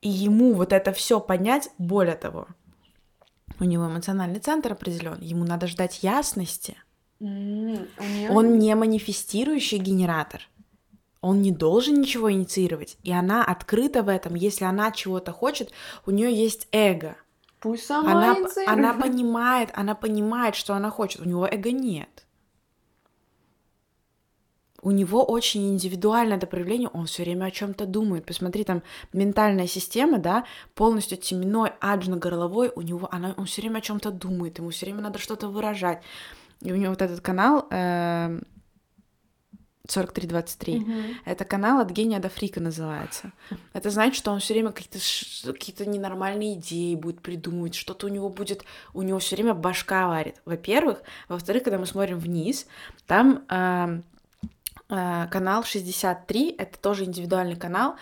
И 0.00 0.08
ему 0.08 0.54
вот 0.54 0.72
это 0.72 0.92
все 0.92 1.20
понять, 1.20 1.70
более 1.78 2.14
того, 2.14 2.48
у 3.60 3.64
него 3.64 3.86
эмоциональный 3.86 4.40
центр 4.40 4.72
определен, 4.72 5.18
ему 5.20 5.44
надо 5.44 5.66
ждать 5.66 6.02
ясности. 6.02 6.76
Mm, 7.20 7.88
Он 8.30 8.58
не 8.58 8.74
манифестирующий 8.74 9.78
генератор. 9.78 10.48
Он 11.20 11.42
не 11.42 11.50
должен 11.50 12.00
ничего 12.00 12.30
инициировать. 12.30 12.96
И 13.02 13.10
она 13.10 13.44
открыта 13.44 14.04
в 14.04 14.08
этом. 14.08 14.36
Если 14.36 14.64
она 14.64 14.92
чего-то 14.92 15.32
хочет, 15.32 15.72
у 16.06 16.12
нее 16.12 16.32
есть 16.32 16.68
эго. 16.70 17.16
Пусть 17.60 17.86
сама 17.86 18.12
она, 18.12 18.36
она 18.66 18.94
понимает, 19.00 19.70
она 19.74 19.94
понимает, 19.94 20.54
что 20.54 20.74
она 20.74 20.90
хочет. 20.90 21.20
У 21.20 21.24
него 21.24 21.46
эго 21.46 21.72
нет. 21.72 22.24
У 24.80 24.92
него 24.92 25.24
очень 25.24 25.72
индивидуальное 25.72 26.36
это 26.36 26.46
проявление, 26.46 26.88
он 26.92 27.06
все 27.06 27.24
время 27.24 27.46
о 27.46 27.50
чем-то 27.50 27.84
думает. 27.84 28.24
Посмотри, 28.24 28.62
там 28.62 28.82
ментальная 29.12 29.66
система, 29.66 30.18
да, 30.18 30.44
полностью 30.74 31.18
теменной, 31.18 31.72
аджно-горловой, 31.80 32.70
у 32.74 32.82
него 32.82 33.08
она, 33.10 33.34
он 33.36 33.46
все 33.46 33.62
время 33.62 33.78
о 33.78 33.80
чем-то 33.80 34.12
думает, 34.12 34.58
ему 34.58 34.70
все 34.70 34.86
время 34.86 35.02
надо 35.02 35.18
что-то 35.18 35.48
выражать. 35.48 36.02
И 36.60 36.72
у 36.72 36.76
него 36.76 36.90
вот 36.90 37.02
этот 37.02 37.20
канал 37.20 37.66
э, 37.70 38.40
4323. 39.88 40.78
Мгм. 40.78 41.02
Это 41.24 41.44
канал 41.44 41.80
от 41.80 41.90
гения 41.90 42.20
до 42.20 42.28
фрика 42.28 42.60
называется. 42.60 43.32
Это 43.72 43.90
значит, 43.90 44.16
что 44.16 44.30
он 44.30 44.40
все 44.40 44.54
время 44.54 44.70
какие-то 44.70 44.98
какие-то 45.52 45.86
ненормальные 45.86 46.54
идеи 46.54 46.94
будет 46.94 47.22
придумывать, 47.22 47.74
что-то 47.74 48.06
у 48.06 48.10
него 48.10 48.28
будет, 48.28 48.64
у 48.92 49.02
него 49.02 49.18
все 49.18 49.36
время 49.36 49.54
башка 49.54 50.06
варит. 50.08 50.40
Во-первых, 50.44 51.02
во-вторых, 51.28 51.62
когда 51.64 51.78
мы 51.78 51.86
смотрим 51.86 52.18
вниз, 52.18 52.66
там 53.06 53.44
эм, 53.48 54.04
э, 54.90 55.26
канал 55.30 55.64
63, 55.64 56.54
это 56.58 56.78
тоже 56.78 57.04
индивидуальный 57.04 57.56
канал 57.56 57.96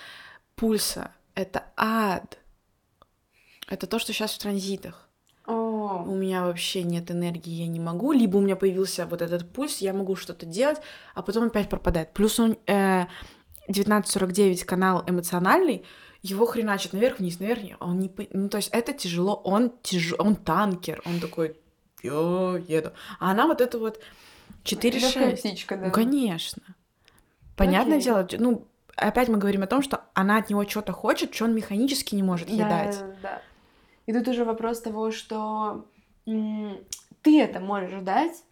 пульса. 0.56 1.12
Это 1.34 1.64
ад. 1.76 2.38
Это 3.68 3.86
то, 3.86 3.98
что 3.98 4.12
сейчас 4.12 4.32
в 4.32 4.38
транзитах 4.38 5.05
О, 5.86 6.02
у 6.02 6.14
меня 6.14 6.44
вообще 6.44 6.82
нет 6.82 7.10
энергии, 7.10 7.52
я 7.52 7.66
не 7.66 7.80
могу, 7.80 8.12
либо 8.12 8.36
у 8.36 8.40
меня 8.40 8.56
появился 8.56 9.06
вот 9.06 9.22
этот 9.22 9.50
пульс, 9.52 9.78
я 9.78 9.92
могу 9.92 10.16
что-то 10.16 10.46
делать, 10.46 10.78
а 11.14 11.22
потом 11.22 11.44
опять 11.44 11.68
пропадает. 11.68 12.12
Плюс 12.12 12.40
он 12.40 12.56
э, 12.66 13.06
1949 13.68 14.64
канал 14.64 15.04
эмоциональный, 15.06 15.84
его 16.22 16.46
хреначит 16.46 16.92
наверх-вниз, 16.92 17.38
наверх, 17.40 17.60
вниз 17.60 17.76
он 17.80 17.98
не, 17.98 18.10
ну 18.32 18.48
то 18.48 18.56
есть 18.56 18.70
это 18.72 18.92
тяжело, 18.92 19.34
он 19.34 19.72
тяж... 19.82 20.14
он 20.18 20.36
танкер, 20.36 21.02
он 21.04 21.20
такой, 21.20 21.56
я 22.02 22.60
еду, 22.66 22.92
а 23.20 23.30
она 23.30 23.46
вот 23.46 23.60
это 23.60 23.78
вот 23.78 24.00
4-6. 24.64 24.98
легкая 24.98 25.36
птичка, 25.36 25.76
да. 25.76 25.86
Ну, 25.86 25.92
конечно. 25.92 26.62
Понятное 27.56 27.98
Окей. 27.98 28.04
дело, 28.04 28.28
ну, 28.38 28.66
опять 28.96 29.28
мы 29.28 29.38
говорим 29.38 29.62
о 29.62 29.66
том, 29.66 29.82
что 29.82 30.02
она 30.14 30.38
от 30.38 30.50
него 30.50 30.68
что-то 30.68 30.92
хочет, 30.92 31.34
что 31.34 31.44
он 31.44 31.54
механически 31.54 32.14
не 32.14 32.22
может 32.22 32.48
ей 32.48 32.58
Да, 32.58 32.68
дать. 32.68 32.98
да, 32.98 33.16
да. 33.22 33.42
И 34.06 34.12
тут 34.12 34.28
уже 34.28 34.44
вопрос 34.44 34.80
того, 34.80 35.10
что 35.10 35.86
ты 36.24 37.40
это 37.40 37.60
можешь 37.60 38.02
дать, 38.02 38.42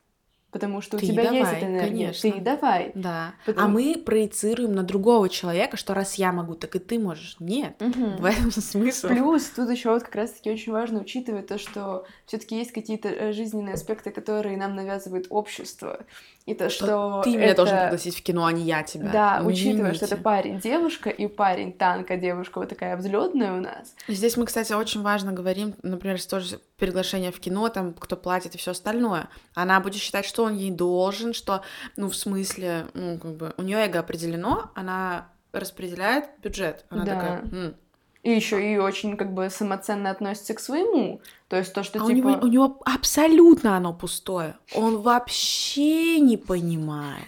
потому 0.54 0.80
что 0.80 0.96
у 0.96 1.00
Ты 1.00 1.06
тебя 1.08 1.24
есть 1.24 1.34
давай, 1.44 1.56
эта 1.58 1.66
энергия. 1.66 1.88
конечно. 1.90 2.30
Ты 2.30 2.40
давай. 2.40 2.92
Да. 2.94 3.34
А 3.42 3.46
Потому- 3.46 3.74
мы 3.74 3.96
проецируем 3.98 4.72
на 4.72 4.84
другого 4.84 5.28
человека, 5.28 5.76
что 5.76 5.92
раз 5.92 6.14
я 6.14 6.32
могу, 6.32 6.54
так 6.54 6.74
и 6.76 6.78
ты 6.78 6.98
можешь. 6.98 7.36
Нет. 7.40 7.74
Мгм. 7.80 8.16
В 8.16 8.24
этом 8.24 8.50
смысл. 8.52 9.08
Плюс 9.08 9.44
тут 9.50 9.68
еще 9.68 9.90
вот 9.90 10.04
как 10.04 10.14
раз-таки 10.14 10.50
очень 10.50 10.72
важно 10.72 11.00
учитывать 11.00 11.48
то, 11.48 11.58
что 11.58 12.06
все-таки 12.24 12.56
есть 12.56 12.72
какие-то 12.72 13.08
э, 13.08 13.32
жизненные 13.32 13.74
аспекты, 13.74 14.10
которые 14.12 14.56
нам 14.56 14.74
навязывает 14.76 15.26
общество. 15.28 16.00
И 16.46 16.52
то, 16.54 16.68
что, 16.68 16.84
Что 16.84 17.22
ты 17.24 17.30
меня 17.30 17.46
это... 17.46 17.56
должен 17.56 17.78
пригласить 17.80 18.16
в 18.16 18.22
кино, 18.22 18.44
а 18.44 18.52
не 18.52 18.62
я 18.64 18.82
тебя. 18.82 19.10
Да, 19.10 19.40
Ну, 19.42 19.48
учитывая, 19.48 19.94
что 19.94 20.04
это 20.04 20.18
парень 20.18 20.60
девушка 20.60 21.08
и 21.08 21.26
парень 21.26 21.72
танка 21.72 22.16
девушка 22.18 22.58
вот 22.60 22.68
такая 22.68 22.96
взлетная 22.98 23.56
у 23.56 23.60
нас. 23.62 23.94
Здесь 24.08 24.36
мы, 24.36 24.44
кстати, 24.44 24.74
очень 24.74 25.00
важно 25.00 25.32
говорим, 25.32 25.74
например, 25.82 26.22
тоже 26.22 26.60
приглашение 26.76 27.32
в 27.32 27.40
кино, 27.40 27.68
там, 27.70 27.94
кто 27.94 28.14
платит 28.16 28.54
и 28.54 28.58
все 28.58 28.72
остальное. 28.72 29.28
Она 29.54 29.80
будет 29.80 30.02
считать, 30.02 30.26
что 30.26 30.43
он 30.44 30.56
ей 30.56 30.70
должен, 30.70 31.34
что, 31.34 31.62
ну, 31.96 32.08
в 32.08 32.16
смысле, 32.16 32.86
ну, 32.94 33.18
как 33.18 33.32
бы, 33.36 33.54
у 33.56 33.62
нее 33.62 33.78
эго 33.86 33.98
определено, 34.00 34.70
она 34.74 35.28
распределяет 35.52 36.24
бюджет. 36.42 36.84
Она 36.90 37.04
Да. 37.04 37.14
такая, 37.14 37.40
«М, 37.52 37.74
И 38.22 38.30
еще 38.30 38.72
и 38.72 38.78
очень 38.78 39.18
как 39.18 39.34
бы 39.34 39.50
самоценно 39.50 40.10
относится 40.10 40.54
к 40.54 40.60
своему. 40.60 41.20
То 41.48 41.56
есть 41.58 41.74
то, 41.74 41.82
что 41.82 42.00
А 42.00 42.04
у, 42.04 42.08
типа... 42.10 42.16
него, 42.28 42.38
у 42.42 42.46
него 42.46 42.80
абсолютно 42.86 43.76
оно 43.76 43.92
пустое. 43.92 44.56
Он 44.74 45.02
вообще 45.02 46.18
не 46.20 46.38
понимает. 46.38 47.26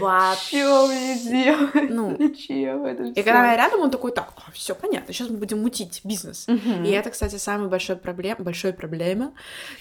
Вообще. 0.00 0.58
Что 0.58 0.86
мне 0.88 1.18
делать? 1.18 1.90
Ну, 1.90 2.16
Зачем 2.18 2.84
это 2.84 3.04
И 3.04 3.14
когда 3.22 3.40
она 3.40 3.56
рядом, 3.56 3.80
он 3.80 3.90
такой, 3.90 4.12
так, 4.12 4.32
все 4.52 4.74
понятно, 4.74 5.12
сейчас 5.12 5.28
мы 5.28 5.36
будем 5.36 5.60
мутить 5.60 6.00
бизнес. 6.04 6.46
Мгм. 6.48 6.84
И 6.84 6.90
это, 6.90 7.10
кстати, 7.10 7.36
самый 7.36 7.68
большой 7.68 7.96
проблем, 7.96 8.36
большой 8.40 8.72
проблема, 8.72 9.32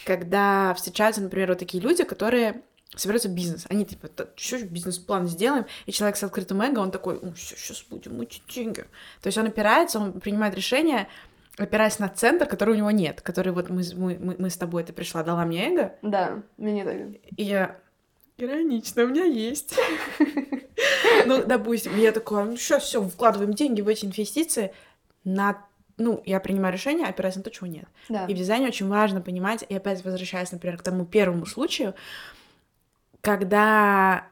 когда 0.05 0.73
встречаются, 0.73 1.21
например, 1.21 1.49
вот 1.49 1.59
такие 1.59 1.81
люди, 1.81 2.03
которые 2.03 2.61
собираются 2.95 3.29
бизнес. 3.29 3.65
Они 3.69 3.85
типа, 3.85 4.09
что 4.35 4.63
бизнес-план 4.65 5.27
сделаем? 5.27 5.65
И 5.85 5.91
человек 5.91 6.15
с 6.15 6.23
открытым 6.23 6.61
эго, 6.61 6.79
он 6.79 6.91
такой, 6.91 7.19
все, 7.33 7.55
сейчас 7.55 7.83
будем 7.89 8.17
мутить 8.17 8.43
деньги. 8.47 8.85
То 9.21 9.27
есть 9.27 9.37
он 9.37 9.47
опирается, 9.47 9.99
он 9.99 10.19
принимает 10.19 10.55
решение, 10.55 11.07
опираясь 11.57 11.99
на 11.99 12.09
центр, 12.09 12.45
который 12.45 12.75
у 12.75 12.77
него 12.77 12.91
нет, 12.91 13.21
который 13.21 13.51
вот 13.51 13.69
мы, 13.69 13.83
мы, 13.95 14.35
мы 14.37 14.49
с 14.49 14.57
тобой, 14.57 14.83
ты 14.83 14.93
пришла, 14.93 15.23
дала 15.23 15.45
мне 15.45 15.69
эго, 15.71 15.95
Да, 16.01 16.41
мне 16.57 16.83
так. 16.83 16.97
и 17.37 17.43
я 17.43 17.79
иронично, 18.37 19.03
у 19.03 19.07
меня 19.07 19.25
есть. 19.25 19.75
Ну, 21.25 21.43
допустим, 21.45 21.95
я 21.97 22.11
такая, 22.11 22.43
ну 22.43 22.57
сейчас 22.57 22.83
все, 22.83 23.01
вкладываем 23.01 23.53
деньги 23.53 23.79
в 23.81 23.87
эти 23.87 24.05
инвестиции 24.05 24.73
на 25.23 25.63
ну, 25.97 26.21
я 26.25 26.39
принимаю 26.39 26.73
решение, 26.73 27.05
опираясь 27.07 27.35
на 27.35 27.43
то, 27.43 27.51
чего 27.51 27.67
нет. 27.67 27.85
Да. 28.09 28.25
И 28.25 28.33
в 28.33 28.37
дизайне 28.37 28.67
очень 28.67 28.87
важно 28.89 29.21
понимать, 29.21 29.63
и 29.69 29.75
опять 29.75 30.03
возвращаясь, 30.03 30.51
например, 30.51 30.77
к 30.77 30.81
тому 30.81 31.05
первому 31.05 31.45
случаю, 31.45 31.93
когда 33.21 34.27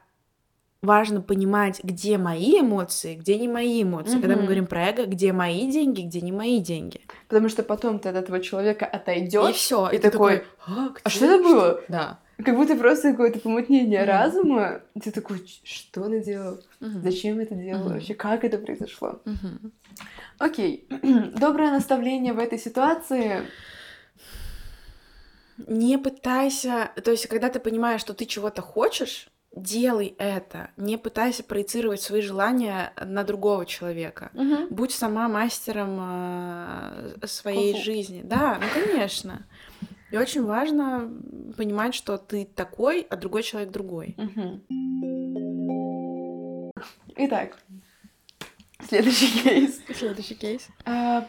важно 0.82 1.20
понимать, 1.20 1.80
где 1.84 2.18
мои 2.18 2.60
эмоции, 2.60 3.14
где 3.14 3.38
не 3.38 3.46
мои 3.48 3.82
эмоции. 3.84 4.20
Когда 4.20 4.34
мы 4.36 4.42
говорим 4.42 4.66
про 4.66 4.88
эго, 4.88 5.06
где 5.06 5.32
мои 5.32 5.70
деньги, 5.70 6.02
где 6.02 6.20
не 6.20 6.32
мои 6.32 6.58
деньги. 6.58 7.00
Потому 7.28 7.48
что 7.48 7.62
потом 7.62 8.00
ты 8.00 8.08
от 8.08 8.16
этого 8.16 8.40
человека 8.40 8.84
И 8.84 8.96
отойдешь. 8.96 9.54
все. 9.54 9.88
и 9.90 9.98
такой, 9.98 10.44
а, 10.66 10.88
«А 11.04 11.08
где- 11.08 11.16
что 11.16 11.24
это 11.26 11.42
было?» 11.42 11.80
Да. 11.88 12.18
Как 12.44 12.56
будто 12.56 12.76
просто 12.76 13.10
какое-то 13.12 13.38
помутнение 13.40 14.00
Мгм. 14.00 14.08
разума. 14.08 14.80
Ты 15.02 15.10
такой, 15.10 15.44
«Ч- 15.44 15.60
что 15.64 16.04
она 16.04 16.18
делала? 16.18 16.60
Мгм. 16.80 17.02
Зачем 17.02 17.38
это 17.38 17.54
делала? 17.54 17.84
Мгм. 17.84 17.92
Вообще, 17.94 18.14
как 18.14 18.44
это 18.44 18.58
произошло? 18.58 19.20
Мгм. 19.24 19.72
Окей. 20.38 20.86
Доброе 21.36 21.70
наставление 21.70 22.32
в 22.32 22.38
этой 22.38 22.58
ситуации. 22.58 23.42
Не 25.68 25.98
пытайся, 25.98 26.90
то 27.04 27.10
есть, 27.10 27.26
когда 27.28 27.48
ты 27.48 27.60
понимаешь, 27.60 28.00
что 28.00 28.14
ты 28.14 28.24
чего-то 28.24 28.62
хочешь, 28.62 29.28
делай 29.54 30.14
это. 30.18 30.70
Не 30.78 30.96
пытайся 30.96 31.44
проецировать 31.44 32.00
свои 32.00 32.22
желания 32.22 32.92
на 33.04 33.22
другого 33.22 33.66
человека. 33.66 34.30
Будь 34.70 34.92
сама 34.92 35.28
мастером 35.28 35.98
э, 36.00 37.26
своей 37.26 37.72
Кунг-фу. 37.74 37.84
жизни. 37.84 38.22
Да, 38.24 38.58
ну 38.60 38.66
конечно. 38.86 39.46
И 40.12 40.16
очень 40.16 40.44
важно 40.44 41.10
понимать, 41.56 41.94
что 41.94 42.18
ты 42.18 42.44
такой, 42.44 43.06
а 43.08 43.16
другой 43.16 43.42
человек 43.42 43.70
другой. 43.72 44.14
Мгм. 44.18 44.62
Итак, 47.16 47.58
следующий 48.88 49.42
кейс. 49.42 49.80
Следующий 49.94 50.34
кейс. 50.34 50.68
А, 50.84 51.26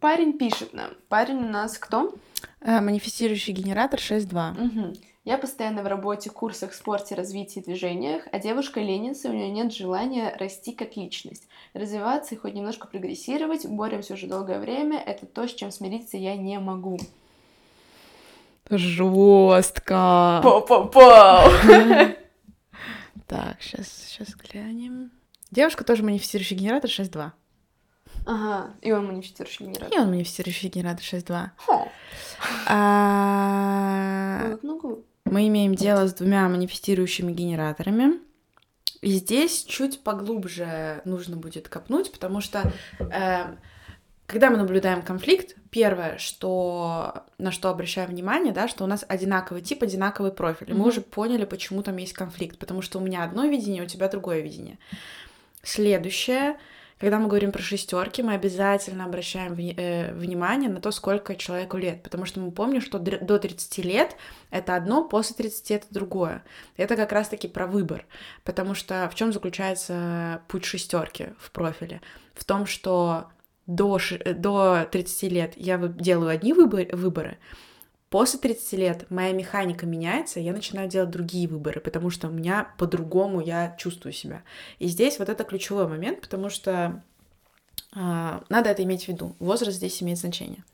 Парень 0.00 0.38
пишет 0.38 0.74
нам. 0.74 0.90
Парень 1.08 1.38
у 1.38 1.48
нас 1.48 1.76
кто? 1.78 2.14
Э, 2.60 2.80
манифестирующий 2.80 3.52
генератор 3.52 3.98
6.2. 3.98 4.52
Мгм. 4.52 4.94
Я 5.24 5.38
постоянно 5.38 5.82
в 5.82 5.86
работе, 5.86 6.30
курсах, 6.30 6.72
спорте, 6.72 7.14
развитии, 7.14 7.60
движениях, 7.60 8.26
а 8.32 8.38
девушка 8.38 8.80
ленится, 8.80 9.28
у 9.28 9.32
нее 9.32 9.50
нет 9.50 9.72
желания 9.72 10.34
расти 10.38 10.72
как 10.72 10.96
личность. 10.96 11.48
Развиваться 11.74 12.34
и 12.34 12.38
хоть 12.38 12.54
немножко 12.54 12.86
прогрессировать, 12.86 13.66
боремся 13.66 14.14
уже 14.14 14.26
долгое 14.26 14.58
время, 14.58 14.98
это 14.98 15.26
то, 15.26 15.46
с 15.46 15.54
чем 15.54 15.70
смириться 15.70 16.16
я 16.16 16.36
не 16.36 16.58
могу. 16.58 16.98
Жестко. 18.70 20.40
Пау-пау-пау! 20.44 22.16
Так, 23.26 23.60
сейчас, 23.60 23.88
сейчас 23.88 24.28
глянем. 24.34 25.10
Девушка 25.50 25.84
тоже 25.84 26.02
манифестирующий 26.02 26.56
генератор 26.56 26.88
6.2. 26.88 27.30
Ага, 28.24 28.70
и 28.80 28.90
он 28.90 29.06
манифестирующий 29.06 29.66
генератор. 29.66 29.92
И 29.92 30.00
он 30.00 30.08
манифестирующий 30.08 30.70
генератор 30.70 31.02
6.2. 31.04 31.50
Хо. 31.58 31.88
А, 32.66 34.56
ну, 34.62 35.04
Мы 35.26 35.48
имеем 35.48 35.74
дело 35.74 36.06
с 36.06 36.14
двумя 36.14 36.48
манифестирующими 36.48 37.32
генераторами. 37.32 38.18
И 39.02 39.10
здесь 39.12 39.64
чуть 39.64 40.02
поглубже 40.02 41.02
нужно 41.04 41.36
будет 41.36 41.68
копнуть, 41.68 42.10
потому 42.10 42.40
что 42.40 42.72
э, 42.98 43.56
когда 44.28 44.50
мы 44.50 44.58
наблюдаем 44.58 45.00
конфликт, 45.00 45.56
первое, 45.70 46.18
что, 46.18 47.24
на 47.38 47.50
что 47.50 47.70
обращаем 47.70 48.10
внимание, 48.10 48.52
да, 48.52 48.68
что 48.68 48.84
у 48.84 48.86
нас 48.86 49.02
одинаковый 49.08 49.62
тип, 49.62 49.82
одинаковый 49.82 50.32
профиль. 50.32 50.70
И 50.70 50.74
мы 50.74 50.86
уже 50.86 51.00
поняли, 51.00 51.46
почему 51.46 51.82
там 51.82 51.96
есть 51.96 52.12
конфликт, 52.12 52.58
потому 52.58 52.82
что 52.82 52.98
у 52.98 53.00
меня 53.00 53.24
одно 53.24 53.46
видение, 53.46 53.82
у 53.82 53.86
тебя 53.86 54.06
другое 54.06 54.42
видение. 54.42 54.78
Следующее, 55.62 56.58
когда 56.98 57.18
мы 57.18 57.28
говорим 57.28 57.52
про 57.52 57.62
шестерки, 57.62 58.22
мы 58.22 58.34
обязательно 58.34 59.06
обращаем 59.06 59.54
э, 59.54 60.12
внимание 60.12 60.68
на 60.68 60.82
то, 60.82 60.90
сколько 60.90 61.34
человеку 61.34 61.78
лет, 61.78 62.02
потому 62.02 62.26
что 62.26 62.40
мы 62.40 62.50
помним, 62.50 62.82
что 62.82 62.98
до 62.98 63.38
30 63.38 63.78
лет 63.78 64.14
это 64.50 64.76
одно, 64.76 65.08
после 65.08 65.36
30 65.36 65.70
это 65.70 65.86
другое. 65.88 66.44
Это 66.76 66.96
как 66.96 67.12
раз-таки 67.12 67.48
про 67.48 67.66
выбор, 67.66 68.04
потому 68.44 68.74
что 68.74 69.08
в 69.10 69.14
чем 69.14 69.32
заключается 69.32 70.42
путь 70.48 70.66
шестерки 70.66 71.28
в 71.38 71.50
профиле? 71.50 72.02
В 72.34 72.44
том, 72.44 72.66
что 72.66 73.28
до, 73.68 74.00
э, 74.10 74.34
до 74.34 74.88
30 74.90 75.28
лет 75.28 75.52
я 75.56 75.78
делаю 75.78 76.30
одни 76.30 76.52
выбор, 76.52 76.86
выборы, 76.96 77.38
После 78.10 78.40
30 78.40 78.72
лет 78.78 79.10
моя 79.10 79.32
механика 79.32 79.84
меняется, 79.84 80.40
я 80.40 80.54
начинаю 80.54 80.88
делать 80.88 81.10
другие 81.10 81.46
выборы, 81.46 81.78
потому 81.78 82.08
что 82.08 82.28
у 82.28 82.30
меня 82.30 82.72
по-другому 82.78 83.42
я 83.42 83.76
чувствую 83.78 84.14
себя. 84.14 84.42
И 84.78 84.86
здесь 84.86 85.18
вот 85.18 85.28
это 85.28 85.44
ключевой 85.44 85.86
момент, 85.86 86.22
потому 86.22 86.48
что 86.48 87.02
э, 87.94 88.40
надо 88.48 88.70
это 88.70 88.82
иметь 88.82 89.04
в 89.04 89.08
виду. 89.08 89.36
Возраст 89.40 89.76
здесь 89.76 90.02
имеет 90.02 90.18
значение. 90.18 90.64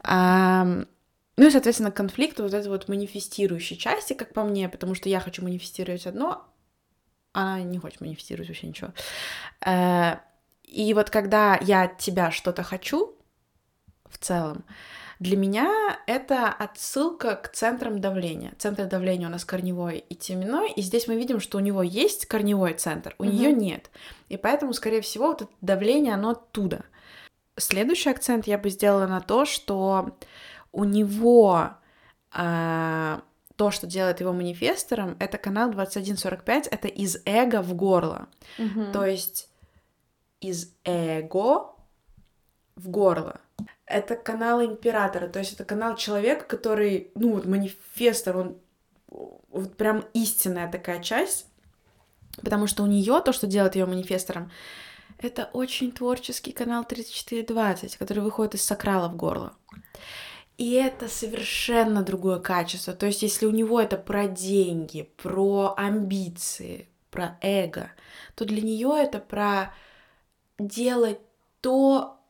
А, 0.00 0.64
ну 1.36 1.46
и, 1.46 1.50
соответственно, 1.50 1.92
конфликт 1.92 2.40
вот 2.40 2.52
этой 2.52 2.68
вот 2.68 2.88
манифестирующей 2.88 3.76
части, 3.76 4.14
как 4.14 4.32
по 4.32 4.42
мне, 4.42 4.68
потому 4.68 4.96
что 4.96 5.08
я 5.08 5.20
хочу 5.20 5.44
манифестировать 5.44 6.08
одно, 6.08 6.48
она 7.32 7.62
не 7.62 7.78
хочет 7.78 8.00
манифестировать 8.00 8.48
вообще 8.48 8.66
ничего. 8.66 8.90
А, 9.60 10.20
и 10.66 10.92
вот 10.94 11.10
когда 11.10 11.58
я 11.60 11.84
от 11.84 11.98
тебя 11.98 12.30
что-то 12.30 12.62
хочу 12.62 13.14
в 14.08 14.18
целом, 14.18 14.64
для 15.18 15.36
меня 15.36 15.98
это 16.06 16.48
отсылка 16.48 17.36
к 17.36 17.48
центрам 17.48 18.00
давления. 18.00 18.52
Центр 18.58 18.84
давления 18.84 19.28
у 19.28 19.30
нас 19.30 19.46
корневой 19.46 19.98
и 19.98 20.14
теменной, 20.14 20.70
и 20.72 20.82
здесь 20.82 21.08
мы 21.08 21.16
видим, 21.16 21.40
что 21.40 21.56
у 21.56 21.60
него 21.60 21.82
есть 21.82 22.26
корневой 22.26 22.74
центр, 22.74 23.14
у 23.18 23.22
угу. 23.22 23.32
нее 23.32 23.52
нет. 23.52 23.90
И 24.28 24.36
поэтому, 24.36 24.74
скорее 24.74 25.00
всего, 25.00 25.28
вот 25.28 25.42
это 25.42 25.52
давление, 25.62 26.14
оно 26.14 26.30
оттуда. 26.30 26.84
Следующий 27.56 28.10
акцент 28.10 28.46
я 28.46 28.58
бы 28.58 28.68
сделала 28.68 29.06
на 29.06 29.20
то, 29.20 29.46
что 29.46 30.18
у 30.72 30.84
него 30.84 31.70
э, 32.36 33.18
то, 33.56 33.70
что 33.70 33.86
делает 33.86 34.20
его 34.20 34.34
манифестором, 34.34 35.16
это 35.18 35.38
канал 35.38 35.70
2145, 35.70 36.66
это 36.66 36.88
из 36.88 37.22
эго 37.24 37.62
в 37.62 37.74
горло. 37.74 38.28
Угу. 38.58 38.92
То 38.92 39.06
есть 39.06 39.48
из 40.48 40.72
эго 40.84 41.74
в 42.76 42.88
горло 42.88 43.40
это 43.86 44.16
канал 44.16 44.62
императора, 44.62 45.28
то 45.28 45.38
есть 45.38 45.54
это 45.54 45.64
канал 45.64 45.96
человека, 45.96 46.44
который, 46.44 47.10
ну 47.14 47.34
вот 47.34 47.46
манифестор, 47.46 48.36
он 48.36 48.56
вот 49.08 49.76
прям 49.76 50.04
истинная 50.12 50.70
такая 50.70 51.00
часть, 51.00 51.46
потому 52.42 52.66
что 52.66 52.82
у 52.82 52.86
нее 52.86 53.22
то, 53.24 53.32
что 53.32 53.46
делает 53.46 53.76
ее 53.76 53.86
манифестором, 53.86 54.50
это 55.18 55.48
очень 55.52 55.92
творческий 55.92 56.52
канал 56.52 56.84
3420, 56.84 57.96
который 57.96 58.22
выходит 58.22 58.56
из 58.56 58.64
сакрала 58.64 59.08
в 59.08 59.16
горло. 59.16 59.54
И 60.58 60.72
это 60.72 61.08
совершенно 61.08 62.02
другое 62.02 62.40
качество. 62.40 62.92
То 62.92 63.06
есть, 63.06 63.22
если 63.22 63.46
у 63.46 63.50
него 63.50 63.80
это 63.80 63.96
про 63.96 64.26
деньги, 64.26 65.10
про 65.16 65.74
амбиции, 65.76 66.88
про 67.10 67.38
эго, 67.40 67.90
то 68.34 68.44
для 68.44 68.60
нее 68.60 68.94
это 68.98 69.18
про 69.18 69.74
делать 70.58 71.18
то, 71.60 72.20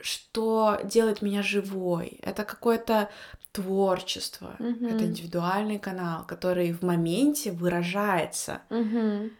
что 0.00 0.80
делает 0.84 1.22
меня 1.22 1.42
живой. 1.42 2.20
Это 2.22 2.44
какое-то 2.44 3.08
творчество, 3.52 4.56
mm-hmm. 4.58 4.94
это 4.94 5.04
индивидуальный 5.04 5.78
канал, 5.78 6.24
который 6.26 6.72
в 6.72 6.82
моменте 6.82 7.50
выражается. 7.50 8.62
Mm-hmm. 8.70 9.32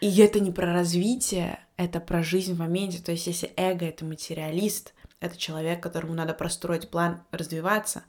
И 0.00 0.16
это 0.18 0.40
не 0.40 0.50
про 0.50 0.72
развитие, 0.72 1.60
это 1.76 2.00
про 2.00 2.22
жизнь 2.22 2.54
в 2.54 2.58
моменте. 2.58 3.02
То 3.02 3.12
есть, 3.12 3.26
если 3.26 3.52
эго 3.56 3.84
это 3.84 4.04
материалист, 4.04 4.94
это 5.20 5.36
человек, 5.36 5.82
которому 5.82 6.14
надо 6.14 6.32
простроить 6.32 6.90
план 6.90 7.22
развиваться, 7.30 8.04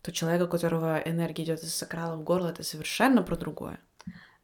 то 0.00 0.12
человек, 0.12 0.46
у 0.46 0.50
которого 0.50 0.98
энергия 1.04 1.44
идет 1.44 1.62
из 1.62 1.74
сакрала 1.74 2.16
в 2.16 2.22
горло, 2.22 2.48
это 2.48 2.62
совершенно 2.62 3.22
про 3.22 3.36
другое. 3.36 3.78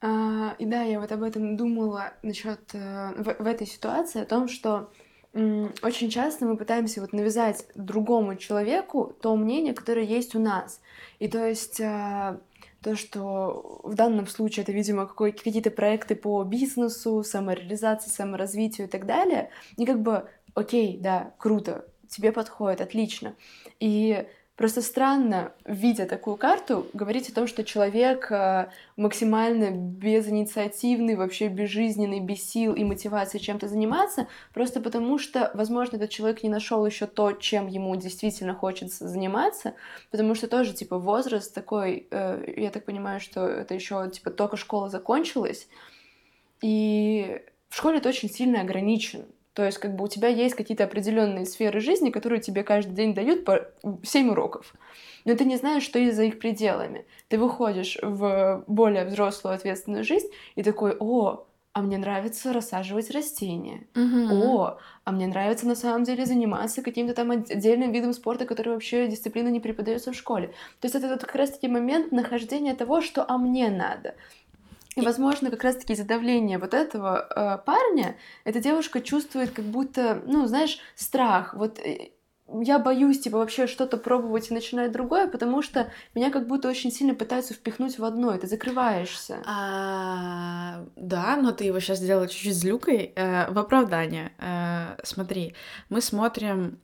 А, 0.07 0.55
и 0.59 0.67
да, 0.67 0.83
я 0.83 1.01
вот 1.01 1.11
об 1.13 1.23
этом 1.23 1.57
думала 1.57 2.13
насчет 2.23 2.61
э, 2.75 3.13
в, 3.17 3.43
в 3.43 3.47
этой 3.47 3.67
ситуации, 3.67 4.21
о 4.21 4.27
том, 4.27 4.49
что 4.49 4.91
очень 5.33 6.11
часто 6.11 6.45
мы 6.45 6.59
пытаемся 6.59 7.01
вот 7.01 7.13
навязать 7.15 7.67
другому 7.75 8.37
человеку 8.37 9.17
то 9.21 9.35
мнение, 9.35 9.73
которое 9.73 10.05
есть 10.05 10.35
у 10.35 10.39
нас. 10.39 10.83
И 11.21 11.27
то 11.27 11.45
есть 11.45 11.81
а, 11.81 12.39
то, 12.83 12.97
что 12.97 13.81
в 13.83 13.95
данном 13.95 14.27
случае 14.27 14.65
это, 14.65 14.73
видимо, 14.73 15.07
какие-то 15.07 15.71
проекты 15.71 16.17
по 16.17 16.45
бизнесу, 16.45 17.25
самореализации, 17.25 18.11
саморазвитию 18.11 18.87
и 18.87 18.91
так 18.91 19.07
далее, 19.07 19.49
и 19.79 19.87
как 19.87 20.03
бы, 20.03 20.29
окей, 20.55 20.99
да, 20.99 21.33
круто, 21.39 21.87
тебе 22.09 22.31
подходит, 22.31 22.83
отлично. 22.83 23.35
И 23.81 24.27
Просто 24.57 24.83
странно, 24.83 25.53
видя 25.65 26.07
такую 26.07 26.37
карту, 26.37 26.87
говорить 26.93 27.29
о 27.29 27.35
том, 27.35 27.49
что 27.49 27.65
человек 27.65 28.31
э, 28.31 28.69
максимально 28.97 29.73
безинициативный, 29.73 31.17
вообще 31.17 31.49
безжизненный, 31.49 32.21
без 32.21 32.49
сил 32.49 32.73
и 32.73 32.85
мотивации 32.85 33.39
чем-то 33.39 33.67
заниматься, 33.67 34.29
просто 34.53 34.81
потому 34.81 35.19
что, 35.19 35.51
возможно, 35.55 35.97
этот 35.97 36.11
человек 36.11 36.45
не 36.45 36.51
нашел 36.51 36.87
еще 36.87 37.07
то, 37.07 37.33
чем 37.33 37.67
ему 37.67 37.97
действительно 37.97 38.55
хочется 38.55 39.09
заниматься, 39.09 39.75
потому 40.13 40.37
что 40.37 40.47
тоже, 40.47 40.73
типа, 40.73 41.01
возраст 41.01 41.53
такой, 41.53 42.07
э, 42.13 42.55
я 42.57 42.71
так 42.71 42.85
понимаю, 42.85 43.19
что 43.19 43.45
это 43.49 43.75
еще, 43.75 44.09
типа, 44.09 44.31
только 44.31 44.57
школа 44.57 44.89
закончилась, 44.89 45.67
и 46.63 47.43
в 47.71 47.77
школе 47.77 47.99
это 47.99 48.09
очень 48.09 48.31
сильно 48.31 48.61
ограничен. 48.61 49.27
То 49.55 49.65
есть, 49.65 49.79
как 49.79 49.95
бы 49.95 50.05
у 50.05 50.09
тебя 50.09 50.29
есть 50.29 50.55
какие-то 50.55 50.85
определенные 50.85 51.47
сферы 51.47 51.81
жизни, 51.81 52.11
которые 52.11 52.41
тебе 52.41 52.65
каждый 52.65 52.95
день 52.95 53.15
дают 53.15 53.45
по 53.45 53.69
7 54.03 54.31
уроков. 54.31 54.75
Но 55.25 55.35
ты 55.35 55.45
не 55.45 55.57
знаешь, 55.57 55.85
что 55.85 55.99
есть 55.99 56.17
за 56.17 56.25
их 56.25 56.39
пределами. 56.39 57.07
Ты 57.29 57.39
выходишь 57.39 57.97
в 58.03 58.65
более 58.67 59.05
взрослую 59.05 59.55
ответственную 59.55 60.05
жизнь 60.05 60.29
и 60.57 60.63
такой, 60.63 60.97
о, 60.99 61.47
а 61.73 61.83
мне 61.83 61.99
нравится 61.99 62.53
рассаживать 62.53 63.11
растения. 63.11 63.87
Угу. 63.97 64.35
О, 64.35 64.79
а 65.05 65.13
мне 65.13 65.27
нравится 65.27 65.67
на 65.67 65.75
самом 65.75 66.05
деле 66.05 66.25
заниматься 66.25 66.83
каким-то 66.83 67.15
там 67.15 67.33
отдельным 67.33 67.91
видом 67.91 68.13
спорта, 68.13 68.47
который 68.47 68.75
вообще 68.75 69.09
дисциплина 69.09 69.49
не 69.49 69.61
преподается 69.61 70.13
в 70.13 70.17
школе. 70.17 70.49
То 70.81 70.87
есть 70.87 70.95
это 70.95 71.09
вот 71.09 71.21
как 71.21 71.35
раз-таки 71.35 71.67
момент 71.67 72.13
нахождения 72.13 72.75
того, 72.75 73.01
что 73.01 73.25
а 73.29 73.39
мне 73.39 73.71
надо. 73.71 74.15
И, 74.95 75.01
возможно, 75.01 75.51
как 75.51 75.65
раз-таки 75.65 75.93
из-за 75.93 76.05
давления 76.05 76.59
вот 76.59 76.75
этого 76.75 77.27
э, 77.35 77.65
парня 77.65 78.17
эта 78.45 78.61
девушка 78.61 79.01
чувствует 79.01 79.51
как 79.51 79.65
будто, 79.65 80.23
ну, 80.27 80.47
знаешь, 80.47 80.79
страх. 80.95 81.55
Вот 81.55 81.79
э, 81.79 82.11
я 82.47 82.79
боюсь, 82.79 83.21
типа, 83.21 83.39
вообще 83.39 83.67
что-то 83.67 83.97
пробовать 83.97 84.51
и 84.51 84.55
начинать 84.55 84.93
другое, 84.93 85.27
потому 85.29 85.63
что 85.63 85.91
меня 86.15 86.31
как 86.31 86.47
будто 86.47 86.69
очень 86.69 86.93
сильно 86.93 87.15
пытаются 87.15 87.55
впихнуть 87.55 87.99
в 87.99 88.05
одно, 88.05 88.35
и 88.35 88.39
ты 88.39 88.47
закрываешься. 88.47 89.39
А, 89.47 90.85
да, 90.97 91.37
но 91.37 91.53
ты 91.53 91.65
его 91.65 91.81
сейчас 91.81 91.99
сделала 91.99 92.29
чуть-чуть 92.29 92.55
злюкой. 92.55 93.13
Э, 93.17 93.51
в 93.51 93.59
оправдание. 93.59 94.33
Э, 94.39 94.97
смотри, 95.03 95.55
мы 95.89 96.01
смотрим 96.01 96.79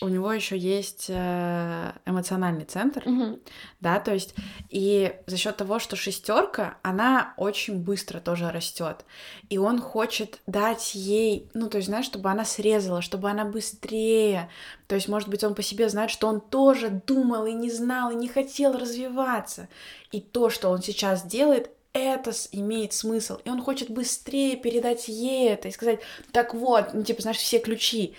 у 0.00 0.08
него 0.08 0.32
еще 0.32 0.56
есть 0.58 1.06
э, 1.08 1.92
эмоциональный 2.04 2.64
центр, 2.64 3.02
угу. 3.06 3.38
да, 3.80 4.00
то 4.00 4.12
есть 4.12 4.34
и 4.68 5.14
за 5.26 5.36
счет 5.36 5.56
того, 5.56 5.78
что 5.78 5.96
шестерка, 5.96 6.78
она 6.82 7.34
очень 7.36 7.78
быстро 7.78 8.20
тоже 8.20 8.50
растет, 8.50 9.04
и 9.48 9.58
он 9.58 9.80
хочет 9.80 10.40
дать 10.46 10.94
ей, 10.94 11.48
ну, 11.54 11.68
то 11.68 11.78
есть, 11.78 11.88
знаешь, 11.88 12.06
чтобы 12.06 12.30
она 12.30 12.44
срезала, 12.44 13.02
чтобы 13.02 13.30
она 13.30 13.44
быстрее, 13.44 14.50
то 14.88 14.94
есть, 14.94 15.08
может 15.08 15.28
быть, 15.28 15.44
он 15.44 15.54
по 15.54 15.62
себе 15.62 15.88
знает, 15.88 16.10
что 16.10 16.26
он 16.28 16.40
тоже 16.40 16.90
думал 17.06 17.46
и 17.46 17.52
не 17.52 17.70
знал, 17.70 18.10
и 18.10 18.16
не 18.16 18.28
хотел 18.28 18.76
развиваться, 18.76 19.68
и 20.10 20.20
то, 20.20 20.50
что 20.50 20.70
он 20.70 20.82
сейчас 20.82 21.24
делает, 21.24 21.70
это 21.94 22.32
имеет 22.50 22.92
смысл, 22.92 23.38
и 23.44 23.50
он 23.50 23.62
хочет 23.62 23.88
быстрее 23.88 24.56
передать 24.56 25.06
ей 25.06 25.50
это 25.50 25.68
и 25.68 25.70
сказать, 25.70 26.00
так 26.32 26.52
вот, 26.52 26.92
ну, 26.92 27.04
типа, 27.04 27.22
знаешь, 27.22 27.38
все 27.38 27.60
ключи, 27.60 28.16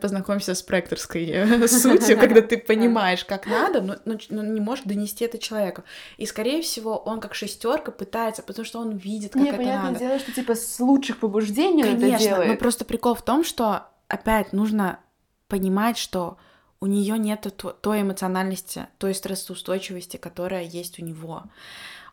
познакомься 0.00 0.54
с 0.54 0.62
проекторской 0.62 1.26
э, 1.26 1.68
сутью, 1.68 2.18
когда 2.18 2.40
ты 2.42 2.58
понимаешь, 2.58 3.24
как 3.24 3.46
надо, 3.46 3.80
но, 3.80 3.96
но, 4.04 4.16
но 4.30 4.42
не 4.42 4.60
можешь 4.60 4.84
донести 4.84 5.24
это 5.24 5.38
человеку. 5.38 5.84
И, 6.16 6.26
скорее 6.26 6.62
всего, 6.62 6.96
он 6.96 7.20
как 7.20 7.34
шестерка 7.34 7.92
пытается, 7.92 8.42
потому 8.42 8.64
что 8.64 8.80
он 8.80 8.96
видит, 8.96 9.32
как 9.32 9.42
не, 9.42 9.48
это 9.48 9.58
понятное 9.58 9.92
надо. 9.92 9.98
дело, 9.98 10.18
что, 10.18 10.32
типа, 10.32 10.54
с 10.54 10.80
лучших 10.80 11.18
побуждений 11.18 11.82
Конечно, 11.82 12.06
он 12.06 12.14
это 12.14 12.22
делает. 12.22 12.48
но 12.48 12.56
просто 12.56 12.84
прикол 12.84 13.14
в 13.14 13.22
том, 13.22 13.44
что, 13.44 13.86
опять, 14.08 14.52
нужно 14.52 15.00
понимать, 15.48 15.98
что 15.98 16.38
у 16.80 16.86
нее 16.86 17.18
нет 17.18 17.46
той 17.80 18.02
эмоциональности, 18.02 18.86
той 18.98 19.14
стрессоустойчивости, 19.14 20.16
которая 20.16 20.64
есть 20.64 20.98
у 20.98 21.04
него 21.04 21.44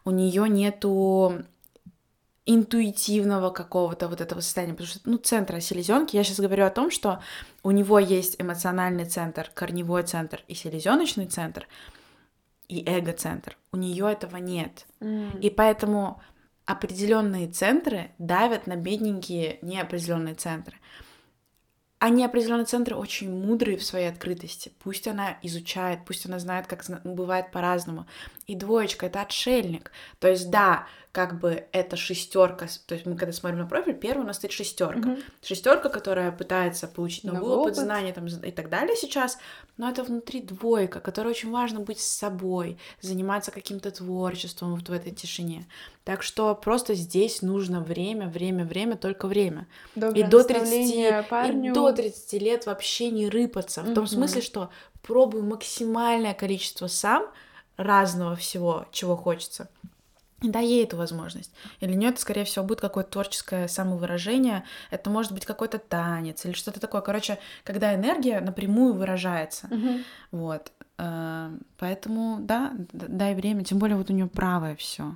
у 0.05 0.11
нее 0.11 0.49
нету 0.49 1.43
интуитивного 2.53 3.49
какого-то 3.49 4.07
вот 4.07 4.21
этого 4.21 4.41
состояния, 4.41 4.73
потому 4.73 4.87
что, 4.87 4.99
ну, 5.05 5.17
центра 5.17 5.59
селезенки, 5.59 6.15
я 6.15 6.23
сейчас 6.23 6.39
говорю 6.39 6.65
о 6.65 6.69
том, 6.69 6.91
что 6.91 7.21
у 7.63 7.71
него 7.71 7.99
есть 7.99 8.41
эмоциональный 8.41 9.05
центр, 9.05 9.49
корневой 9.53 10.03
центр 10.03 10.43
и 10.47 10.55
селезеночный 10.55 11.27
центр, 11.27 11.67
и 12.67 12.83
эго-центр. 12.85 13.57
У 13.71 13.77
нее 13.77 14.11
этого 14.11 14.37
нет. 14.37 14.87
Mm. 15.01 15.39
И 15.41 15.49
поэтому 15.49 16.21
определенные 16.65 17.47
центры 17.47 18.11
давят 18.17 18.65
на 18.65 18.75
бедненькие 18.75 19.59
неопределенные 19.61 20.35
центры. 20.35 20.77
А 21.99 22.09
неопределенные 22.09 22.65
центры 22.65 22.95
очень 22.95 23.31
мудрые 23.31 23.77
в 23.77 23.83
своей 23.83 24.09
открытости. 24.09 24.71
Пусть 24.79 25.07
она 25.07 25.37
изучает, 25.43 25.99
пусть 26.03 26.25
она 26.25 26.39
знает, 26.39 26.65
как 26.65 26.83
бывает 27.03 27.51
по-разному. 27.51 28.07
И 28.47 28.55
двоечка 28.55 29.05
это 29.05 29.21
отшельник. 29.21 29.91
То 30.17 30.27
есть, 30.27 30.49
да, 30.49 30.87
как 31.11 31.39
бы 31.39 31.65
это 31.73 31.97
шестерка. 31.97 32.67
То 32.85 32.95
есть 32.95 33.05
мы 33.05 33.17
когда 33.17 33.33
смотрим 33.33 33.59
на 33.59 33.67
профиль, 33.67 33.95
первый 33.95 34.21
у 34.21 34.27
нас 34.27 34.37
стоит 34.37 34.53
шестерка. 34.53 35.09
Mm-hmm. 35.09 35.23
Шестерка, 35.43 35.89
которая 35.89 36.31
пытается 36.31 36.87
получить 36.87 37.25
новый, 37.25 37.39
новый 37.39 37.55
опыт, 37.55 37.73
опыт, 37.73 37.83
знания 37.83 38.13
там, 38.13 38.27
и 38.27 38.51
так 38.51 38.69
далее 38.69 38.95
сейчас. 38.95 39.37
Но 39.75 39.89
это 39.89 40.03
внутри 40.03 40.41
двойка, 40.41 41.01
которая 41.01 41.33
очень 41.33 41.51
важно 41.51 41.81
быть 41.81 41.99
с 41.99 42.07
собой, 42.07 42.77
заниматься 43.01 43.51
каким-то 43.51 43.91
творчеством 43.91 44.75
вот 44.75 44.87
в 44.87 44.93
этой 44.93 45.11
тишине. 45.11 45.67
Так 46.05 46.23
что 46.23 46.55
просто 46.55 46.95
здесь 46.95 47.41
нужно 47.41 47.81
время, 47.81 48.29
время, 48.29 48.63
время, 48.63 48.95
только 48.95 49.27
время. 49.27 49.67
Доброе 49.95 50.21
и 50.21 50.23
до 50.23 50.43
30, 50.45 51.27
парню. 51.27 51.71
и 51.71 51.73
до 51.73 51.91
30 51.91 52.41
лет 52.41 52.65
вообще 52.65 53.09
не 53.09 53.27
рыпаться. 53.27 53.81
В 53.81 53.87
mm-hmm. 53.87 53.95
том 53.95 54.07
смысле, 54.07 54.41
что 54.41 54.69
пробуй 55.01 55.41
максимальное 55.41 56.33
количество 56.33 56.87
сам 56.87 57.25
разного 57.75 58.37
всего, 58.37 58.85
чего 58.91 59.17
хочется 59.17 59.69
дай 60.41 60.65
ей 60.65 60.83
эту 60.83 60.97
возможность. 60.97 61.53
И 61.79 61.85
для 61.85 61.95
нее 61.95 62.09
это, 62.09 62.19
скорее 62.19 62.45
всего, 62.45 62.65
будет 62.65 62.81
какое-то 62.81 63.11
творческое 63.11 63.67
самовыражение. 63.67 64.63
Это 64.89 65.09
может 65.09 65.31
быть 65.31 65.45
какой-то 65.45 65.77
танец 65.77 66.45
или 66.45 66.53
что-то 66.53 66.79
такое. 66.79 67.01
Короче, 67.01 67.37
когда 67.63 67.93
энергия 67.93 68.41
напрямую 68.41 68.93
выражается. 68.93 69.67
Угу. 69.67 69.99
Вот. 70.31 70.71
Э, 70.97 71.51
поэтому, 71.77 72.37
да, 72.39 72.73
дай 72.91 73.35
время. 73.35 73.63
Тем 73.63 73.77
более 73.77 73.97
вот 73.97 74.09
у 74.09 74.13
нее 74.13 74.27
правое 74.27 74.75
все. 74.75 75.15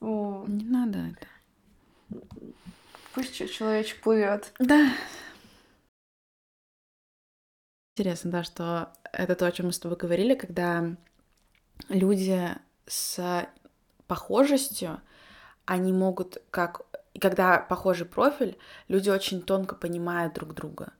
О. 0.00 0.44
Не 0.46 0.64
надо 0.64 0.98
это. 0.98 2.20
Пусть 3.14 3.34
человечек 3.52 4.02
плывет. 4.02 4.52
Да. 4.58 4.92
Интересно, 7.96 8.30
да, 8.30 8.42
что 8.42 8.92
это 9.12 9.36
то, 9.36 9.46
о 9.46 9.52
чем 9.52 9.66
мы 9.66 9.72
с 9.72 9.78
тобой 9.78 9.96
говорили, 9.96 10.34
когда 10.34 10.96
люди 11.88 12.50
с 12.86 13.46
похожестью 14.06 15.00
они 15.66 15.92
могут 15.92 16.42
как... 16.50 16.82
И 17.14 17.18
когда 17.18 17.58
похожий 17.58 18.06
профиль, 18.06 18.58
люди 18.88 19.08
очень 19.08 19.40
тонко 19.40 19.76
понимают 19.76 20.34
друг 20.34 20.52
друга. 20.52 20.92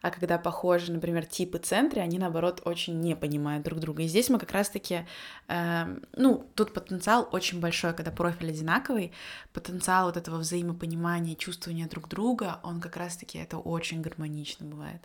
А 0.00 0.10
когда 0.10 0.36
похожи, 0.36 0.92
например, 0.92 1.24
типы 1.24 1.58
центры, 1.58 2.02
они, 2.02 2.18
наоборот, 2.18 2.60
очень 2.66 3.00
не 3.00 3.16
понимают 3.16 3.64
друг 3.64 3.80
друга. 3.80 4.02
И 4.02 4.06
здесь 4.06 4.28
мы 4.28 4.38
как 4.38 4.52
раз-таки... 4.52 5.06
Э, 5.48 5.96
ну, 6.12 6.46
тут 6.54 6.74
потенциал 6.74 7.26
очень 7.32 7.58
большой, 7.58 7.94
когда 7.94 8.10
профиль 8.10 8.50
одинаковый. 8.50 9.12
Потенциал 9.54 10.06
вот 10.06 10.18
этого 10.18 10.36
взаимопонимания, 10.36 11.34
чувствования 11.34 11.88
друг 11.88 12.08
друга, 12.08 12.60
он 12.62 12.82
как 12.82 12.98
раз-таки 12.98 13.38
это 13.38 13.56
очень 13.56 14.02
гармонично 14.02 14.66
бывает. 14.66 15.02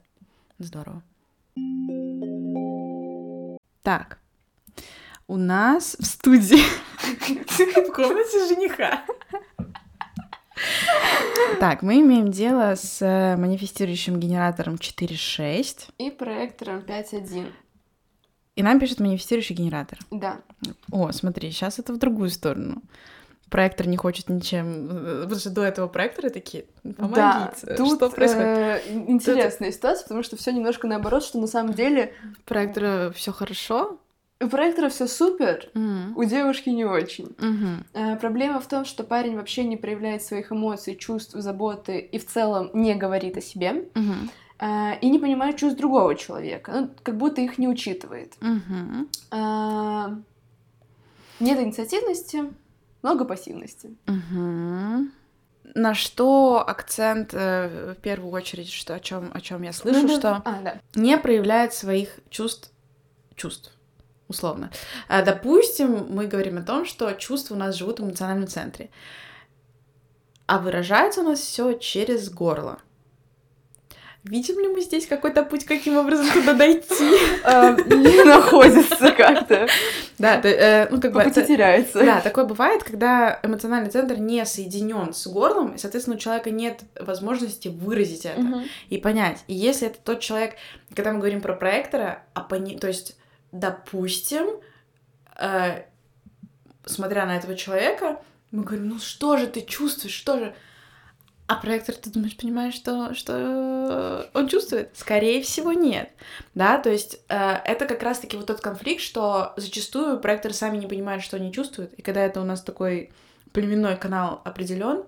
Здорово. 0.58 1.02
Так, 3.84 4.20
у 5.30 5.38
нас 5.38 5.96
в 6.00 6.06
студии 6.06 6.58
в 7.04 7.92
комнате 7.92 8.48
жениха. 8.48 9.06
Так, 11.60 11.84
мы 11.84 12.02
имеем 12.02 12.32
дело 12.32 12.74
с 12.76 13.02
э, 13.02 13.38
манифестирующим 13.38 14.20
генератором 14.20 14.76
4.6. 14.76 15.92
И 16.00 16.10
проектором 16.10 16.80
5.1. 16.80 17.46
И 18.56 18.64
нам 18.64 18.80
пишет 18.80 19.00
манифестирующий 19.00 19.56
генератор. 19.56 20.00
Да. 20.10 20.42
О, 20.92 21.12
смотри, 21.12 21.52
сейчас 21.52 21.78
это 21.78 21.94
в 21.94 21.98
другую 21.98 22.30
сторону. 22.30 22.82
Проектор 23.50 23.88
не 23.88 23.98
хочет 23.98 24.30
ничем. 24.30 24.88
Э, 24.90 25.22
потому 25.24 25.40
что 25.40 25.52
до 25.52 25.64
этого 25.64 25.88
проектора 25.88 26.32
такие, 26.32 26.66
помогите. 26.82 27.68
Да, 27.68 27.76
тут, 27.78 27.98
что 27.98 28.10
происходит? 28.10 28.46
Э, 28.46 28.82
интересная 29.08 29.70
тут... 29.70 29.76
ситуация, 29.76 30.04
потому 30.04 30.24
что 30.24 30.38
все 30.38 30.52
немножко 30.52 30.88
наоборот, 30.88 31.24
что 31.24 31.40
на 31.40 31.48
самом 31.48 31.74
деле... 31.74 32.14
Проектора 32.46 33.12
все 33.16 33.32
хорошо, 33.32 34.00
у 34.42 34.48
проектора 34.48 34.90
все 34.90 35.08
супер, 35.08 35.70
mm. 35.74 36.14
у 36.16 36.24
девушки 36.24 36.70
не 36.70 36.86
очень. 36.86 37.36
Mm-hmm. 37.38 37.86
А, 37.94 38.16
проблема 38.16 38.60
в 38.62 38.68
том, 38.68 38.86
что 38.86 39.04
парень 39.04 39.36
вообще 39.36 39.64
не 39.64 39.76
проявляет 39.76 40.24
своих 40.24 40.52
эмоций, 40.52 40.96
чувств, 40.96 41.34
заботы 41.34 42.00
и 42.00 42.18
в 42.18 42.26
целом 42.26 42.70
не 42.74 42.96
говорит 42.96 43.38
о 43.38 43.42
себе. 43.42 43.86
Mm-hmm. 43.94 44.30
А, 44.60 44.94
и 45.02 45.10
не 45.10 45.20
понимает 45.20 45.58
чувств 45.58 45.78
другого 45.78 46.16
человека. 46.16 46.72
Ну, 46.74 46.90
как 47.04 47.18
будто 47.18 47.42
их 47.42 47.58
не 47.58 47.68
учитывает. 47.68 48.36
Mm-hmm. 48.40 49.08
А, 49.32 50.18
нет 51.40 51.60
инициативности, 51.60 52.44
много 53.02 53.26
пассивности. 53.26 53.96
Mm-hmm. 54.06 55.08
На 55.76 55.94
что 55.94 56.64
акцент 56.66 57.34
э, 57.34 57.94
в 57.96 58.02
первую 58.02 58.32
очередь, 58.32 58.72
что 58.72 58.96
о 58.96 59.00
чем 59.00 59.30
о 59.34 59.40
чем 59.40 59.62
я 59.62 59.72
слышу, 59.72 60.08
ну, 60.08 60.18
что 60.18 60.42
а, 60.44 60.62
да. 60.64 60.82
не 60.96 61.16
проявляет 61.18 61.74
своих 61.74 62.20
чувств 62.30 62.72
чувств 63.36 63.72
условно. 64.30 64.72
А, 65.10 65.22
допустим, 65.22 66.08
мы 66.10 66.28
говорим 66.28 66.58
о 66.58 66.62
том, 66.62 66.86
что 66.86 67.12
чувства 67.14 67.56
у 67.56 67.58
нас 67.58 67.76
живут 67.76 68.00
в 68.00 68.04
эмоциональном 68.04 68.48
центре, 68.48 68.90
а 70.46 70.60
выражается 70.60 71.22
у 71.22 71.24
нас 71.24 71.40
все 71.40 71.74
через 71.74 72.30
горло. 72.30 72.80
Видим 74.24 74.60
ли 74.60 74.68
мы 74.68 74.82
здесь 74.82 75.08
какой-то 75.08 75.44
путь, 75.44 75.64
каким 75.64 75.98
образом 75.98 76.30
туда 76.34 76.54
дойти? 76.54 77.18
А, 77.44 77.72
не 77.72 78.24
находится 78.26 79.12
как-то. 79.12 79.68
Да, 80.18 80.42
э, 80.44 80.90
ну 80.92 81.00
как 81.00 81.14
бы... 81.14 81.24
Пути 81.24 81.42
теряется. 81.46 82.04
Да, 82.04 82.20
такое 82.20 82.44
бывает, 82.44 82.84
когда 82.84 83.40
эмоциональный 83.44 83.90
центр 83.90 84.18
не 84.18 84.46
соединен 84.46 85.14
с 85.14 85.26
горлом, 85.28 85.76
и, 85.76 85.78
соответственно, 85.78 86.18
у 86.18 86.20
человека 86.20 86.52
нет 86.52 86.82
возможности 87.00 87.70
выразить 87.70 88.26
это 88.26 88.64
и 88.90 88.98
понять. 88.98 89.40
И 89.48 89.54
если 89.54 89.88
это 89.88 90.00
тот 90.04 90.20
человек, 90.20 90.56
когда 90.94 91.14
мы 91.14 91.20
говорим 91.20 91.40
про 91.40 91.54
проектора, 91.54 92.24
а 92.34 92.42
то 92.42 92.88
есть 92.88 93.16
допустим, 93.52 94.48
э, 95.38 95.84
смотря 96.86 97.26
на 97.26 97.38
этого 97.38 97.56
человека, 97.56 98.22
мы 98.52 98.64
говорим, 98.64 98.90
ну 98.90 99.00
что 99.00 99.38
же 99.38 99.48
ты 99.48 99.62
чувствуешь, 99.62 100.14
что 100.14 100.40
же... 100.40 100.56
А 101.48 101.56
проектор, 101.56 101.96
ты 101.96 102.12
думаешь, 102.12 102.38
понимаешь, 102.38 102.76
что, 102.76 103.16
что 103.16 104.30
он 104.36 104.48
чувствует? 104.48 104.96
Скорее 104.96 105.42
всего, 105.42 105.74
нет. 105.74 106.12
Да, 106.54 106.78
то 106.78 106.92
есть 106.92 107.22
э, 107.28 107.54
это 107.66 107.88
как 107.88 108.04
раз-таки 108.04 108.38
вот 108.38 108.46
тот 108.46 108.62
конфликт, 108.62 109.02
что 109.02 109.54
зачастую 109.58 110.20
проекторы 110.20 110.54
сами 110.54 110.78
не 110.78 110.86
понимают, 110.86 111.24
что 111.24 111.38
они 111.38 111.52
чувствуют. 111.52 111.94
И 111.94 112.04
когда 112.04 112.22
это 112.22 112.40
у 112.40 112.44
нас 112.44 112.62
такой 112.62 113.12
племенной 113.52 113.98
канал 113.98 114.42
определен, 114.46 115.06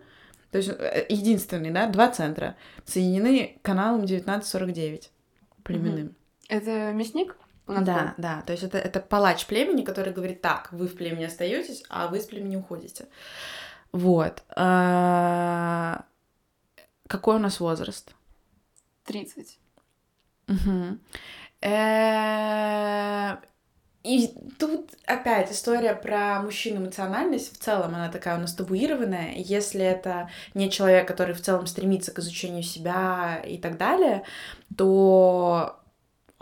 то 0.52 0.58
есть 0.58 0.70
э, 0.70 1.06
единственный, 1.10 1.70
да, 1.70 1.88
два 1.88 2.10
центра 2.10 2.56
соединены 2.86 3.60
каналом 3.62 4.04
1949 4.04 5.12
племенным. 5.64 6.16
Это 6.50 6.92
мясник? 6.92 7.36
Да, 7.68 8.14
да. 8.18 8.42
То 8.42 8.52
есть 8.52 8.64
это, 8.64 8.78
это 8.78 9.00
палач 9.00 9.46
племени, 9.46 9.84
который 9.84 10.14
говорит, 10.14 10.42
так, 10.42 10.72
вы 10.72 10.88
в 10.88 10.96
племени 10.96 11.26
остаетесь, 11.26 11.84
а 11.90 12.08
вы 12.08 12.20
с 12.20 12.26
племени 12.26 12.56
уходите. 12.58 13.08
Вот. 13.92 14.44
А... 14.56 16.06
Какой 17.08 17.36
у 17.36 17.40
нас 17.40 17.60
возраст? 17.60 18.14
30. 19.06 19.60
Угу. 20.48 20.98
И 24.04 24.34
тут 24.58 24.92
опять 25.06 25.52
история 25.52 25.94
про 25.94 26.42
мужчину 26.42 26.82
эмоциональность. 26.82 27.54
В 27.54 27.62
целом 27.62 27.94
она 27.94 28.10
такая 28.10 28.38
у 28.38 28.42
нас 28.42 28.54
табуированная. 28.54 29.34
Если 29.36 29.82
это 29.82 30.30
не 30.54 30.72
человек, 30.72 31.08
который 31.08 31.36
в 31.36 31.42
целом 31.42 31.68
стремится 31.68 32.12
к 32.12 32.20
изучению 32.20 32.64
себя 32.64 33.42
и 33.46 33.58
так 33.58 33.78
далее, 33.78 34.24
то 34.76 35.81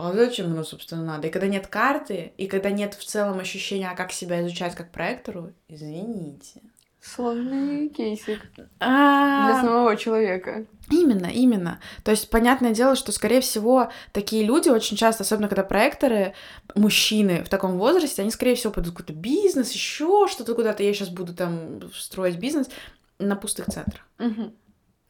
а 0.02 0.12
зачем 0.12 0.46
оно, 0.46 0.64
собственно, 0.64 1.04
надо? 1.04 1.28
И 1.28 1.30
когда 1.30 1.46
нет 1.46 1.66
карты, 1.66 2.32
и 2.36 2.46
когда 2.46 2.70
нет 2.70 2.94
в 2.94 3.04
целом 3.04 3.38
ощущения, 3.38 3.88
а 3.90 3.96
как 3.96 4.12
себя 4.12 4.40
изучать 4.42 4.74
как 4.74 4.90
проектору, 4.90 5.52
извините. 5.68 6.62
Сложный 7.02 7.88
кейсик 7.88 8.40
а... 8.78 9.46
для 9.46 9.62
самого 9.62 9.96
человека. 9.96 10.66
Именно, 10.90 11.26
именно. 11.26 11.80
То 12.04 12.10
есть, 12.10 12.28
понятное 12.28 12.72
дело, 12.72 12.94
что, 12.94 13.10
скорее 13.10 13.40
всего, 13.40 13.90
такие 14.12 14.44
люди 14.44 14.68
очень 14.68 14.98
часто, 14.98 15.22
особенно 15.22 15.48
когда 15.48 15.64
проекторы, 15.64 16.34
мужчины 16.74 17.42
в 17.42 17.48
таком 17.48 17.78
возрасте, 17.78 18.20
они, 18.20 18.30
скорее 18.30 18.54
всего, 18.54 18.72
пойдут 18.72 18.92
в 18.92 18.96
какой-то 18.96 19.18
бизнес, 19.18 19.72
еще 19.72 20.28
что-то 20.28 20.54
куда-то. 20.54 20.82
Я 20.82 20.92
сейчас 20.92 21.08
буду 21.08 21.34
там 21.34 21.90
строить 21.94 22.36
бизнес 22.36 22.68
на 23.18 23.34
пустых 23.34 23.66
центрах. 23.66 24.06
Угу 24.18 24.52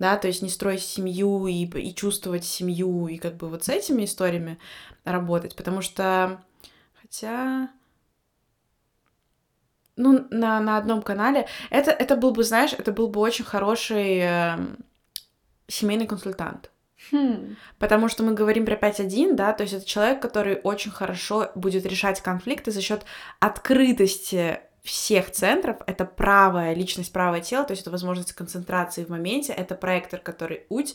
да, 0.01 0.17
то 0.17 0.27
есть 0.27 0.43
не 0.43 0.49
строить 0.49 0.83
семью 0.83 1.47
и, 1.47 1.67
и 1.67 1.95
чувствовать 1.95 2.45
семью, 2.45 3.07
и 3.07 3.19
как 3.19 3.37
бы 3.37 3.49
вот 3.49 3.65
с 3.65 3.69
этими 3.69 4.05
историями 4.05 4.59
работать, 5.05 5.55
потому 5.55 5.83
что, 5.83 6.43
хотя, 7.01 7.69
ну, 9.97 10.27
на, 10.31 10.59
на 10.61 10.79
одном 10.79 11.03
канале, 11.03 11.47
это, 11.69 11.91
это 11.91 12.17
был 12.17 12.33
бы, 12.33 12.43
знаешь, 12.43 12.73
это 12.73 12.93
был 12.93 13.09
бы 13.09 13.21
очень 13.21 13.45
хороший 13.45 14.21
э, 14.21 14.59
семейный 15.69 16.07
консультант. 16.07 16.71
Хм. 17.13 17.57
Потому 17.79 18.09
что 18.09 18.23
мы 18.23 18.33
говорим 18.33 18.65
про 18.65 18.77
5.1, 18.77 19.35
да, 19.35 19.53
то 19.53 19.65
есть 19.65 19.75
это 19.75 19.85
человек, 19.85 20.23
который 20.23 20.61
очень 20.63 20.91
хорошо 20.91 21.51
будет 21.55 21.85
решать 21.85 22.23
конфликты 22.23 22.71
за 22.71 22.81
счет 22.81 23.05
открытости 23.39 24.61
всех 24.83 25.31
центров, 25.31 25.79
это 25.87 26.05
правая 26.05 26.75
личность, 26.75 27.13
правое 27.13 27.41
тело, 27.41 27.65
то 27.65 27.73
есть 27.73 27.83
это 27.83 27.91
возможность 27.91 28.33
концентрации 28.33 29.05
в 29.05 29.11
моменте, 29.11 29.53
это 29.53 29.75
проектор, 29.75 30.21
который 30.21 30.67
уть, 30.69 30.95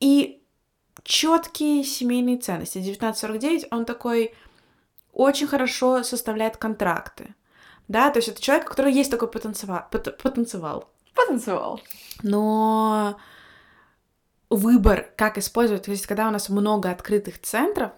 и 0.00 0.42
четкие 1.02 1.84
семейные 1.84 2.38
ценности. 2.38 2.78
1949, 2.78 3.66
он 3.70 3.84
такой 3.84 4.34
очень 5.12 5.46
хорошо 5.46 6.02
составляет 6.04 6.56
контракты, 6.56 7.34
да, 7.88 8.10
то 8.10 8.18
есть 8.18 8.28
это 8.28 8.40
человек, 8.40 8.66
у 8.66 8.70
которого 8.70 8.90
есть 8.90 9.10
такой 9.10 9.28
потенциал, 9.28 9.86
потенциал. 9.90 10.90
Потенциал. 11.14 11.80
Но 12.22 13.18
выбор, 14.50 15.10
как 15.16 15.38
использовать, 15.38 15.84
то 15.84 15.90
есть 15.90 16.06
когда 16.06 16.28
у 16.28 16.30
нас 16.30 16.48
много 16.48 16.90
открытых 16.90 17.40
центров, 17.40 17.92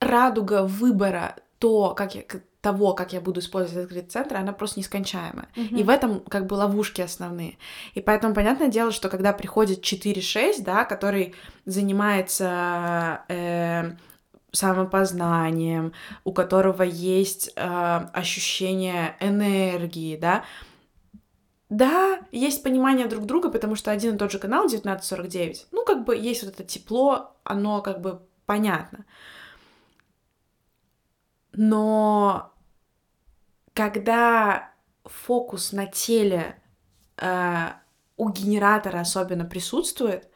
радуга 0.00 0.64
выбора 0.64 1.36
то, 1.58 1.94
как 1.94 2.14
я, 2.14 2.22
того, 2.60 2.94
как 2.94 3.12
я 3.12 3.20
буду 3.20 3.40
использовать 3.40 3.84
открытый 3.84 4.10
центр, 4.10 4.36
она 4.36 4.52
просто 4.52 4.80
нескончаемая. 4.80 5.48
Mm-hmm. 5.54 5.78
И 5.78 5.82
в 5.84 5.88
этом 5.88 6.20
как 6.20 6.46
бы 6.46 6.54
ловушки 6.54 7.00
основные. 7.00 7.58
И 7.94 8.00
поэтому 8.00 8.34
понятное 8.34 8.68
дело, 8.68 8.90
что 8.90 9.08
когда 9.08 9.32
приходит 9.32 9.84
4-6, 9.84 10.62
да, 10.64 10.84
который 10.84 11.34
занимается 11.64 13.22
э, 13.28 13.92
самопознанием, 14.50 15.92
у 16.24 16.32
которого 16.32 16.82
есть 16.82 17.52
э, 17.54 17.60
ощущение 18.12 19.16
энергии, 19.20 20.16
да, 20.16 20.44
да, 21.68 22.20
есть 22.32 22.62
понимание 22.62 23.06
друг 23.06 23.26
друга, 23.26 23.48
потому 23.48 23.74
что 23.74 23.90
один 23.90 24.14
и 24.14 24.18
тот 24.18 24.30
же 24.30 24.38
канал 24.38 24.66
1949, 24.66 25.68
ну, 25.72 25.84
как 25.84 26.04
бы 26.04 26.16
есть 26.16 26.42
вот 26.42 26.54
это 26.54 26.64
тепло, 26.64 27.36
оно 27.44 27.80
как 27.82 28.00
бы 28.00 28.20
понятно. 28.46 29.04
Но 31.56 32.52
когда 33.72 34.70
фокус 35.04 35.72
на 35.72 35.86
теле 35.86 36.60
э, 37.16 37.68
у 38.16 38.28
генератора 38.28 39.00
особенно 39.00 39.46
присутствует, 39.46 40.28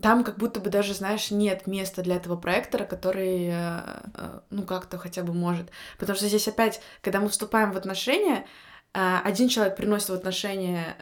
там 0.00 0.24
как 0.24 0.38
будто 0.38 0.60
бы 0.60 0.70
даже, 0.70 0.94
знаешь, 0.94 1.30
нет 1.30 1.66
места 1.66 2.02
для 2.02 2.16
этого 2.16 2.36
проектора, 2.36 2.86
который, 2.86 3.48
э, 3.48 3.80
э, 4.14 4.40
ну, 4.48 4.62
как-то 4.62 4.96
хотя 4.96 5.22
бы 5.22 5.34
может. 5.34 5.70
Потому 5.98 6.16
что 6.16 6.26
здесь 6.26 6.48
опять, 6.48 6.80
когда 7.02 7.20
мы 7.20 7.28
вступаем 7.28 7.72
в 7.72 7.76
отношения, 7.76 8.46
э, 8.94 9.18
один 9.22 9.48
человек 9.50 9.76
приносит 9.76 10.08
в 10.08 10.14
отношения, 10.14 10.96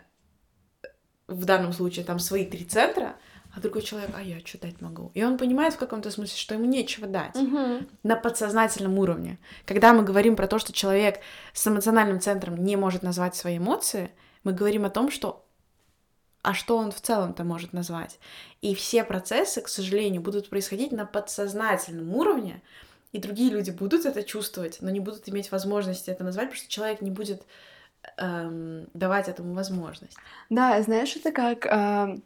в 1.28 1.44
данном 1.44 1.72
случае, 1.72 2.04
там, 2.04 2.18
свои 2.18 2.44
три 2.44 2.64
центра, 2.64 3.14
а 3.58 3.60
другой 3.60 3.82
человек, 3.82 4.10
а 4.14 4.22
я 4.22 4.38
что 4.38 4.58
дать 4.60 4.80
могу? 4.80 5.10
И 5.14 5.24
он 5.24 5.36
понимает 5.36 5.74
в 5.74 5.78
каком-то 5.78 6.10
смысле, 6.10 6.36
что 6.36 6.54
ему 6.54 6.64
нечего 6.64 7.08
дать 7.08 7.34
угу. 7.34 7.84
на 8.04 8.14
подсознательном 8.14 8.98
уровне. 8.98 9.38
Когда 9.66 9.92
мы 9.92 10.04
говорим 10.04 10.36
про 10.36 10.46
то, 10.46 10.60
что 10.60 10.72
человек 10.72 11.18
с 11.52 11.66
эмоциональным 11.66 12.20
центром 12.20 12.56
не 12.62 12.76
может 12.76 13.02
назвать 13.02 13.34
свои 13.34 13.58
эмоции, 13.58 14.12
мы 14.44 14.52
говорим 14.52 14.84
о 14.84 14.90
том, 14.90 15.10
что 15.10 15.44
а 16.42 16.54
что 16.54 16.76
он 16.78 16.92
в 16.92 17.00
целом-то 17.00 17.42
может 17.42 17.72
назвать. 17.72 18.20
И 18.62 18.76
все 18.76 19.02
процессы, 19.02 19.60
к 19.60 19.68
сожалению, 19.68 20.22
будут 20.22 20.48
происходить 20.48 20.92
на 20.92 21.04
подсознательном 21.04 22.14
уровне, 22.14 22.62
и 23.10 23.18
другие 23.18 23.50
люди 23.50 23.72
будут 23.72 24.06
это 24.06 24.22
чувствовать, 24.22 24.78
но 24.80 24.90
не 24.90 25.00
будут 25.00 25.28
иметь 25.28 25.50
возможности 25.50 26.10
это 26.10 26.22
назвать, 26.22 26.46
потому 26.46 26.62
что 26.62 26.70
человек 26.70 27.00
не 27.00 27.10
будет 27.10 27.42
эм, 28.18 28.86
давать 28.94 29.28
этому 29.28 29.52
возможность. 29.52 30.16
Да, 30.48 30.80
знаешь, 30.80 31.16
это 31.16 31.32
как 31.32 31.66
э, 31.66 32.18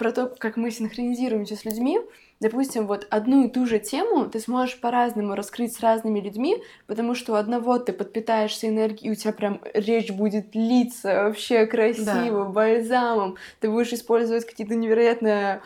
про 0.00 0.12
то, 0.12 0.34
как 0.38 0.56
мы 0.56 0.70
синхронизируемся 0.70 1.56
с 1.56 1.66
людьми, 1.66 2.00
допустим, 2.40 2.86
вот 2.86 3.06
одну 3.10 3.44
и 3.44 3.50
ту 3.50 3.66
же 3.66 3.78
тему 3.78 4.30
ты 4.30 4.40
сможешь 4.40 4.80
по-разному 4.80 5.34
раскрыть 5.34 5.74
с 5.74 5.80
разными 5.80 6.20
людьми, 6.20 6.56
потому 6.86 7.14
что 7.14 7.34
у 7.34 7.36
одного 7.36 7.78
ты 7.78 7.92
подпитаешься 7.92 8.68
энергией, 8.68 9.08
и 9.08 9.12
у 9.12 9.14
тебя 9.14 9.34
прям 9.34 9.60
речь 9.74 10.10
будет 10.10 10.54
литься 10.54 11.24
вообще 11.24 11.66
красиво, 11.66 12.44
да. 12.44 12.50
бальзамом, 12.50 13.36
ты 13.60 13.68
будешь 13.68 13.92
использовать 13.92 14.46
какие-то 14.46 14.74
невероятно 14.74 15.60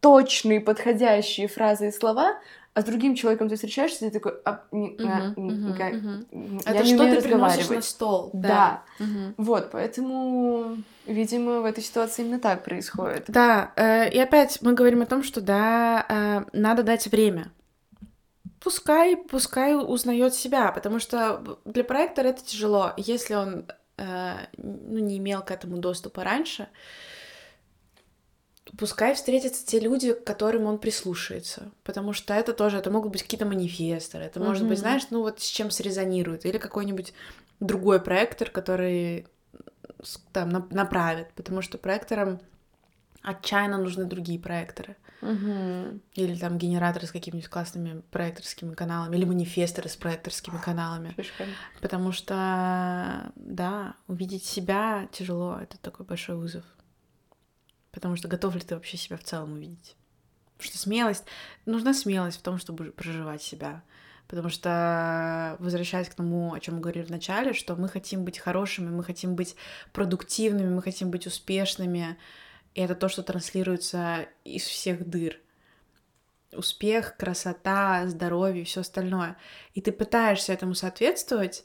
точные, 0.00 0.60
подходящие 0.60 1.46
фразы 1.46 1.88
и 1.88 1.92
слова, 1.92 2.40
а 2.72 2.82
с 2.82 2.84
другим 2.84 3.16
человеком 3.16 3.48
ты 3.48 3.56
встречаешься, 3.56 4.06
и 4.06 4.10
ты 4.10 4.20
такой, 4.20 4.34
а, 4.44 4.62
не, 4.70 4.90
uh-huh, 4.90 5.34
а, 5.36 5.40
не, 5.40 5.50
uh-huh. 5.50 6.62
я 6.64 6.70
Это 6.72 6.84
не 6.84 6.94
что 6.94 7.04
ты 7.04 7.22
приносишь 7.22 7.68
на 7.68 7.82
стол. 7.82 8.30
Да. 8.32 8.48
да. 8.98 9.04
Uh-huh. 9.04 9.34
Вот, 9.38 9.70
поэтому, 9.72 10.76
видимо, 11.06 11.60
в 11.60 11.64
этой 11.64 11.82
ситуации 11.82 12.22
именно 12.22 12.38
так 12.38 12.62
происходит. 12.62 13.24
Да, 13.26 13.72
э, 13.74 14.10
и 14.10 14.18
опять 14.18 14.62
мы 14.62 14.74
говорим 14.74 15.02
о 15.02 15.06
том, 15.06 15.24
что 15.24 15.40
да, 15.40 16.06
э, 16.08 16.44
надо 16.52 16.84
дать 16.84 17.08
время. 17.08 17.50
Пускай, 18.60 19.16
пускай 19.16 19.74
узнает 19.74 20.34
себя, 20.34 20.70
потому 20.70 21.00
что 21.00 21.58
для 21.64 21.82
проектора 21.82 22.28
это 22.28 22.44
тяжело. 22.44 22.92
Если 22.96 23.34
он 23.34 23.66
э, 23.96 24.34
ну, 24.58 24.98
не 24.98 25.18
имел 25.18 25.42
к 25.42 25.50
этому 25.50 25.78
доступа 25.78 26.22
раньше, 26.22 26.68
пускай 28.78 29.14
встретятся 29.14 29.66
те 29.66 29.80
люди, 29.80 30.12
к 30.12 30.24
которым 30.24 30.66
он 30.66 30.78
прислушается, 30.78 31.70
потому 31.82 32.12
что 32.12 32.34
это 32.34 32.52
тоже, 32.52 32.78
это 32.78 32.90
могут 32.90 33.12
быть 33.12 33.22
какие-то 33.22 33.46
манифесторы, 33.46 34.24
это 34.24 34.40
mm-hmm. 34.40 34.46
может 34.46 34.68
быть, 34.68 34.78
знаешь, 34.78 35.02
ну 35.10 35.20
вот 35.20 35.40
с 35.40 35.46
чем 35.46 35.70
срезонирует, 35.70 36.46
или 36.46 36.58
какой-нибудь 36.58 37.12
другой 37.60 38.00
проектор, 38.00 38.50
который 38.50 39.26
там 40.32 40.66
направит, 40.70 41.32
потому 41.34 41.62
что 41.62 41.78
проекторам 41.78 42.40
отчаянно 43.22 43.78
нужны 43.78 44.04
другие 44.04 44.38
проекторы. 44.38 44.96
Угу. 45.22 46.00
Или 46.14 46.34
там 46.36 46.56
генераторы 46.56 47.06
с 47.06 47.12
какими-нибудь 47.12 47.50
классными 47.50 48.00
проекторскими 48.10 48.74
каналами, 48.74 49.16
или 49.16 49.26
манифесторы 49.26 49.90
с 49.90 49.96
проекторскими 49.96 50.56
каналами. 50.56 51.12
Фишками. 51.16 51.52
Потому 51.82 52.12
что, 52.12 53.30
да, 53.36 53.94
увидеть 54.08 54.44
себя 54.44 55.08
тяжело, 55.12 55.58
это 55.60 55.76
такой 55.78 56.06
большой 56.06 56.36
вызов. 56.36 56.64
Потому 57.92 58.16
что 58.16 58.28
готов 58.28 58.54
ли 58.54 58.60
ты 58.60 58.74
вообще 58.74 58.96
себя 58.96 59.16
в 59.16 59.24
целом 59.24 59.52
увидеть? 59.52 59.96
Потому 60.56 60.72
что 60.72 60.78
смелость, 60.78 61.24
нужна 61.66 61.94
смелость 61.94 62.38
в 62.38 62.42
том, 62.42 62.58
чтобы 62.58 62.92
проживать 62.92 63.42
себя. 63.42 63.82
Потому 64.28 64.48
что, 64.48 65.56
возвращаясь 65.58 66.08
к 66.08 66.14
тому, 66.14 66.54
о 66.54 66.60
чем 66.60 66.76
мы 66.76 66.80
говорили 66.80 67.02
в 67.02 67.10
начале, 67.10 67.52
что 67.52 67.74
мы 67.74 67.88
хотим 67.88 68.24
быть 68.24 68.38
хорошими, 68.38 68.88
мы 68.88 69.02
хотим 69.02 69.34
быть 69.34 69.56
продуктивными, 69.92 70.72
мы 70.72 70.82
хотим 70.82 71.10
быть 71.10 71.26
успешными. 71.26 72.16
И 72.74 72.80
это 72.80 72.94
то, 72.94 73.08
что 73.08 73.24
транслируется 73.24 74.28
из 74.44 74.62
всех 74.62 75.08
дыр. 75.08 75.40
Успех, 76.52 77.16
красота, 77.16 78.06
здоровье 78.06 78.62
и 78.62 78.64
все 78.64 78.82
остальное. 78.82 79.36
И 79.74 79.80
ты 79.80 79.90
пытаешься 79.90 80.52
этому 80.52 80.74
соответствовать, 80.74 81.64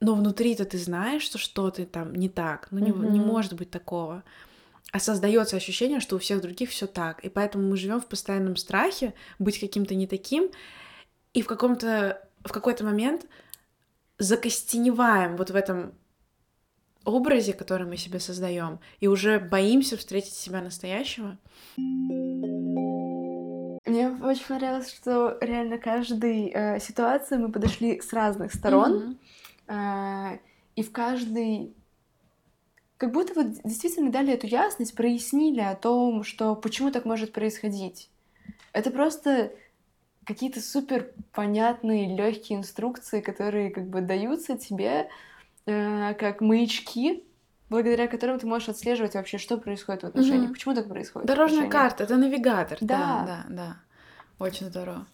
но 0.00 0.14
внутри-то 0.14 0.64
ты 0.64 0.78
знаешь, 0.78 1.22
что 1.22 1.38
что-то 1.38 1.86
там 1.86 2.14
не 2.14 2.28
так, 2.28 2.68
ну 2.70 2.78
не, 2.78 2.90
mm-hmm. 2.90 3.10
не 3.10 3.20
может 3.20 3.54
быть 3.54 3.70
такого. 3.70 4.24
А 4.92 5.00
создается 5.00 5.56
ощущение, 5.56 6.00
что 6.00 6.16
у 6.16 6.18
всех 6.18 6.40
других 6.40 6.70
все 6.70 6.86
так. 6.86 7.24
И 7.24 7.28
поэтому 7.28 7.68
мы 7.68 7.76
живем 7.76 8.00
в 8.00 8.06
постоянном 8.06 8.56
страхе 8.56 9.14
быть 9.38 9.58
каким-то 9.58 9.94
не 9.94 10.06
таким, 10.06 10.50
и 11.32 11.42
в 11.42 11.46
каком-то 11.46 12.22
в 12.44 12.52
какой-то 12.52 12.84
момент 12.84 13.26
закостеневаем 14.18 15.36
вот 15.36 15.50
в 15.50 15.56
этом 15.56 15.92
образе, 17.04 17.52
который 17.52 17.86
мы 17.86 17.96
себе 17.96 18.20
создаем, 18.20 18.78
и 19.00 19.08
уже 19.08 19.38
боимся 19.38 19.96
встретить 19.96 20.34
себя 20.34 20.60
настоящего. 20.60 21.36
Мне 23.86 24.10
очень 24.10 24.46
понравилось, 24.46 24.92
что 24.92 25.38
реально 25.40 25.78
каждой 25.78 26.50
э, 26.52 26.80
ситуации 26.80 27.36
мы 27.36 27.50
подошли 27.52 28.00
с 28.00 28.12
разных 28.12 28.52
сторон. 28.54 28.92
Mm-hmm 28.92 29.16
и 29.68 30.82
в 30.82 30.92
каждый 30.92 31.74
как 32.96 33.12
будто 33.12 33.34
вот 33.34 33.46
действительно 33.64 34.10
дали 34.10 34.32
эту 34.32 34.46
ясность, 34.46 34.94
прояснили 34.94 35.60
о 35.60 35.74
том, 35.74 36.24
что 36.24 36.54
почему 36.54 36.90
так 36.90 37.04
может 37.04 37.32
происходить. 37.32 38.10
Это 38.72 38.90
просто 38.90 39.52
какие-то 40.24 40.60
супер 40.60 41.12
понятные, 41.32 42.16
легкие 42.16 42.58
инструкции, 42.58 43.20
которые 43.20 43.70
как 43.70 43.86
бы 43.88 44.00
даются 44.00 44.56
тебе 44.56 45.08
э, 45.66 46.14
как 46.14 46.40
маячки, 46.40 47.24
благодаря 47.68 48.08
которым 48.08 48.38
ты 48.38 48.46
можешь 48.46 48.68
отслеживать 48.68 49.14
вообще, 49.14 49.38
что 49.38 49.58
происходит 49.58 50.02
в 50.02 50.06
отношениях, 50.06 50.46
угу. 50.46 50.54
почему 50.54 50.74
так 50.74 50.88
происходит. 50.88 51.28
Дорожная 51.28 51.68
карта, 51.68 52.04
это 52.04 52.16
навигатор. 52.16 52.78
Да, 52.80 53.24
да, 53.26 53.44
да. 53.48 53.54
да. 53.54 53.76
Очень 54.38 54.66
здорово. 54.66 55.06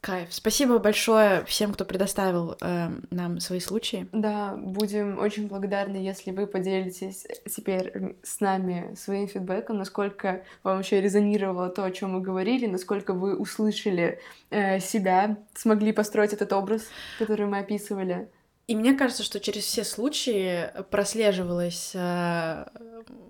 Кайф. 0.00 0.28
Спасибо 0.32 0.78
большое 0.78 1.44
всем, 1.44 1.72
кто 1.72 1.84
предоставил 1.84 2.56
э, 2.60 2.88
нам 3.10 3.40
свои 3.40 3.58
случаи. 3.58 4.08
Да, 4.12 4.54
будем 4.56 5.18
очень 5.18 5.48
благодарны, 5.48 5.96
если 5.96 6.30
вы 6.30 6.46
поделитесь 6.46 7.26
теперь 7.46 8.16
с 8.22 8.40
нами 8.40 8.94
своим 8.94 9.26
фидбэком, 9.26 9.78
насколько 9.78 10.44
вам 10.62 10.80
еще 10.80 11.00
резонировало 11.00 11.68
то, 11.68 11.84
о 11.84 11.90
чем 11.90 12.12
мы 12.12 12.20
говорили, 12.20 12.66
насколько 12.66 13.12
вы 13.12 13.36
услышали 13.36 14.20
э, 14.50 14.78
себя, 14.78 15.36
смогли 15.54 15.92
построить 15.92 16.32
этот 16.32 16.52
образ, 16.52 16.84
который 17.18 17.46
мы 17.46 17.58
описывали. 17.58 18.28
И 18.68 18.76
мне 18.76 18.94
кажется, 18.94 19.24
что 19.24 19.40
через 19.40 19.64
все 19.64 19.82
случаи 19.82 20.70
прослеживалась 20.90 21.92
э, 21.94 22.66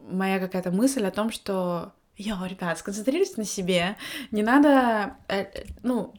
моя 0.06 0.38
какая-то 0.38 0.70
мысль 0.70 1.06
о 1.06 1.12
том, 1.12 1.30
что 1.30 1.92
Йо, 2.18 2.44
ребят, 2.46 2.76
сконцентрируйтесь 2.78 3.36
на 3.36 3.44
себе. 3.44 3.96
Не 4.32 4.42
надо, 4.42 5.16
э, 5.28 5.42
э, 5.42 5.64
ну, 5.84 6.12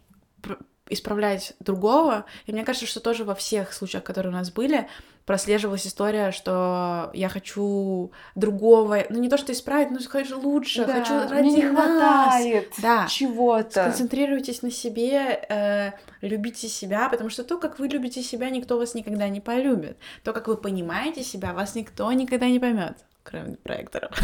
исправлять 0.89 1.53
другого. 1.59 2.25
И 2.45 2.51
мне 2.51 2.63
кажется, 2.63 2.87
что 2.87 2.99
тоже 2.99 3.23
во 3.23 3.35
всех 3.35 3.73
случаях, 3.73 4.03
которые 4.03 4.31
у 4.31 4.35
нас 4.35 4.51
были, 4.51 4.87
прослеживалась 5.29 5.85
история, 5.85 6.31
что 6.31 7.11
я 7.13 7.29
хочу 7.29 8.11
другого, 8.33 9.03
ну 9.11 9.19
не 9.19 9.29
то, 9.29 9.37
что 9.37 9.51
исправить, 9.51 9.91
но 9.91 9.99
хочу 9.99 10.39
лучше, 10.39 10.85
да, 10.85 10.93
хочу 10.93 11.13
ради 11.13 11.41
мне 11.43 11.51
не 11.51 11.63
нас. 11.65 11.85
хватает 11.85 12.73
да. 12.79 13.05
чего-то. 13.07 13.83
Сконцентрируйтесь 13.83 14.63
на 14.63 14.71
себе, 14.71 15.45
э, 15.47 15.91
любите 16.21 16.67
себя, 16.67 17.09
потому 17.09 17.29
что 17.29 17.43
то, 17.43 17.59
как 17.59 17.77
вы 17.77 17.89
любите 17.89 18.23
себя, 18.23 18.49
никто 18.49 18.79
вас 18.79 18.95
никогда 18.95 19.29
не 19.29 19.39
полюбит. 19.39 19.97
То, 20.23 20.33
как 20.33 20.47
вы 20.47 20.57
понимаете 20.57 21.21
себя, 21.21 21.53
вас 21.53 21.75
никто 21.75 22.11
никогда 22.11 22.49
не 22.49 22.59
поймет, 22.59 22.97
кроме 23.23 23.55
проектора. 23.57 24.09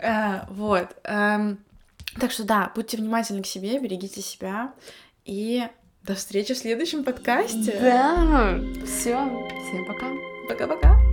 Э, 0.00 0.46
вот. 0.48 0.88
Так 2.20 2.32
что 2.32 2.44
да, 2.44 2.72
будьте 2.74 2.96
внимательны 2.96 3.42
к 3.42 3.46
себе, 3.46 3.78
берегите 3.78 4.20
себя 4.22 4.72
и 5.24 5.66
до 6.02 6.14
встречи 6.14 6.54
в 6.54 6.58
следующем 6.58 7.04
подкасте. 7.04 7.78
Да, 7.80 8.58
все, 8.84 9.16
всем 9.66 9.84
пока. 9.86 10.06
Пока-пока. 10.48 11.07